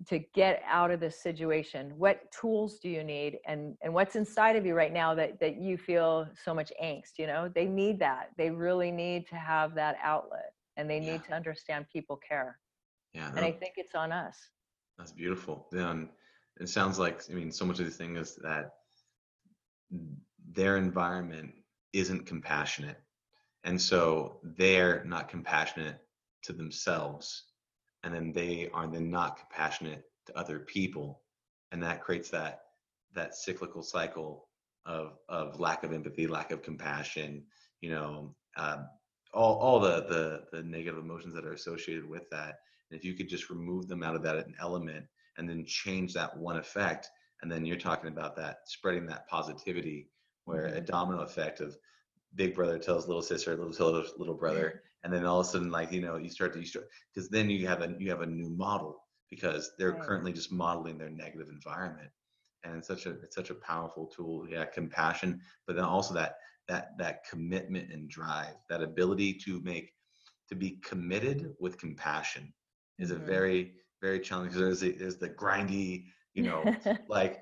to 0.06 0.20
get 0.34 0.62
out 0.66 0.90
of 0.90 0.98
this 0.98 1.22
situation? 1.22 1.92
What 1.98 2.22
tools 2.32 2.78
do 2.78 2.88
you 2.88 3.04
need 3.04 3.36
and 3.46 3.76
and 3.82 3.92
what's 3.92 4.16
inside 4.16 4.56
of 4.56 4.64
you 4.64 4.74
right 4.74 4.94
now 4.94 5.14
that 5.14 5.38
that 5.40 5.60
you 5.60 5.76
feel 5.76 6.26
so 6.42 6.54
much 6.54 6.72
angst 6.82 7.18
you 7.18 7.26
know? 7.26 7.52
They 7.54 7.66
need 7.66 7.98
that. 7.98 8.30
They 8.38 8.48
really 8.48 8.90
need 8.90 9.26
to 9.26 9.36
have 9.36 9.74
that 9.74 9.98
outlet 10.02 10.54
and 10.78 10.88
they 10.88 11.00
need 11.00 11.20
Yeah. 11.24 11.28
to 11.28 11.32
understand 11.34 11.84
people 11.92 12.16
care 12.16 12.58
Yeah. 13.14 13.28
and 13.34 13.44
i 13.44 13.52
think 13.52 13.74
it's 13.76 13.94
on 13.94 14.12
us 14.12 14.36
That's 14.98 15.12
beautiful. 15.12 15.68
Yeah, 15.72 15.90
and 15.92 16.08
it 16.60 16.68
sounds 16.68 16.98
like 16.98 17.22
I 17.30 17.34
mean, 17.34 17.52
so 17.52 17.64
much 17.64 17.78
of 17.78 17.86
the 17.86 17.90
thing 17.92 18.16
is 18.16 18.34
that 18.42 18.72
their 20.52 20.76
environment 20.76 21.52
isn't 21.92 22.26
compassionate, 22.26 23.00
and 23.64 23.80
so 23.80 24.40
they're 24.42 25.04
not 25.04 25.28
compassionate 25.28 25.98
to 26.42 26.52
themselves, 26.52 27.44
and 28.02 28.12
then 28.14 28.32
they 28.32 28.68
are 28.74 28.88
then 28.88 29.10
not 29.10 29.38
compassionate 29.38 30.02
to 30.26 30.36
other 30.36 30.58
people, 30.60 31.22
and 31.70 31.82
that 31.82 32.02
creates 32.02 32.30
that 32.30 32.62
that 33.14 33.34
cyclical 33.34 33.82
cycle 33.82 34.48
of 34.84 35.18
of 35.28 35.60
lack 35.60 35.84
of 35.84 35.92
empathy, 35.92 36.26
lack 36.26 36.50
of 36.50 36.62
compassion. 36.62 37.44
You 37.80 37.90
know, 37.90 38.34
um, 38.56 38.88
all 39.32 39.54
all 39.58 39.80
the 39.80 40.02
the 40.08 40.44
the 40.52 40.62
negative 40.64 40.98
emotions 40.98 41.34
that 41.34 41.46
are 41.46 41.52
associated 41.54 42.08
with 42.08 42.28
that. 42.30 42.56
And 42.90 42.98
if 42.98 43.04
you 43.04 43.14
could 43.14 43.28
just 43.28 43.50
remove 43.50 43.88
them 43.88 44.02
out 44.02 44.16
of 44.16 44.22
that 44.24 44.46
element 44.60 45.06
and 45.36 45.48
then 45.48 45.64
change 45.66 46.14
that 46.14 46.36
one 46.36 46.56
effect, 46.56 47.08
and 47.42 47.50
then 47.50 47.64
you're 47.64 47.76
talking 47.76 48.08
about 48.10 48.36
that 48.36 48.58
spreading 48.66 49.06
that 49.06 49.28
positivity, 49.28 50.10
where 50.44 50.66
a 50.66 50.80
Mhm. 50.80 50.82
domino 50.82 51.20
effect 51.22 51.60
of 51.60 51.76
big 52.34 52.54
brother 52.54 52.78
tells 52.78 53.06
little 53.06 53.22
sister, 53.22 53.56
little 53.56 53.72
tells 53.72 54.12
little 54.18 54.34
brother, 54.34 54.82
and 55.02 55.12
then 55.12 55.24
all 55.24 55.40
of 55.40 55.46
a 55.46 55.48
sudden, 55.48 55.70
like 55.70 55.92
you 55.92 56.00
know, 56.00 56.16
you 56.16 56.30
start 56.30 56.52
to 56.54 56.60
you 56.60 56.66
start 56.66 56.88
because 57.14 57.28
then 57.28 57.50
you 57.50 57.66
have 57.66 57.82
a 57.82 57.94
you 57.98 58.10
have 58.10 58.22
a 58.22 58.26
new 58.26 58.50
model 58.50 59.04
because 59.30 59.72
they're 59.78 59.94
Right. 59.94 59.98
currently 59.98 60.32
just 60.32 60.52
modeling 60.52 60.98
their 60.98 61.10
negative 61.10 61.48
environment, 61.48 62.10
and 62.64 62.76
it's 62.76 62.88
such 62.88 63.06
a 63.06 63.10
it's 63.20 63.34
such 63.36 63.50
a 63.50 63.54
powerful 63.54 64.06
tool. 64.06 64.48
Yeah, 64.48 64.64
compassion, 64.66 65.40
but 65.66 65.76
then 65.76 65.84
also 65.84 66.14
that 66.14 66.36
that 66.68 66.96
that 66.98 67.24
commitment 67.28 67.92
and 67.92 68.08
drive, 68.10 68.56
that 68.68 68.82
ability 68.82 69.34
to 69.44 69.60
make 69.62 69.94
to 70.48 70.54
be 70.56 70.78
committed 70.78 71.54
with 71.60 71.78
compassion 71.78 72.52
is 72.98 73.10
a 73.10 73.16
Mhm. 73.16 73.26
very 73.26 73.72
very 74.00 74.20
challenging 74.20 74.52
because 74.60 74.80
there's, 74.80 74.80
the- 74.80 74.98
there's 74.98 75.16
the 75.16 75.28
grindy 75.28 76.06
you 76.34 76.42
know 76.44 76.62
like 77.08 77.40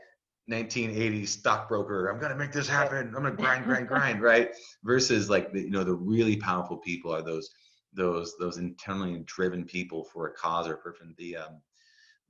1980s 0.50 1.28
stockbroker 1.28 2.08
i'm 2.08 2.20
gonna 2.20 2.36
make 2.36 2.52
this 2.52 2.68
happen. 2.68 3.08
I'm 3.08 3.12
gonna 3.12 3.32
grind 3.32 3.64
grind 3.68 3.88
grind 3.88 4.22
right? 4.22 4.50
Versus 4.84 5.28
like 5.28 5.52
the 5.52 5.60
you 5.62 5.70
know 5.70 5.84
the 5.84 5.94
really 5.94 6.36
powerful 6.36 6.78
people 6.78 7.12
are 7.14 7.22
those 7.22 7.50
those 7.92 8.34
those 8.38 8.58
internally 8.58 9.22
driven 9.26 9.64
people 9.64 10.04
for 10.04 10.28
a 10.28 10.32
cause 10.34 10.68
or 10.68 10.76
person 10.76 11.14
the 11.18 11.36
um 11.36 11.60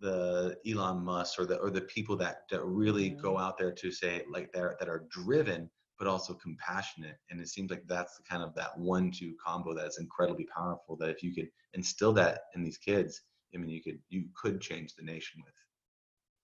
the 0.01 0.57
elon 0.69 1.03
musk 1.05 1.39
or 1.39 1.47
the 1.47 1.57
or 1.59 1.71
the 1.71 1.81
people 1.83 2.17
that 2.17 2.43
that 2.51 2.63
really 2.65 3.11
go 3.11 3.39
out 3.39 3.57
there 3.59 3.73
to 3.73 3.91
say 3.91 4.23
like 4.31 4.51
they're 4.53 4.77
that 4.79 4.89
are 4.89 5.07
driven 5.11 5.71
but 5.99 6.07
also 6.07 6.35
compassionate 6.35 7.17
and 7.31 7.41
it 7.41 7.49
seems 7.49 7.71
like 7.71 7.83
that's 7.87 8.17
the 8.17 8.23
kind 8.25 8.43
of 8.43 8.55
that 8.55 8.77
one 8.79 9.11
two 9.11 9.35
combo 9.45 9.75
that's 9.75 9.99
incredibly 9.99 10.47
powerful 10.55 10.97
that 10.97 11.11
if 11.11 11.23
you 11.23 11.35
could 11.35 11.49
instill 11.75 12.13
that 12.13 12.41
in 12.55 12.63
these 12.63 12.79
kids 12.79 13.23
i 13.55 13.59
mean 13.59 13.71
you 13.71 13.83
could 13.83 13.99
you 14.09 14.25
could 14.35 14.61
change 14.61 14.95
the 14.95 15.03
nation 15.03 15.41
with 15.45 15.55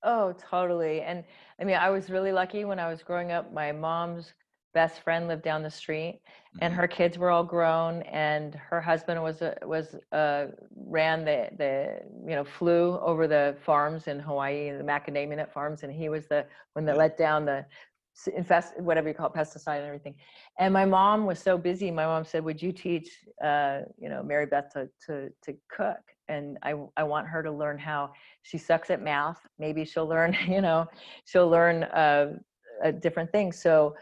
Oh, 0.04 0.32
totally. 0.32 1.00
And 1.02 1.24
I 1.60 1.64
mean, 1.64 1.76
I 1.76 1.90
was 1.90 2.10
really 2.10 2.32
lucky 2.32 2.64
when 2.64 2.78
I 2.78 2.88
was 2.88 3.02
growing 3.02 3.32
up. 3.32 3.52
My 3.52 3.72
mom's 3.72 4.34
best 4.74 5.00
friend 5.00 5.28
lived 5.28 5.42
down 5.42 5.62
the 5.62 5.70
street 5.70 6.20
and 6.60 6.72
Mhm. 6.72 6.76
her 6.76 6.88
kids 6.88 7.18
were 7.18 7.30
all 7.30 7.44
grown 7.44 8.02
and 8.02 8.54
her 8.54 8.80
husband 8.80 9.22
was 9.22 9.42
a, 9.42 9.56
was 9.64 9.96
uh 10.12 10.46
ran 10.86 11.24
the 11.24 11.48
the 11.58 12.00
you 12.26 12.34
know 12.34 12.44
flew 12.44 12.98
over 13.00 13.26
the 13.26 13.54
farms 13.64 14.06
in 14.08 14.18
Hawaii 14.18 14.70
the 14.70 14.82
macadamia 14.82 15.36
nut 15.36 15.52
farms 15.52 15.82
and 15.82 15.92
he 15.92 16.08
was 16.08 16.26
the 16.28 16.46
one 16.72 16.86
that 16.86 16.96
Yeah. 16.96 16.96
let 16.96 17.18
down 17.18 17.44
the 17.44 17.66
infest 18.36 18.78
whatever 18.80 19.08
you 19.08 19.14
call 19.14 19.26
it 19.26 19.32
pesticide 19.32 19.78
and 19.78 19.86
everything 19.86 20.14
and 20.58 20.72
my 20.72 20.84
mom 20.84 21.26
was 21.26 21.38
so 21.38 21.56
busy 21.56 21.90
my 21.90 22.04
mom 22.04 22.24
said 22.24 22.44
would 22.44 22.60
you 22.60 22.72
teach 22.72 23.08
uh 23.42 23.80
you 23.98 24.08
know 24.08 24.22
Mary 24.22 24.46
Beth 24.46 24.70
to 24.72 24.88
to 25.06 25.30
to 25.42 25.56
cook 25.70 26.00
and 26.28 26.58
I 26.62 26.74
I 26.96 27.02
want 27.04 27.26
her 27.28 27.42
to 27.42 27.50
learn 27.50 27.78
how 27.78 28.10
she 28.42 28.58
sucks 28.58 28.90
at 28.90 29.02
math 29.02 29.40
maybe 29.58 29.84
she'll 29.84 30.06
learn 30.06 30.36
you 30.46 30.60
know 30.60 30.86
she'll 31.24 31.48
learn 31.48 31.84
uh, 31.84 32.34
uh 32.84 32.90
different 32.90 33.32
things 33.32 33.60
so 33.60 33.94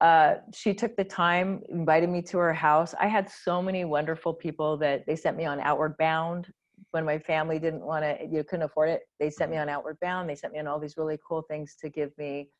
uh, 0.00 0.34
she 0.54 0.72
took 0.72 0.94
the 0.96 1.04
time, 1.04 1.60
invited 1.70 2.08
me 2.08 2.22
to 2.22 2.38
her 2.38 2.54
house. 2.54 2.94
I 3.00 3.08
had 3.08 3.28
so 3.28 3.60
many 3.60 3.84
wonderful 3.84 4.32
people 4.32 4.76
that 4.76 5.04
they 5.06 5.16
sent 5.16 5.36
me 5.36 5.44
on 5.44 5.58
Outward 5.60 5.96
Bound 5.98 6.46
when 6.92 7.04
my 7.04 7.18
family 7.18 7.58
didn't 7.58 7.84
want 7.84 8.04
to, 8.04 8.16
you 8.30 8.44
couldn't 8.44 8.64
afford 8.64 8.90
it. 8.90 9.02
They 9.18 9.30
sent 9.30 9.50
me 9.50 9.56
Mhm. 9.56 9.62
on 9.62 9.68
Outward 9.68 9.98
Bound. 10.00 10.30
They 10.30 10.36
sent 10.36 10.52
me 10.52 10.60
on 10.60 10.68
all 10.68 10.78
these 10.78 10.96
really 10.96 11.18
cool 11.26 11.42
things 11.42 11.74
to 11.80 11.88
give 11.88 12.16
me 12.16 12.50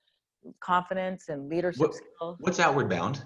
confidence 0.61 1.28
and 1.28 1.49
leadership 1.49 1.80
What- 1.80 1.95
skills. 1.95 2.36
What's 2.41 2.61
Outward 2.61 2.89
Bound? 2.89 3.24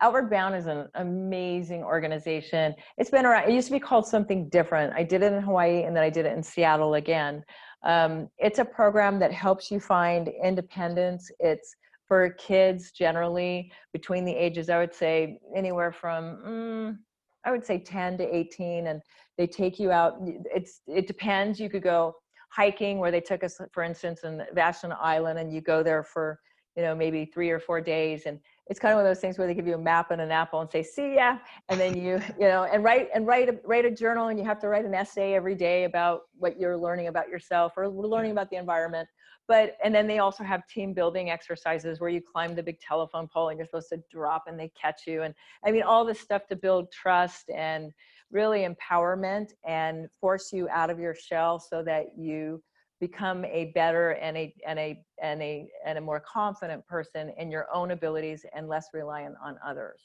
Outward 0.00 0.28
Bound 0.28 0.54
is 0.54 0.66
an 0.66 0.88
amazing 0.96 1.82
organization. 1.82 2.74
It's 2.98 3.10
been 3.10 3.24
around, 3.24 3.48
it 3.48 3.54
used 3.54 3.68
to 3.68 3.72
be 3.72 3.80
called 3.80 4.06
something 4.06 4.48
different. 4.48 4.92
I 4.94 5.02
did 5.02 5.22
it 5.22 5.32
in 5.32 5.40
Hawaii 5.40 5.84
and 5.84 5.96
then 5.96 6.02
I 6.02 6.10
did 6.10 6.26
it 6.26 6.36
in 6.36 6.42
Seattle 6.42 6.94
again. 6.94 7.42
Um, 7.84 8.28
it's 8.38 8.58
a 8.58 8.64
program 8.64 9.18
that 9.20 9.32
helps 9.32 9.70
you 9.70 9.78
find 9.80 10.30
independence. 10.42 11.30
It's 11.38 11.74
for 12.06 12.30
kids 12.30 12.90
generally 12.92 13.72
between 13.92 14.24
the 14.24 14.34
ages, 14.34 14.68
I 14.68 14.78
would 14.78 14.92
say 14.94 15.38
anywhere 15.56 15.92
from, 15.92 16.42
mm, 16.46 16.98
I 17.44 17.50
would 17.50 17.64
say 17.64 17.78
10 17.78 18.18
to 18.18 18.36
18. 18.36 18.88
And 18.88 19.00
they 19.38 19.46
take 19.46 19.78
you 19.78 19.90
out. 19.90 20.18
It's, 20.54 20.80
it 20.86 21.06
depends. 21.06 21.58
You 21.58 21.70
could 21.70 21.82
go 21.82 22.14
hiking 22.54 22.98
where 22.98 23.10
they 23.10 23.20
took 23.20 23.42
us, 23.42 23.60
for 23.72 23.82
instance, 23.82 24.24
in 24.24 24.42
Vashon 24.54 24.96
Island 25.00 25.38
and 25.38 25.52
you 25.52 25.60
go 25.60 25.82
there 25.82 26.02
for, 26.02 26.38
you 26.76 26.82
know, 26.82 26.94
maybe 26.94 27.24
three 27.24 27.50
or 27.50 27.58
four 27.58 27.80
days. 27.80 28.26
And 28.26 28.38
it's 28.66 28.80
kind 28.80 28.92
of 28.92 28.96
one 28.96 29.06
of 29.06 29.10
those 29.10 29.20
things 29.20 29.36
where 29.36 29.46
they 29.46 29.54
give 29.54 29.66
you 29.66 29.74
a 29.74 29.78
map 29.78 30.10
and 30.10 30.20
an 30.20 30.30
apple 30.30 30.60
and 30.60 30.70
say 30.70 30.82
see 30.82 31.16
ya 31.16 31.36
and 31.68 31.78
then 31.78 31.96
you 31.96 32.20
you 32.40 32.48
know 32.48 32.64
and 32.64 32.82
write 32.82 33.08
and 33.14 33.26
write 33.26 33.48
a, 33.48 33.58
write 33.64 33.84
a 33.84 33.90
journal 33.90 34.28
and 34.28 34.38
you 34.38 34.44
have 34.44 34.58
to 34.58 34.68
write 34.68 34.84
an 34.84 34.94
essay 34.94 35.34
every 35.34 35.54
day 35.54 35.84
about 35.84 36.22
what 36.38 36.58
you're 36.58 36.76
learning 36.76 37.08
about 37.08 37.28
yourself 37.28 37.74
or 37.76 37.88
learning 37.88 38.32
about 38.32 38.48
the 38.50 38.56
environment 38.56 39.08
but 39.46 39.76
and 39.84 39.94
then 39.94 40.06
they 40.06 40.18
also 40.18 40.42
have 40.42 40.66
team 40.66 40.94
building 40.94 41.30
exercises 41.30 42.00
where 42.00 42.08
you 42.08 42.20
climb 42.20 42.54
the 42.54 42.62
big 42.62 42.80
telephone 42.80 43.28
pole 43.28 43.50
and 43.50 43.58
you're 43.58 43.66
supposed 43.66 43.90
to 43.90 44.02
drop 44.10 44.44
and 44.46 44.58
they 44.58 44.70
catch 44.80 45.02
you 45.06 45.22
and 45.22 45.34
i 45.66 45.70
mean 45.70 45.82
all 45.82 46.04
this 46.04 46.20
stuff 46.20 46.46
to 46.46 46.56
build 46.56 46.90
trust 46.90 47.50
and 47.50 47.92
really 48.30 48.66
empowerment 48.66 49.50
and 49.66 50.08
force 50.20 50.52
you 50.52 50.68
out 50.68 50.90
of 50.90 50.98
your 50.98 51.14
shell 51.14 51.58
so 51.58 51.82
that 51.82 52.06
you 52.16 52.62
become 53.00 53.44
a 53.46 53.72
better 53.74 54.10
and 54.12 54.36
a 54.36 54.54
and 54.66 54.78
a 54.78 55.02
and 55.22 55.42
a 55.42 55.68
and 55.84 55.98
a 55.98 56.00
more 56.00 56.20
confident 56.20 56.86
person 56.86 57.32
in 57.38 57.50
your 57.50 57.66
own 57.72 57.90
abilities 57.90 58.46
and 58.54 58.68
less 58.68 58.88
reliant 58.94 59.34
on 59.42 59.56
others 59.66 60.02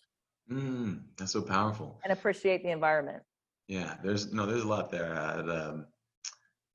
Mm, 0.51 1.01
that's 1.15 1.31
so 1.33 1.41
powerful. 1.43 1.99
and 2.03 2.11
appreciate 2.11 2.63
the 2.63 2.71
environment 2.71 3.21
Yeah, 3.67 3.97
there's 4.03 4.33
no, 4.33 4.45
there's 4.47 4.63
a 4.63 4.67
lot 4.67 4.89
there. 4.91 5.13
Uh, 5.13 5.41
the, 5.43 5.69
um, 5.69 5.85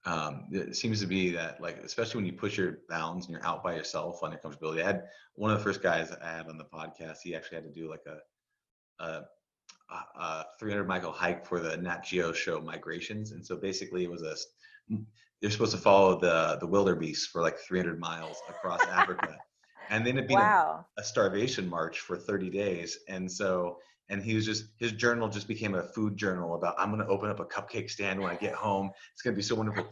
um, 0.07 0.45
it 0.53 0.77
seems 0.77 1.01
to 1.01 1.07
be 1.07 1.31
that 1.33 1.61
like, 1.61 1.79
especially 1.79 2.19
when 2.19 2.27
you 2.27 2.35
push 2.39 2.57
your 2.59 2.79
bounds 2.89 3.27
and 3.27 3.33
you're 3.35 3.45
out 3.45 3.65
by 3.65 3.75
yourself 3.75 4.23
on 4.23 4.31
your 4.31 4.41
comfortability. 4.41 4.83
I 4.83 4.87
had 4.87 5.03
one 5.35 5.51
of 5.51 5.59
the 5.59 5.65
first 5.65 5.83
guys 5.83 6.13
I 6.13 6.37
had 6.37 6.47
on 6.47 6.59
the 6.59 6.65
podcast. 6.65 7.19
He 7.25 7.35
actually 7.35 7.57
had 7.57 7.65
to 7.65 7.73
do 7.81 7.89
like 7.91 8.03
a, 8.07 9.05
a, 9.05 9.23
a, 9.91 10.21
a 10.21 10.47
300 10.59 10.85
mile 10.85 11.13
hike 11.13 11.47
for 11.47 11.61
the 11.61 11.77
Nat 11.77 12.05
Geo 12.05 12.33
show 12.33 12.61
Migrations, 12.61 13.33
and 13.33 13.45
so 13.45 13.57
basically 13.57 14.05
it 14.05 14.11
was 14.11 14.23
a, 14.23 14.35
You're 15.41 15.51
supposed 15.51 15.73
to 15.73 15.79
follow 15.79 16.19
the 16.19 16.59
the 16.61 16.67
wildebeest 16.67 17.31
for 17.31 17.43
like 17.43 17.59
300 17.59 17.99
miles 17.99 18.39
across 18.49 18.83
Africa, 18.89 19.37
and 19.91 20.07
then 20.07 20.17
it'd 20.17 20.29
be 20.29 20.35
wow. 20.35 20.87
a 20.99 21.05
starvation 21.05 21.69
march 21.69 22.01
for 22.01 22.17
30 22.17 22.51
days. 22.51 22.99
And 23.09 23.31
so 23.31 23.79
and 24.11 24.23
he 24.23 24.35
was 24.35 24.45
just 24.45 24.67
his 24.79 24.93
journal 24.93 25.29
just 25.29 25.49
became 25.49 25.75
a 25.75 25.83
food 25.83 26.17
journal 26.17 26.55
about 26.55 26.75
i'm 26.79 26.91
going 26.91 27.01
to 27.01 27.09
open 27.09 27.31
up 27.31 27.41
a 27.41 27.45
cupcake 27.45 27.91
stand 27.91 28.21
when 28.21 28.31
i 28.31 28.35
get 28.37 28.55
home. 28.55 28.91
It's 29.13 29.23
going 29.23 29.35
to 29.35 29.39
be 29.39 29.43
so 29.43 29.55
wonderful. 29.55 29.87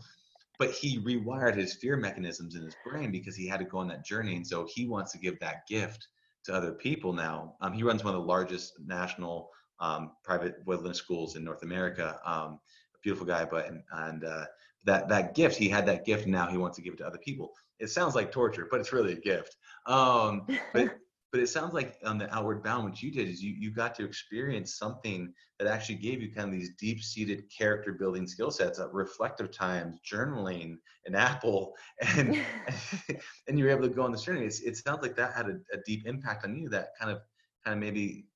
But 0.58 0.70
he 0.70 1.00
rewired 1.00 1.56
his 1.56 1.74
fear 1.74 1.96
mechanisms 1.96 2.54
in 2.54 2.62
his 2.62 2.76
brain 2.86 3.10
because 3.10 3.34
he 3.34 3.48
had 3.48 3.58
to 3.60 3.64
go 3.66 3.78
on 3.78 3.88
that 3.88 4.04
journey. 4.04 4.36
And 4.36 4.46
so 4.46 4.66
he 4.72 4.86
wants 4.86 5.10
to 5.12 5.18
give 5.18 5.40
that 5.40 5.66
gift 5.66 6.06
to 6.44 6.54
other 6.54 6.72
people 6.72 7.12
now. 7.12 7.54
Um, 7.60 7.72
he 7.72 7.82
runs 7.82 8.04
one 8.04 8.14
of 8.14 8.20
the 8.20 8.26
largest 8.26 8.74
national 8.84 9.48
um, 9.82 10.12
private 10.24 10.56
woodland 10.64 10.96
schools 10.96 11.36
in 11.36 11.44
north 11.44 11.62
america 11.62 12.18
um, 12.24 12.58
a 12.94 12.98
beautiful 13.02 13.26
guy 13.26 13.44
but 13.44 13.66
and, 13.66 13.82
and 13.92 14.24
uh, 14.24 14.44
that 14.84 15.08
that 15.08 15.34
gift 15.34 15.56
he 15.56 15.68
had 15.68 15.86
that 15.86 16.04
gift 16.04 16.24
and 16.24 16.32
now 16.32 16.48
he 16.48 16.56
wants 16.56 16.76
to 16.76 16.82
give 16.82 16.94
it 16.94 16.98
to 16.98 17.06
other 17.06 17.18
people. 17.18 17.52
It 17.78 17.90
sounds 17.90 18.14
like 18.14 18.32
torture 18.32 18.68
but 18.70 18.80
it's 18.80 18.92
really 18.92 19.12
a 19.12 19.20
gift. 19.20 19.56
Um, 19.86 20.46
but 20.72 20.96
but 21.32 21.40
it 21.40 21.48
sounds 21.48 21.72
like 21.72 21.96
on 22.04 22.18
the 22.18 22.32
outward 22.34 22.62
bound 22.62 22.84
what 22.84 23.02
you 23.02 23.10
did 23.10 23.26
is 23.26 23.42
you 23.42 23.54
you 23.58 23.70
got 23.70 23.94
to 23.94 24.04
experience 24.04 24.76
something 24.76 25.32
that 25.58 25.66
actually 25.66 25.94
gave 25.94 26.20
you 26.20 26.32
kind 26.32 26.52
of 26.52 26.52
these 26.52 26.74
deep 26.78 27.02
seated 27.02 27.44
character 27.56 27.92
building 27.92 28.26
skill 28.26 28.50
sets 28.50 28.78
of 28.78 28.92
reflective 28.92 29.50
times 29.50 29.98
journaling 30.10 30.76
an 31.06 31.14
apple 31.14 31.74
and 32.16 32.38
and 33.48 33.58
you 33.58 33.64
were 33.64 33.70
able 33.70 33.88
to 33.88 33.94
go 33.94 34.02
on 34.02 34.12
this 34.12 34.22
journey. 34.22 34.44
It's, 34.44 34.60
it 34.60 34.76
sounds 34.76 35.02
like 35.02 35.16
that 35.16 35.34
had 35.34 35.46
a, 35.46 35.58
a 35.72 35.78
deep 35.86 36.06
impact 36.06 36.44
on 36.44 36.56
you 36.56 36.68
that 36.70 36.88
kind 36.98 37.10
of 37.10 37.20
kind 37.64 37.74
of 37.74 37.80
maybe 37.80 38.26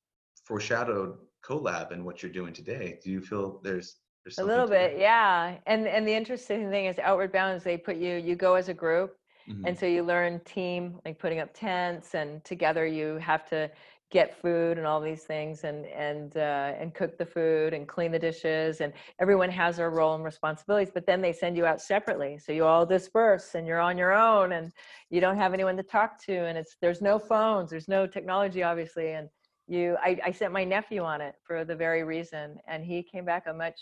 foreshadowed 0.45 1.17
collab 1.47 1.93
and 1.93 2.05
what 2.05 2.23
you're 2.23 2.33
doing 2.33 2.53
today 2.53 2.99
do 3.03 3.11
you 3.11 3.21
feel 3.21 3.61
there's 3.63 4.01
there's 4.25 4.39
a 4.39 4.45
little 4.45 4.67
bit 4.67 4.99
yeah 4.99 5.57
and 5.67 5.87
and 5.87 6.07
the 6.07 6.13
interesting 6.13 6.71
thing 6.71 6.87
is 6.87 6.99
outward 6.99 7.33
bound 7.33 7.57
is 7.57 7.63
they 7.63 7.77
put 7.79 7.97
you 7.97 8.17
you 8.17 8.35
go 8.35 8.55
as 8.55 8.69
a 8.69 8.75
group 8.75 9.17
Mhm. 9.49 9.65
and 9.67 9.79
so 9.79 9.87
you 9.87 10.03
learn 10.03 10.41
team 10.41 11.01
like 11.05 11.19
putting 11.21 11.39
up 11.39 11.51
tents 11.55 12.15
and 12.17 12.45
together 12.45 12.85
you 12.85 13.15
have 13.19 13.45
to 13.49 13.71
get 14.11 14.41
food 14.41 14.79
and 14.79 14.87
all 14.87 15.01
these 15.01 15.25
things 15.25 15.65
and 15.65 15.87
and 15.87 16.37
uh, 16.37 16.73
and 16.81 16.95
cook 16.95 17.17
the 17.19 17.27
food 17.27 17.75
and 17.75 17.89
clean 17.89 18.13
the 18.13 18.19
dishes 18.19 18.81
and 18.81 18.93
everyone 19.21 19.51
has 19.51 19.77
their 19.77 19.91
role 19.91 20.15
and 20.17 20.25
responsibilities 20.25 20.91
but 20.93 21.07
then 21.07 21.21
they 21.21 21.33
send 21.33 21.57
you 21.57 21.65
out 21.67 21.81
separately 21.81 22.39
so 22.39 22.53
you 22.53 22.65
all 22.65 22.85
disperse 22.87 23.55
and 23.55 23.67
you're 23.67 23.81
on 23.81 23.97
your 23.99 24.13
own 24.13 24.53
and 24.53 24.73
you 25.11 25.21
don't 25.21 25.37
have 25.37 25.53
anyone 25.55 25.77
to 25.77 25.83
talk 25.83 26.21
to 26.23 26.33
and 26.33 26.57
it's 26.59 26.77
there's 26.81 27.01
no 27.03 27.19
phones 27.19 27.71
there's 27.71 27.89
no 27.89 28.07
technology 28.07 28.63
obviously 28.63 29.13
and 29.13 29.29
you 29.67 29.97
I, 30.03 30.19
I 30.25 30.31
sent 30.33 30.53
my 30.53 30.65
nephew 30.65 31.03
on 31.03 31.21
it 31.21 31.35
for 31.47 31.65
the 31.65 31.77
very 31.77 32.05
reason 32.05 32.59
and 32.69 32.85
he 32.85 33.03
came 33.03 33.25
back 33.25 33.45
a 33.47 33.53
much 33.55 33.79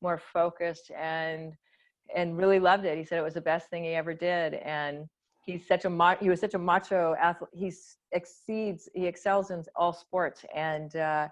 more 0.00 0.18
focused 0.18 0.90
and 0.96 1.52
and 2.14 2.36
really 2.36 2.58
loved 2.58 2.84
it. 2.84 2.96
He 2.96 3.04
said 3.04 3.18
it 3.18 3.22
was 3.22 3.34
the 3.34 3.40
best 3.40 3.68
thing 3.68 3.84
he 3.84 3.90
ever 3.94 4.14
did, 4.14 4.54
and 4.54 5.06
he's 5.44 5.66
such 5.66 5.84
a 5.84 5.90
ma- 5.90 6.16
he 6.20 6.28
was 6.30 6.40
such 6.40 6.54
a 6.54 6.58
macho 6.58 7.14
athlete. 7.20 7.50
He 7.52 7.72
exceeds, 8.12 8.88
he 8.94 9.06
excels 9.06 9.50
in 9.50 9.62
all 9.76 9.92
sports, 9.92 10.44
and 10.54 10.94
uh, 10.96 11.28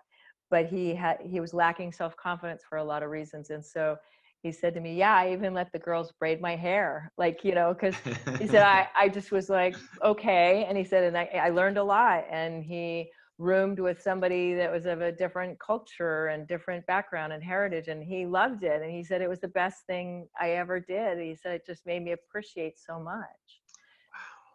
but 0.51 0.67
he 0.67 0.95
had 0.95 1.19
he 1.23 1.41
was 1.41 1.55
lacking 1.55 1.93
self 1.93 2.17
confidence 2.17 2.63
for 2.69 2.79
a 2.79 2.85
lot 2.85 3.03
of 3.03 3.11
reasons, 3.11 3.51
and 3.51 3.65
so 3.65 3.97
he 4.43 4.53
said 4.53 4.75
to 4.75 4.81
me, 4.81 4.95
"Yeah, 4.97 5.15
I 5.15 5.33
even 5.33 5.55
let 5.55 5.73
the 5.73 5.79
girls 5.79 6.13
braid 6.19 6.41
my 6.41 6.57
hair, 6.57 7.11
like 7.17 7.45
you 7.45 7.55
know, 7.55 7.73
because 7.73 8.03
he 8.39 8.47
said 8.47 8.63
I 8.63 8.87
I 8.97 9.09
just 9.09 9.33
was 9.33 9.49
like 9.49 9.81
okay, 10.05 10.65
and 10.69 10.77
he 10.77 10.85
said, 10.85 11.05
and 11.05 11.17
I 11.17 11.25
I 11.43 11.51
learned 11.51 11.79
a 11.79 11.85
lot, 11.85 12.25
and 12.31 12.63
he 12.65 13.11
roomed 13.39 13.79
with 13.79 14.01
somebody 14.01 14.55
that 14.55 14.73
was 14.73 14.87
of 14.87 15.03
a 15.03 15.13
different 15.13 15.59
culture 15.59 16.29
and 16.29 16.49
different 16.49 16.87
background 16.87 17.33
and 17.33 17.43
heritage 17.43 17.89
and 17.89 18.03
he 18.03 18.25
loved 18.25 18.63
it 18.63 18.81
and 18.81 18.91
he 18.91 19.05
said 19.05 19.21
it 19.21 19.29
was 19.29 19.41
the 19.41 19.49
best 19.49 19.85
thing 19.87 20.27
i 20.41 20.53
ever 20.53 20.81
did 20.81 21.19
he 21.19 21.35
said 21.35 21.53
it 21.53 21.67
just 21.67 21.85
made 21.85 22.03
me 22.03 22.13
appreciate 22.13 22.79
so 22.79 22.99
much 22.99 23.61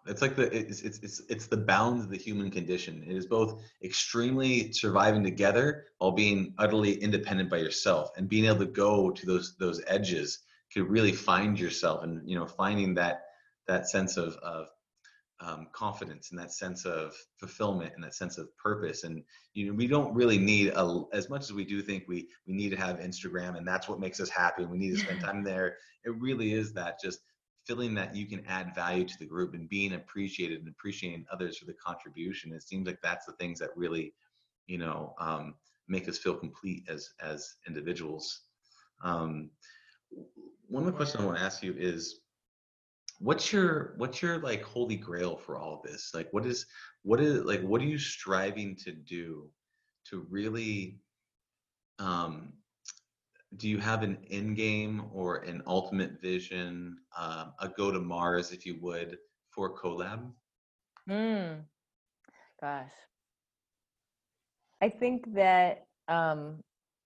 It's 0.07 0.21
like 0.21 0.36
the 0.36 0.51
it's, 0.55 0.82
it's 0.82 0.97
it's 1.03 1.21
it's 1.29 1.45
the 1.45 1.57
bounds 1.57 2.03
of 2.03 2.09
the 2.09 2.17
human 2.17 2.49
condition. 2.49 3.03
It 3.07 3.15
is 3.15 3.27
both 3.27 3.61
extremely 3.84 4.73
surviving 4.73 5.23
together 5.23 5.86
while 5.99 6.11
being 6.11 6.55
utterly 6.57 6.93
independent 6.95 7.51
by 7.51 7.57
yourself, 7.57 8.09
and 8.17 8.27
being 8.27 8.45
able 8.45 8.65
to 8.65 8.65
go 8.65 9.11
to 9.11 9.25
those 9.27 9.55
those 9.57 9.79
edges 9.86 10.39
to 10.73 10.86
really 10.86 11.11
find 11.11 11.59
yourself, 11.59 12.03
and 12.03 12.27
you 12.27 12.36
know 12.36 12.47
finding 12.47 12.95
that 12.95 13.25
that 13.67 13.88
sense 13.89 14.17
of 14.17 14.38
of 14.38 14.69
um, 15.41 15.67
confidence 15.73 16.31
and 16.31 16.39
that 16.39 16.51
sense 16.51 16.85
of 16.85 17.15
fulfillment 17.37 17.93
and 17.95 18.03
that 18.03 18.15
sense 18.15 18.37
of 18.37 18.55
purpose. 18.57 19.03
And 19.03 19.23
you 19.53 19.67
know 19.67 19.73
we 19.73 19.87
don't 19.87 20.13
really 20.13 20.37
need 20.37 20.69
a, 20.75 21.03
as 21.13 21.29
much 21.29 21.41
as 21.41 21.53
we 21.53 21.65
do 21.65 21.81
think 21.81 22.05
we 22.07 22.27
we 22.47 22.53
need 22.53 22.69
to 22.69 22.77
have 22.77 22.99
Instagram, 22.99 23.57
and 23.57 23.67
that's 23.67 23.89
what 23.89 23.99
makes 23.99 24.19
us 24.19 24.29
happy, 24.29 24.63
and 24.63 24.71
we 24.71 24.77
need 24.77 24.91
to 24.91 25.03
spend 25.03 25.21
time 25.23 25.43
there. 25.43 25.77
It 26.03 26.19
really 26.19 26.53
is 26.53 26.73
that 26.73 26.99
just 27.01 27.19
feeling 27.65 27.93
that 27.93 28.15
you 28.15 28.25
can 28.25 28.43
add 28.47 28.73
value 28.73 29.05
to 29.05 29.17
the 29.19 29.25
group 29.25 29.53
and 29.53 29.69
being 29.69 29.93
appreciated 29.93 30.59
and 30.59 30.67
appreciating 30.67 31.25
others 31.31 31.57
for 31.57 31.65
the 31.65 31.73
contribution 31.73 32.51
it 32.53 32.63
seems 32.63 32.87
like 32.87 32.99
that's 33.03 33.25
the 33.25 33.33
things 33.33 33.59
that 33.59 33.69
really 33.75 34.13
you 34.67 34.77
know 34.77 35.13
um, 35.19 35.53
make 35.87 36.07
us 36.09 36.17
feel 36.17 36.35
complete 36.35 36.83
as 36.89 37.09
as 37.21 37.55
individuals 37.67 38.41
um, 39.03 39.49
one 40.67 40.83
of 40.83 40.87
the 40.87 40.95
questions 40.95 41.21
i 41.21 41.25
want 41.25 41.37
to 41.37 41.43
ask 41.43 41.61
you 41.63 41.75
is 41.77 42.20
what's 43.22 43.53
your 43.53 43.93
what's 43.97 44.22
your 44.22 44.39
like 44.39 44.63
holy 44.63 44.95
grail 44.95 45.36
for 45.36 45.57
all 45.57 45.82
this 45.86 46.11
like 46.13 46.28
what 46.32 46.45
is 46.45 46.65
what 47.03 47.19
is 47.19 47.43
like 47.43 47.61
what 47.61 47.82
are 47.82 47.86
you 47.86 47.97
striving 47.97 48.76
to 48.76 48.91
do 48.91 49.49
to 50.05 50.26
really 50.30 50.99
um 51.99 52.53
do 53.57 53.67
you 53.67 53.78
have 53.78 54.01
an 54.01 54.17
end 54.30 54.55
game 54.55 55.03
or 55.13 55.38
an 55.38 55.61
ultimate 55.67 56.19
vision 56.22 56.97
um, 57.17 57.53
a 57.59 57.69
go 57.69 57.91
to 57.91 57.99
mars 57.99 58.51
if 58.51 58.65
you 58.65 58.78
would 58.82 59.17
for 59.49 59.76
colab 59.78 60.32
Mm. 61.09 61.61
Gosh. 62.59 62.91
I 64.82 64.89
think 64.89 65.34
that 65.34 65.86
um, 66.07 66.63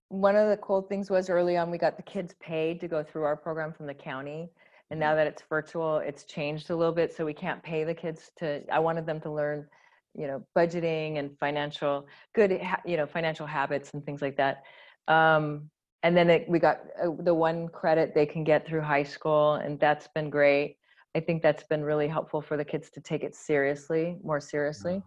one 0.10 0.36
of 0.36 0.50
the 0.50 0.58
cool 0.58 0.82
things 0.82 1.10
was 1.10 1.30
early 1.30 1.58
on 1.58 1.72
we 1.72 1.78
got 1.78 1.98
the 1.98 2.04
kids 2.04 2.36
paid 2.40 2.80
to 2.82 2.88
go 2.88 3.04
through 3.04 3.24
our 3.24 3.36
program 3.36 3.74
from 3.74 3.88
the 3.88 3.94
county. 3.94 4.50
And 4.92 5.00
now 5.00 5.16
that 5.16 5.28
it's 5.28 5.44
virtual, 5.50 5.98
it's 5.98 6.24
changed 6.26 6.70
a 6.70 6.76
little 6.76 6.94
bit. 6.94 7.14
So 7.14 7.26
we 7.26 7.34
can't 7.34 7.62
pay 7.64 7.84
the 7.84 7.94
kids 7.94 8.32
to, 8.38 8.62
I 8.72 8.80
wanted 8.80 9.06
them 9.06 9.20
to 9.22 9.32
learn, 9.32 9.68
you 10.14 10.28
know, 10.28 10.46
budgeting 10.56 11.18
and 11.18 11.38
financial, 11.40 12.08
good, 12.34 12.62
you 12.86 12.98
know, 12.98 13.06
financial 13.06 13.48
habits 13.48 13.92
and 13.94 14.06
things 14.06 14.22
like 14.22 14.38
that. 14.38 14.64
Um, 15.08 15.70
and 16.04 16.16
then 16.16 16.30
it, 16.30 16.48
we 16.48 16.60
got 16.60 16.82
uh, 17.04 17.10
the 17.20 17.34
one 17.34 17.68
credit 17.68 18.14
they 18.14 18.28
can 18.28 18.44
get 18.44 18.68
through 18.68 18.82
high 18.82 19.04
school, 19.04 19.56
and 19.56 19.80
that's 19.80 20.08
been 20.10 20.30
great. 20.30 20.78
I 21.16 21.20
think 21.20 21.42
that's 21.42 21.64
been 21.64 21.84
really 21.84 22.08
helpful 22.08 22.42
for 22.42 22.58
the 22.58 22.66
kids 22.66 22.92
to 22.92 23.02
take 23.02 23.24
it 23.24 23.34
seriously, 23.34 24.18
more 24.24 24.40
seriously. 24.40 25.02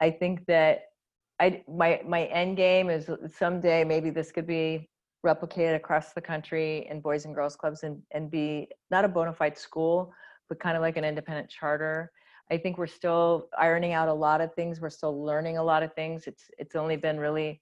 I 0.00 0.10
think 0.10 0.44
that 0.46 0.86
I 1.38 1.62
my 1.68 2.02
my 2.04 2.24
end 2.24 2.56
game 2.56 2.90
is 2.90 3.08
someday 3.36 3.84
maybe 3.84 4.10
this 4.10 4.32
could 4.32 4.46
be 4.46 4.90
replicated 5.24 5.76
across 5.76 6.12
the 6.12 6.20
country 6.20 6.86
in 6.90 7.00
boys 7.00 7.24
and 7.24 7.34
girls 7.34 7.56
clubs 7.56 7.82
and 7.82 8.02
and 8.10 8.30
be 8.30 8.68
not 8.90 9.04
a 9.04 9.08
bona 9.08 9.32
fide 9.32 9.56
school, 9.56 10.12
but 10.48 10.60
kind 10.60 10.76
of 10.76 10.82
like 10.82 10.96
an 10.96 11.04
independent 11.04 11.48
charter. 11.48 12.10
I 12.50 12.58
think 12.58 12.76
we're 12.76 12.86
still 12.86 13.48
ironing 13.58 13.92
out 13.92 14.08
a 14.08 14.12
lot 14.12 14.40
of 14.40 14.54
things. 14.54 14.80
We're 14.80 14.90
still 14.90 15.24
learning 15.24 15.58
a 15.58 15.62
lot 15.62 15.82
of 15.82 15.94
things. 15.94 16.26
It's 16.26 16.50
it's 16.58 16.76
only 16.76 16.96
been 16.96 17.18
really 17.18 17.60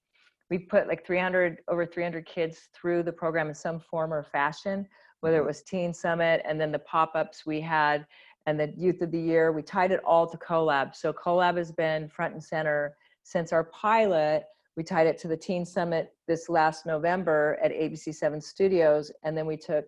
we 0.50 0.58
put 0.58 0.88
like 0.88 1.06
300 1.06 1.58
over 1.68 1.86
300 1.86 2.26
kids 2.26 2.68
through 2.74 3.04
the 3.04 3.12
program 3.12 3.48
in 3.48 3.54
some 3.54 3.78
form 3.78 4.12
or 4.12 4.22
fashion 4.22 4.86
whether 5.20 5.36
it 5.36 5.40
mm-hmm. 5.40 5.48
was 5.48 5.62
teen 5.62 5.94
summit 5.94 6.42
and 6.44 6.60
then 6.60 6.72
the 6.72 6.78
pop-ups 6.80 7.46
we 7.46 7.60
had 7.60 8.06
and 8.46 8.58
the 8.58 8.72
youth 8.76 9.00
of 9.00 9.10
the 9.10 9.20
year 9.20 9.52
we 9.52 9.62
tied 9.62 9.92
it 9.92 10.00
all 10.04 10.26
to 10.26 10.36
colab 10.38 10.94
so 10.94 11.12
colab 11.12 11.56
has 11.56 11.72
been 11.72 12.08
front 12.08 12.34
and 12.34 12.42
center 12.42 12.96
since 13.22 13.52
our 13.52 13.64
pilot 13.64 14.44
we 14.76 14.82
tied 14.82 15.06
it 15.06 15.18
to 15.18 15.28
the 15.28 15.36
teen 15.36 15.64
summit 15.64 16.12
this 16.26 16.48
last 16.48 16.86
november 16.86 17.58
at 17.62 17.72
abc7 17.72 18.42
studios 18.42 19.10
and 19.24 19.36
then 19.36 19.46
we 19.46 19.56
took 19.56 19.86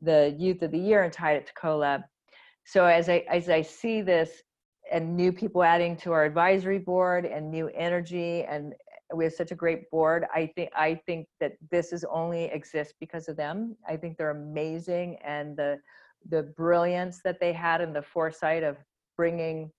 the 0.00 0.34
youth 0.38 0.62
of 0.62 0.70
the 0.70 0.78
year 0.78 1.02
and 1.04 1.12
tied 1.12 1.36
it 1.36 1.46
to 1.46 1.52
colab 1.54 2.02
so 2.64 2.84
as 2.86 3.08
i 3.08 3.24
as 3.28 3.48
i 3.48 3.62
see 3.62 4.00
this 4.02 4.42
and 4.90 5.16
new 5.16 5.32
people 5.32 5.62
adding 5.62 5.96
to 5.96 6.12
our 6.12 6.24
advisory 6.24 6.78
board 6.78 7.24
and 7.24 7.50
new 7.50 7.68
energy 7.68 8.42
and 8.44 8.74
we 9.14 9.24
have 9.24 9.32
such 9.32 9.52
a 9.52 9.54
great 9.54 9.90
board. 9.90 10.26
I 10.34 10.46
think 10.46 10.70
I 10.74 10.94
think 11.06 11.26
that 11.40 11.52
this 11.70 11.92
is 11.92 12.04
only 12.10 12.44
exists 12.44 12.94
because 12.98 13.28
of 13.28 13.36
them. 13.36 13.76
I 13.86 13.96
think 13.96 14.16
they're 14.16 14.30
amazing 14.30 15.18
and 15.24 15.56
the 15.56 15.78
the 16.28 16.44
brilliance 16.56 17.20
that 17.24 17.40
they 17.40 17.52
had 17.52 17.80
and 17.80 17.94
the 17.94 18.02
foresight 18.02 18.62
of 18.62 18.76
bringing 19.16 19.70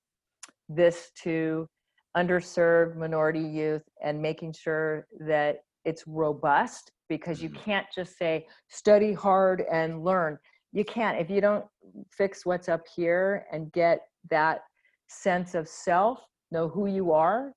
this 0.67 1.11
to 1.23 1.67
underserved 2.15 2.95
minority 2.95 3.39
youth 3.39 3.83
and 4.03 4.21
making 4.21 4.53
sure 4.53 5.07
that 5.19 5.63
it's 5.85 6.05
robust 6.07 6.91
because 7.09 7.41
you 7.41 7.49
can't 7.49 7.87
just 7.93 8.17
say 8.17 8.45
study 8.69 9.13
hard 9.13 9.63
and 9.71 10.03
learn. 10.03 10.37
You 10.71 10.85
can't 10.85 11.19
if 11.19 11.29
you 11.29 11.41
don't 11.41 11.65
fix 12.11 12.45
what's 12.45 12.69
up 12.69 12.81
here 12.95 13.45
and 13.51 13.71
get 13.71 14.01
that 14.29 14.61
sense 15.07 15.53
of 15.55 15.67
self, 15.67 16.25
know 16.51 16.67
who 16.67 16.87
you 16.87 17.11
are, 17.11 17.51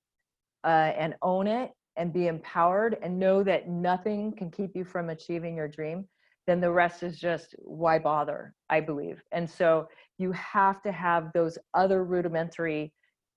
uh, 0.64 0.92
and 0.98 1.14
own 1.22 1.46
it 1.46 1.70
and 1.96 2.12
be 2.12 2.26
empowered 2.26 2.98
and 3.02 3.18
know 3.18 3.42
that 3.42 3.68
nothing 3.68 4.32
can 4.36 4.50
keep 4.50 4.74
you 4.74 4.84
from 4.84 5.08
achieving 5.08 5.56
your 5.56 5.68
dream, 5.68 6.04
then 6.46 6.60
the 6.60 6.70
rest 6.70 7.02
is 7.02 7.18
just 7.18 7.54
why 7.58 7.98
bother, 7.98 8.54
I 8.68 8.80
believe. 8.80 9.22
And 9.32 9.48
so 9.48 9.88
you 10.18 10.32
have 10.32 10.82
to 10.82 10.92
have 10.92 11.30
those 11.32 11.58
other 11.74 12.04
rudimentary 12.04 12.92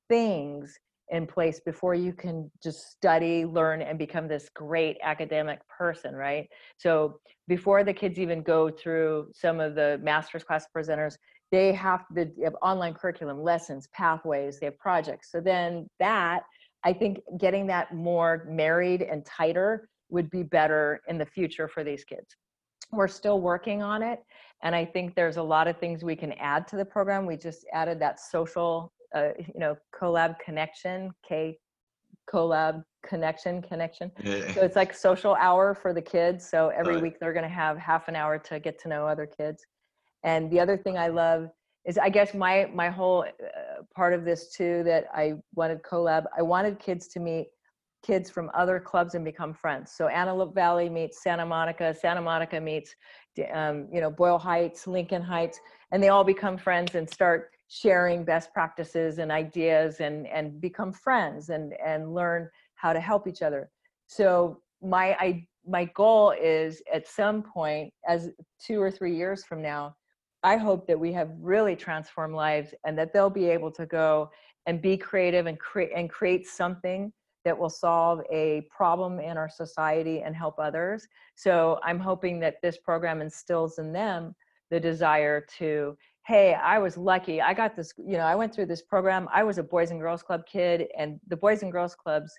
things 0.10 0.78
in 1.12 1.26
place 1.26 1.60
before 1.60 1.96
you 1.96 2.14
can 2.14 2.50
just 2.62 2.92
study, 2.92 3.46
learn, 3.46 3.82
and 3.82 3.98
become 3.98 4.28
this 4.28 4.50
great 4.56 4.98
academic 5.04 5.60
person, 5.68 6.16
right? 6.16 6.48
So 6.78 7.20
before 7.48 7.84
the 7.84 7.94
kids 7.94 8.20
even 8.20 8.44
go 8.44 8.70
through 8.70 9.30
some 9.34 9.60
of 9.60 9.76
the 9.76 10.00
master's 10.04 10.44
class 10.44 10.66
presenters, 10.76 11.16
they 11.52 11.74
have 11.74 12.06
the 12.14 12.32
have 12.44 12.56
online 12.62 12.94
curriculum, 12.94 13.42
lessons, 13.42 13.88
pathways, 13.94 14.60
they 14.60 14.68
have 14.68 14.78
projects. 14.78 15.32
So 15.32 15.42
then 15.42 15.88
that 16.00 16.44
I 16.84 16.94
think 16.94 17.20
getting 17.38 17.68
that 17.68 17.94
more 17.94 18.46
married 18.48 19.02
and 19.02 19.26
tighter 19.26 19.90
would 20.10 20.30
be 20.30 20.44
better 20.44 21.02
in 21.08 21.18
the 21.18 21.26
future 21.26 21.68
for 21.68 21.84
these 21.84 22.04
kids. 22.04 22.36
We're 22.92 23.08
still 23.08 23.42
working 23.42 23.84
on 23.84 24.02
it. 24.02 24.20
And 24.64 24.76
I 24.76 24.86
think 24.86 25.16
there's 25.16 25.38
a 25.38 25.44
lot 25.44 25.68
of 25.68 25.78
things 25.78 26.04
we 26.04 26.16
can 26.16 26.34
add 26.34 26.68
to 26.70 26.76
the 26.76 26.86
program. 26.86 27.26
We 27.26 27.38
just 27.38 27.66
added 27.74 28.00
that 28.00 28.20
social, 28.20 28.92
uh, 29.16 29.30
you 29.38 29.60
know, 29.60 29.76
collab 30.00 30.36
connection, 30.40 31.12
K 31.28 31.58
collab 32.32 32.84
connection 33.06 33.62
connection. 33.62 34.12
Yeah. 34.24 34.54
So 34.54 34.62
it's 34.62 34.76
like 34.76 34.94
social 34.94 35.36
hour 35.36 35.74
for 35.74 35.94
the 35.94 36.02
kids. 36.02 36.50
So 36.50 36.70
every 36.70 36.94
Right. 36.94 37.04
week 37.04 37.20
they're 37.20 37.34
going 37.34 37.44
to 37.44 37.50
have 37.50 37.78
half 37.78 38.08
an 38.08 38.16
hour 38.16 38.38
to 38.40 38.60
get 38.60 38.80
to 38.82 38.88
know 38.88 39.08
other 39.08 39.26
kids. 39.26 39.66
And 40.24 40.52
the 40.52 40.60
other 40.60 40.78
thing 40.78 40.98
I 40.98 41.08
love 41.08 41.50
is 41.86 41.98
I 41.98 42.10
guess 42.10 42.34
my 42.34 42.70
my 42.74 42.90
whole 42.90 43.24
uh, 43.24 43.84
part 43.96 44.14
of 44.14 44.26
this 44.26 44.54
too 44.54 44.84
that 44.84 45.06
I 45.14 45.34
wanted 45.56 45.82
collab. 45.82 46.26
I 46.38 46.42
wanted 46.42 46.80
kids 46.80 47.08
to 47.10 47.20
meet 47.20 47.48
kids 48.06 48.30
from 48.30 48.50
other 48.54 48.80
clubs 48.80 49.16
and 49.16 49.26
become 49.26 49.54
friends. 49.54 49.94
So 49.96 50.08
Antelope 50.08 50.54
Valley 50.54 50.90
meets 50.90 51.24
Santa 51.24 51.46
Monica, 51.46 51.94
Santa 51.94 52.22
Monica 52.22 52.60
meets 52.60 52.94
um, 53.54 53.88
you 53.92 54.02
know 54.02 54.12
Boyle 54.12 54.38
Heights, 54.38 54.88
Lincoln 54.88 55.22
Heights, 55.22 55.60
and 55.92 56.04
they 56.04 56.10
all 56.10 56.24
become 56.24 56.58
friends 56.58 56.96
and 56.96 57.10
start 57.10 57.52
sharing 57.70 58.26
best 58.26 58.52
practices 58.54 59.20
and 59.20 59.32
ideas 59.32 60.02
and 60.02 60.28
and 60.28 60.60
become 60.60 60.92
friends 60.92 61.50
and 61.50 61.74
and 61.84 62.14
learn 62.14 62.50
how 62.76 62.92
to 62.92 63.00
help 63.00 63.28
each 63.28 63.42
other. 63.42 63.70
So 64.08 64.62
my 64.82 65.16
I 65.20 65.48
my 65.66 65.86
goal 65.86 66.32
is 66.32 66.82
at 66.94 67.08
some 67.08 67.44
point 67.44 67.94
as 68.08 68.30
two 68.60 68.82
or 68.82 68.92
three 68.92 69.16
years 69.16 69.46
from 69.46 69.62
now 69.62 69.96
I 70.44 70.56
hope 70.56 70.88
that 70.88 71.00
we 71.00 71.12
have 71.14 71.30
really 71.40 71.76
transformed 71.76 72.34
lives 72.34 72.74
and 72.86 72.98
that 72.98 73.14
they'll 73.14 73.30
be 73.30 73.50
able 73.50 73.72
to 73.72 73.86
go 73.86 74.32
and 74.66 74.82
be 74.82 74.98
creative 74.98 75.48
and 75.48 75.60
create 75.60 75.92
and 75.96 76.10
create 76.10 76.48
something 76.48 77.12
that 77.46 77.58
will 77.58 77.70
solve 77.70 78.22
a 78.32 78.68
problem 78.70 79.20
in 79.20 79.38
our 79.38 79.50
society 79.50 80.22
and 80.22 80.36
help 80.36 80.56
others. 80.60 81.08
So 81.36 81.80
I'm 81.84 82.00
hoping 82.00 82.40
that 82.42 82.56
this 82.62 82.78
program 82.78 83.22
instills 83.22 83.80
in 83.80 83.92
them 83.92 84.36
the 84.70 84.80
desire 84.80 85.46
to, 85.58 85.98
hey, 86.30 86.54
I 86.54 86.78
was 86.78 86.96
lucky. 86.96 87.42
I 87.42 87.56
got 87.56 87.76
this, 87.76 87.92
you 87.98 88.16
know, 88.16 88.24
I 88.24 88.36
went 88.36 88.54
through 88.54 88.68
this 88.68 88.84
program. 88.84 89.28
I 89.34 89.44
was 89.44 89.58
a 89.58 89.64
Boys 89.64 89.90
and 89.90 90.00
Girls 90.00 90.22
Club 90.22 90.44
kid, 90.46 90.88
and 90.96 91.20
the 91.28 91.36
Boys 91.36 91.64
and 91.64 91.72
Girls 91.72 91.96
Clubs 91.96 92.32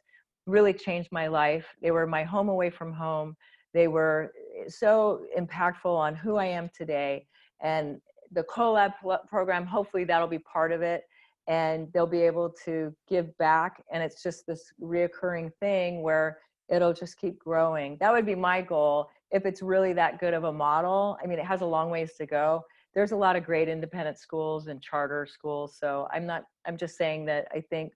really 0.47 0.72
changed 0.72 1.09
my 1.11 1.26
life. 1.26 1.66
They 1.82 1.91
were 1.91 2.07
my 2.07 2.22
home 2.22 2.49
away 2.49 2.70
from 2.70 2.93
home. 2.93 3.34
They 3.74 3.88
were 3.88 4.30
eh, 4.61 4.68
so 4.68 5.22
impactful 5.36 5.86
on 5.86 6.14
who 6.14 6.36
I 6.36 6.45
am 6.45 6.70
today 6.72 7.26
and 7.61 8.01
the 8.30 8.45
collab 8.45 8.95
program 9.28 9.66
hopefully 9.66 10.05
that'll 10.05 10.28
be 10.28 10.38
part 10.38 10.70
of 10.70 10.82
it 10.82 11.03
and 11.49 11.88
they'll 11.93 12.07
be 12.07 12.22
able 12.22 12.55
to 12.64 12.95
give 13.09 13.36
back 13.38 13.82
and 13.93 14.05
it's 14.05 14.22
just 14.22 14.47
this 14.47 14.72
reoccurring 14.80 15.51
thing 15.59 16.01
where 16.01 16.38
it'll 16.68 16.93
just 16.93 17.18
keep 17.18 17.41
growing 17.41 17.97
that 17.99 18.12
would 18.12 18.24
be 18.24 18.36
my 18.36 18.62
goal 18.62 19.11
if 19.32 19.45
it's 19.45 19.62
really 19.62 19.93
that 19.93 20.20
good 20.20 20.32
of 20.32 20.45
a 20.45 20.53
model 20.53 21.18
i 21.22 21.26
mean 21.26 21.41
it 21.41 21.45
has 21.45 21.61
a 21.61 21.66
long 21.66 21.91
ways 21.91 22.12
to 22.16 22.24
go 22.24 22.62
there's 22.95 23.12
a 23.12 23.16
lot 23.16 23.36
of 23.36 23.45
great 23.45 23.68
independent 23.68 24.18
schools 24.18 24.66
and 24.66 24.82
charter 24.82 25.26
schools 25.26 25.76
so 25.78 26.09
i'm 26.12 26.26
not 26.26 26.45
i'm 26.66 26.76
just 26.76 26.97
saying 26.97 27.24
that 27.24 27.47
i 27.55 27.61
think 27.61 27.93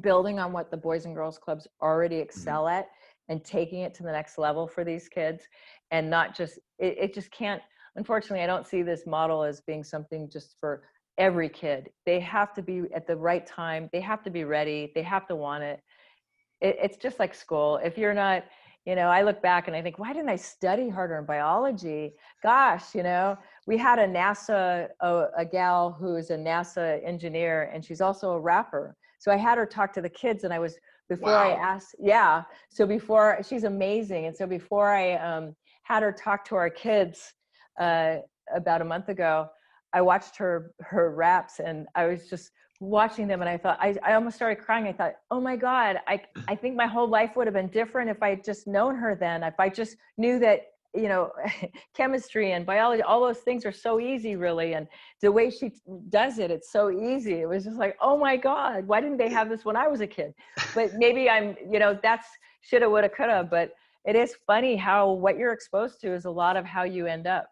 building 0.00 0.38
on 0.38 0.52
what 0.52 0.70
the 0.70 0.76
boys 0.76 1.04
and 1.04 1.14
girls 1.14 1.38
clubs 1.38 1.66
already 1.82 2.16
mm-hmm. 2.16 2.24
excel 2.24 2.68
at 2.68 2.86
and 3.28 3.44
taking 3.44 3.80
it 3.80 3.94
to 3.94 4.02
the 4.02 4.12
next 4.12 4.38
level 4.38 4.66
for 4.66 4.84
these 4.84 5.08
kids 5.08 5.44
and 5.90 6.08
not 6.08 6.36
just 6.36 6.58
it, 6.78 6.96
it 6.98 7.14
just 7.14 7.30
can't 7.30 7.62
unfortunately, 7.96 8.42
I 8.42 8.46
don't 8.46 8.66
see 8.66 8.82
this 8.82 9.06
model 9.06 9.42
as 9.42 9.60
being 9.60 9.84
something 9.84 10.28
just 10.28 10.56
for 10.58 10.82
every 11.18 11.48
kid. 11.48 11.90
They 12.06 12.20
have 12.20 12.52
to 12.54 12.62
be 12.62 12.82
at 12.94 13.06
the 13.06 13.16
right 13.16 13.46
time. 13.46 13.88
They 13.92 14.00
have 14.00 14.22
to 14.24 14.30
be 14.30 14.44
ready. 14.44 14.92
They 14.94 15.02
have 15.02 15.26
to 15.28 15.36
want 15.36 15.62
it. 15.62 15.80
it 16.60 16.76
it's 16.82 16.96
just 16.96 17.18
like 17.18 17.34
school. 17.34 17.78
If 17.82 17.96
you're 17.96 18.14
not, 18.14 18.44
you 18.84 18.94
know, 18.96 19.08
I 19.08 19.22
look 19.22 19.40
back 19.40 19.68
and 19.68 19.76
I 19.76 19.82
think, 19.82 19.98
why 19.98 20.12
didn't 20.12 20.28
I 20.28 20.36
study 20.36 20.88
harder 20.88 21.18
in 21.18 21.24
biology? 21.24 22.14
Gosh, 22.42 22.94
you 22.94 23.02
know, 23.02 23.38
we 23.66 23.76
had 23.78 23.98
a 23.98 24.06
NASA, 24.06 24.88
a, 25.00 25.26
a 25.38 25.44
gal 25.44 25.92
who 25.92 26.16
is 26.16 26.30
a 26.30 26.36
NASA 26.36 27.04
engineer, 27.06 27.70
and 27.72 27.84
she's 27.84 28.00
also 28.00 28.32
a 28.32 28.40
rapper. 28.40 28.96
So 29.18 29.32
I 29.32 29.36
had 29.36 29.58
her 29.58 29.66
talk 29.66 29.92
to 29.94 30.02
the 30.02 30.08
kids, 30.08 30.44
and 30.44 30.52
I 30.52 30.58
was 30.58 30.76
before 31.08 31.36
I 31.36 31.50
asked, 31.50 31.96
yeah. 31.98 32.42
So 32.70 32.86
before 32.86 33.38
she's 33.46 33.64
amazing, 33.64 34.26
and 34.26 34.36
so 34.36 34.46
before 34.46 34.90
I 34.90 35.14
um, 35.14 35.54
had 35.82 36.02
her 36.02 36.12
talk 36.12 36.44
to 36.46 36.54
our 36.56 36.70
kids, 36.70 37.34
uh, 37.78 38.16
about 38.54 38.80
a 38.80 38.84
month 38.84 39.08
ago, 39.08 39.48
I 39.92 40.00
watched 40.00 40.36
her 40.36 40.72
her 40.80 41.14
raps 41.14 41.60
and 41.60 41.86
I 41.94 42.06
was 42.06 42.28
just 42.28 42.50
watching 42.80 43.28
them 43.28 43.40
and 43.40 43.48
I 43.48 43.56
thought 43.56 43.78
I, 43.80 43.96
I 44.04 44.14
almost 44.14 44.36
started 44.36 44.62
crying. 44.62 44.86
I 44.86 44.92
thought, 44.92 45.14
oh 45.30 45.40
my 45.40 45.56
God, 45.56 46.00
I 46.06 46.20
I 46.48 46.54
think 46.54 46.76
my 46.76 46.86
whole 46.86 47.08
life 47.08 47.36
would 47.36 47.46
have 47.46 47.54
been 47.54 47.68
different 47.68 48.10
if 48.10 48.22
I 48.22 48.30
had 48.30 48.44
just 48.44 48.66
known 48.66 48.96
her 48.96 49.14
then. 49.14 49.42
If 49.42 49.58
I 49.58 49.68
just 49.68 49.96
knew 50.18 50.38
that 50.40 50.62
you 50.94 51.08
know 51.08 51.30
chemistry 51.94 52.52
and 52.52 52.64
biology 52.64 53.02
all 53.02 53.20
those 53.20 53.38
things 53.38 53.64
are 53.66 53.72
so 53.72 53.98
easy 53.98 54.36
really 54.36 54.74
and 54.74 54.86
the 55.20 55.30
way 55.30 55.50
she 55.50 55.72
does 56.08 56.38
it 56.38 56.50
it's 56.50 56.70
so 56.70 56.90
easy. 56.90 57.40
It 57.40 57.48
was 57.48 57.64
just 57.64 57.76
like 57.76 57.96
oh 58.00 58.16
my 58.16 58.36
god 58.36 58.86
why 58.86 59.00
didn't 59.00 59.18
they 59.18 59.30
have 59.30 59.48
this 59.48 59.64
when 59.64 59.76
i 59.76 59.88
was 59.88 60.00
a 60.00 60.06
kid? 60.06 60.34
But 60.74 60.94
maybe 60.96 61.28
i'm 61.28 61.56
you 61.70 61.78
know 61.78 61.98
that's 62.02 62.26
shoulda 62.62 62.88
woulda 62.88 63.08
coulda 63.08 63.46
but 63.50 63.72
it 64.04 64.16
is 64.16 64.34
funny 64.46 64.76
how 64.76 65.10
what 65.10 65.38
you're 65.38 65.52
exposed 65.52 66.00
to 66.02 66.12
is 66.12 66.26
a 66.26 66.30
lot 66.30 66.56
of 66.58 66.66
how 66.66 66.84
you 66.84 67.06
end 67.06 67.26
up. 67.26 67.48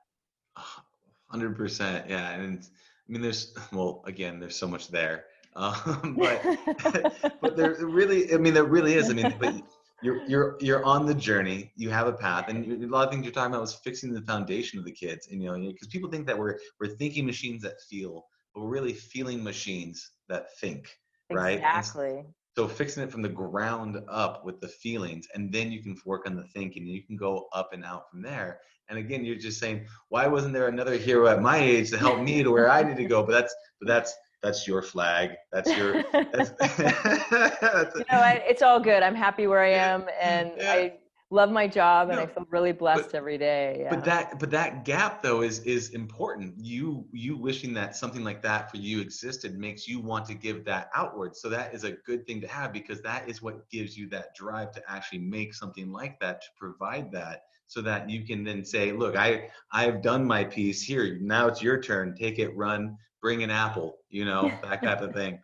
100% 1.32 2.08
yeah 2.08 2.32
and 2.32 2.68
i 3.08 3.12
mean 3.12 3.22
there's 3.22 3.54
well 3.72 4.02
again 4.06 4.38
there's 4.38 4.56
so 4.56 4.68
much 4.68 4.88
there 4.88 5.24
um, 5.54 6.16
but 6.18 7.40
but 7.40 7.56
there 7.56 7.76
really 7.80 8.32
i 8.32 8.36
mean 8.36 8.54
there 8.54 8.64
really 8.64 8.94
is 8.94 9.10
i 9.10 9.12
mean 9.12 9.34
but 9.38 9.54
you're 10.02 10.24
you're 10.26 10.56
you're 10.60 10.84
on 10.84 11.06
the 11.06 11.14
journey. 11.14 11.72
You 11.76 11.90
have 11.90 12.06
a 12.06 12.12
path. 12.12 12.48
And 12.48 12.82
a 12.82 12.86
lot 12.88 13.06
of 13.06 13.12
things 13.12 13.24
you're 13.24 13.32
talking 13.32 13.52
about 13.52 13.60
was 13.62 13.74
fixing 13.74 14.12
the 14.12 14.22
foundation 14.22 14.78
of 14.78 14.84
the 14.84 14.92
kids. 14.92 15.28
And 15.30 15.42
you 15.42 15.48
know 15.48 15.58
because 15.58 15.88
people 15.88 16.10
think 16.10 16.26
that 16.26 16.38
we're 16.38 16.58
we're 16.80 16.88
thinking 16.96 17.24
machines 17.24 17.62
that 17.62 17.80
feel 17.88 18.26
but 18.54 18.62
we're 18.62 18.68
really 18.68 18.92
feeling 18.92 19.42
machines 19.42 20.10
that 20.28 20.54
think 20.58 20.88
right? 21.30 21.58
Exactly. 21.58 22.24
so 22.54 22.68
fixing 22.68 23.02
it 23.02 23.10
from 23.10 23.22
the 23.22 23.28
ground 23.28 23.98
up 24.08 24.44
with 24.44 24.60
the 24.60 24.68
feelings 24.68 25.26
and 25.34 25.50
then 25.50 25.72
you 25.72 25.82
can 25.82 25.96
work 26.04 26.26
on 26.26 26.36
the 26.36 26.44
thinking 26.44 26.82
and 26.82 26.92
you 26.92 27.02
can 27.02 27.16
go 27.16 27.46
up 27.54 27.70
and 27.72 27.84
out 27.84 28.10
from 28.10 28.20
there. 28.20 28.60
And 28.88 28.98
again 28.98 29.24
you're 29.24 29.36
just 29.36 29.60
saying 29.60 29.86
why 30.08 30.26
wasn't 30.26 30.52
there 30.52 30.68
another 30.68 30.96
hero 30.96 31.28
at 31.28 31.40
my 31.40 31.58
age 31.58 31.90
to 31.90 31.98
help 31.98 32.20
me 32.20 32.42
to 32.42 32.50
where 32.50 32.70
i 32.70 32.82
need 32.82 32.96
to 32.96 33.04
go? 33.04 33.22
But 33.22 33.32
that's 33.32 33.54
but 33.80 33.88
that's 33.88 34.12
that's 34.42 34.66
your 34.66 34.82
flag. 34.82 35.30
That's 35.52 35.74
your 35.76 36.02
that's, 36.12 36.50
that's 36.60 37.94
you 37.96 38.04
know 38.10 38.18
what? 38.18 38.42
It's 38.46 38.62
all 38.62 38.80
good. 38.80 39.02
I'm 39.02 39.14
happy 39.14 39.46
where 39.46 39.62
i 39.62 39.70
am 39.70 40.06
and 40.20 40.52
yeah. 40.56 40.72
i 40.72 40.92
love 41.30 41.50
my 41.50 41.66
job 41.66 42.10
and 42.10 42.18
no, 42.18 42.24
i 42.24 42.26
feel 42.26 42.46
really 42.50 42.72
blessed 42.72 43.04
but, 43.04 43.14
every 43.14 43.38
day 43.38 43.78
yeah. 43.80 43.88
but 43.88 44.04
that 44.04 44.38
but 44.38 44.50
that 44.50 44.84
gap 44.84 45.22
though 45.22 45.40
is 45.42 45.60
is 45.60 45.90
important. 45.90 46.54
You 46.58 47.06
you 47.12 47.36
wishing 47.36 47.72
that 47.74 47.96
something 47.96 48.22
like 48.22 48.42
that 48.42 48.70
for 48.70 48.76
you 48.76 49.00
existed 49.00 49.58
makes 49.58 49.88
you 49.88 50.00
want 50.00 50.26
to 50.26 50.34
give 50.34 50.64
that 50.66 50.90
outward. 50.94 51.34
So 51.36 51.48
that 51.48 51.74
is 51.74 51.84
a 51.84 51.92
good 51.92 52.26
thing 52.26 52.40
to 52.42 52.48
have 52.48 52.72
because 52.72 53.00
that 53.02 53.28
is 53.28 53.40
what 53.40 53.68
gives 53.70 53.96
you 53.96 54.08
that 54.10 54.34
drive 54.34 54.72
to 54.72 54.82
actually 54.90 55.20
make 55.20 55.54
something 55.54 55.90
like 55.90 56.20
that 56.20 56.42
to 56.42 56.48
provide 56.56 57.10
that 57.12 57.44
so 57.66 57.80
that 57.80 58.10
you 58.10 58.26
can 58.26 58.44
then 58.44 58.62
say 58.64 58.92
look 58.92 59.16
i 59.16 59.48
i've 59.72 60.02
done 60.02 60.24
my 60.24 60.44
piece. 60.44 60.82
Here 60.82 61.18
now 61.20 61.46
it's 61.46 61.62
your 61.62 61.80
turn. 61.80 62.14
Take 62.14 62.38
it 62.38 62.54
run 62.56 62.98
bring 63.22 63.42
an 63.42 63.50
apple 63.50 63.98
you 64.10 64.24
know 64.24 64.52
that 64.62 64.82
type 64.82 65.00
of 65.00 65.14
thing 65.14 65.38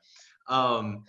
um 0.49 1.05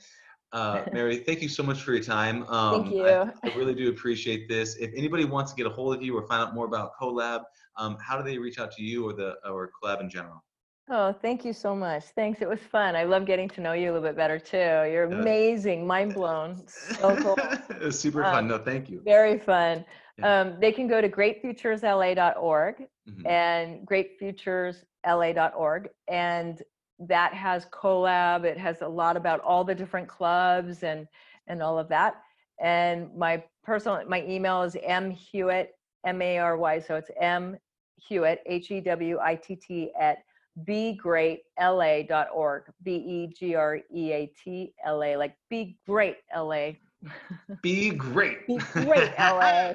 uh, 0.51 0.83
Mary, 0.91 1.17
thank 1.17 1.43
you 1.43 1.47
so 1.47 1.61
much 1.61 1.83
for 1.83 1.93
your 1.93 2.03
time. 2.03 2.43
Um, 2.47 2.81
thank 2.81 2.95
you. 2.95 3.05
I, 3.05 3.31
I, 3.43 3.55
really 3.55 3.75
do 3.75 3.89
appreciate 3.89 4.49
this. 4.49 4.77
If 4.77 4.91
anybody 4.95 5.23
wants 5.23 5.51
to 5.51 5.55
get 5.55 5.67
a 5.67 5.69
hold 5.69 5.95
of 5.95 6.01
you 6.01 6.17
or 6.17 6.25
find 6.25 6.41
out 6.41 6.55
more 6.55 6.65
about 6.65 6.93
CoLab, 6.99 7.43
um, 7.77 7.97
how 8.01 8.17
do 8.17 8.23
they 8.23 8.39
reach 8.39 8.57
out 8.57 8.71
to 8.71 8.81
you 8.81 9.07
or 9.07 9.13
the 9.13 9.35
or 9.47 9.69
CoLab 9.83 10.01
in 10.01 10.09
general? 10.09 10.43
Oh, 10.91 11.13
thank 11.13 11.45
you 11.45 11.53
so 11.53 11.75
much. 11.75 12.05
Thanks. 12.15 12.41
It 12.41 12.49
was 12.49 12.59
fun. 12.59 12.95
I 12.95 13.03
love 13.03 13.25
getting 13.25 13.47
to 13.49 13.61
know 13.61 13.73
you 13.73 13.91
a 13.91 13.93
little 13.93 14.07
bit 14.07 14.15
better 14.15 14.39
too. 14.39 14.57
You're 14.57 15.03
amazing, 15.03 15.85
mind 15.85 16.15
blown. 16.15 16.67
So 16.67 17.15
cool. 17.17 17.35
it 17.69 17.79
was 17.79 17.99
super 17.99 18.23
um, 18.23 18.33
fun. 18.33 18.47
No, 18.47 18.57
thank 18.57 18.89
you. 18.89 19.01
Very 19.05 19.37
fun. 19.37 19.85
Yeah. 20.17 20.41
Um, 20.41 20.57
they 20.59 20.71
can 20.71 20.87
go 20.87 20.99
to 20.99 21.07
greatfuturesla.org 21.07 22.75
mm-hmm. 23.07 23.27
and 23.27 23.85
greatfuturesla.org 25.05 25.89
and 26.07 26.61
that 26.99 27.33
has 27.33 27.65
CoLab. 27.67 28.43
It 28.43 28.57
has 28.57 28.81
a 28.81 28.87
lot 28.87 29.15
about 29.15 29.39
all 29.41 29.63
the 29.63 29.75
different 29.75 30.07
clubs 30.07 30.83
and 30.83 31.07
and 31.47 31.61
all 31.63 31.79
of 31.79 31.87
that. 31.89 32.21
And 32.59 33.09
my 33.15 33.43
personal 33.63 34.03
my 34.07 34.23
email 34.25 34.61
is 34.63 34.75
m 34.83 35.09
hewitt 35.11 35.71
m 36.05 36.21
a 36.21 36.37
r 36.37 36.57
y 36.57 36.79
so 36.79 36.95
it's 36.95 37.11
m 37.19 37.57
hewitt 37.95 38.41
h 38.45 38.71
e 38.71 38.81
w 38.81 39.19
i 39.19 39.35
t 39.35 39.55
t 39.55 39.91
at 39.99 40.19
begreatla.org 40.65 42.63
b 42.83 42.95
e 42.95 43.27
g 43.27 43.55
r 43.55 43.79
e 43.91 44.11
a 44.11 44.25
t 44.27 44.73
l 44.85 45.03
a 45.03 45.15
like 45.15 45.35
be 45.49 45.77
great 45.85 46.17
la 46.35 46.71
be 47.61 47.91
great 47.91 48.45
be 48.47 48.57
great 48.73 49.11
la 49.19 49.73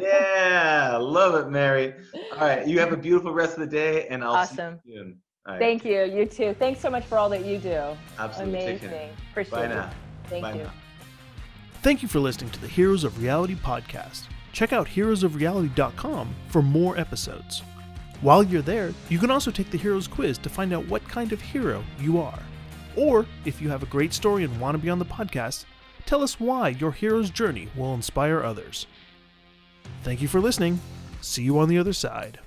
yeah 0.00 0.96
love 1.00 1.34
it 1.34 1.50
mary 1.50 1.94
all 2.32 2.38
right 2.38 2.66
you 2.66 2.78
have 2.78 2.92
a 2.92 2.96
beautiful 2.96 3.32
rest 3.32 3.54
of 3.54 3.60
the 3.60 3.66
day 3.66 4.06
and 4.08 4.24
i'll 4.24 4.32
awesome. 4.32 4.80
see 4.84 4.92
you 4.92 4.98
soon 4.98 5.18
Right. 5.46 5.60
Thank 5.60 5.84
you. 5.84 6.02
You 6.04 6.26
too. 6.26 6.56
Thanks 6.58 6.80
so 6.80 6.90
much 6.90 7.04
for 7.04 7.18
all 7.18 7.28
that 7.28 7.44
you 7.44 7.58
do. 7.58 7.96
Absolutely. 8.18 8.64
Amazing. 8.66 9.10
Appreciate 9.30 9.52
Bye 9.52 9.64
it. 9.66 9.68
now. 9.68 9.90
Thank 10.24 10.42
Bye 10.42 10.54
you. 10.54 10.62
Now. 10.64 10.72
Thank 11.82 12.02
you 12.02 12.08
for 12.08 12.18
listening 12.18 12.50
to 12.50 12.60
the 12.60 12.66
Heroes 12.66 13.04
of 13.04 13.22
Reality 13.22 13.54
podcast. 13.54 14.24
Check 14.52 14.72
out 14.72 14.88
heroesofreality.com 14.88 16.34
for 16.48 16.62
more 16.62 16.98
episodes. 16.98 17.62
While 18.22 18.42
you're 18.42 18.62
there, 18.62 18.92
you 19.08 19.18
can 19.18 19.30
also 19.30 19.52
take 19.52 19.70
the 19.70 19.78
Heroes 19.78 20.08
quiz 20.08 20.38
to 20.38 20.48
find 20.48 20.72
out 20.72 20.88
what 20.88 21.06
kind 21.08 21.32
of 21.32 21.40
hero 21.40 21.84
you 22.00 22.18
are. 22.20 22.40
Or, 22.96 23.26
if 23.44 23.60
you 23.60 23.68
have 23.68 23.82
a 23.84 23.86
great 23.86 24.12
story 24.12 24.42
and 24.42 24.60
want 24.60 24.74
to 24.74 24.82
be 24.82 24.90
on 24.90 24.98
the 24.98 25.04
podcast, 25.04 25.64
tell 26.06 26.22
us 26.22 26.40
why 26.40 26.68
your 26.68 26.92
hero's 26.92 27.30
journey 27.30 27.68
will 27.76 27.92
inspire 27.94 28.42
others. 28.42 28.86
Thank 30.02 30.22
you 30.22 30.28
for 30.28 30.40
listening. 30.40 30.80
See 31.20 31.42
you 31.42 31.58
on 31.58 31.68
the 31.68 31.78
other 31.78 31.92
side. 31.92 32.38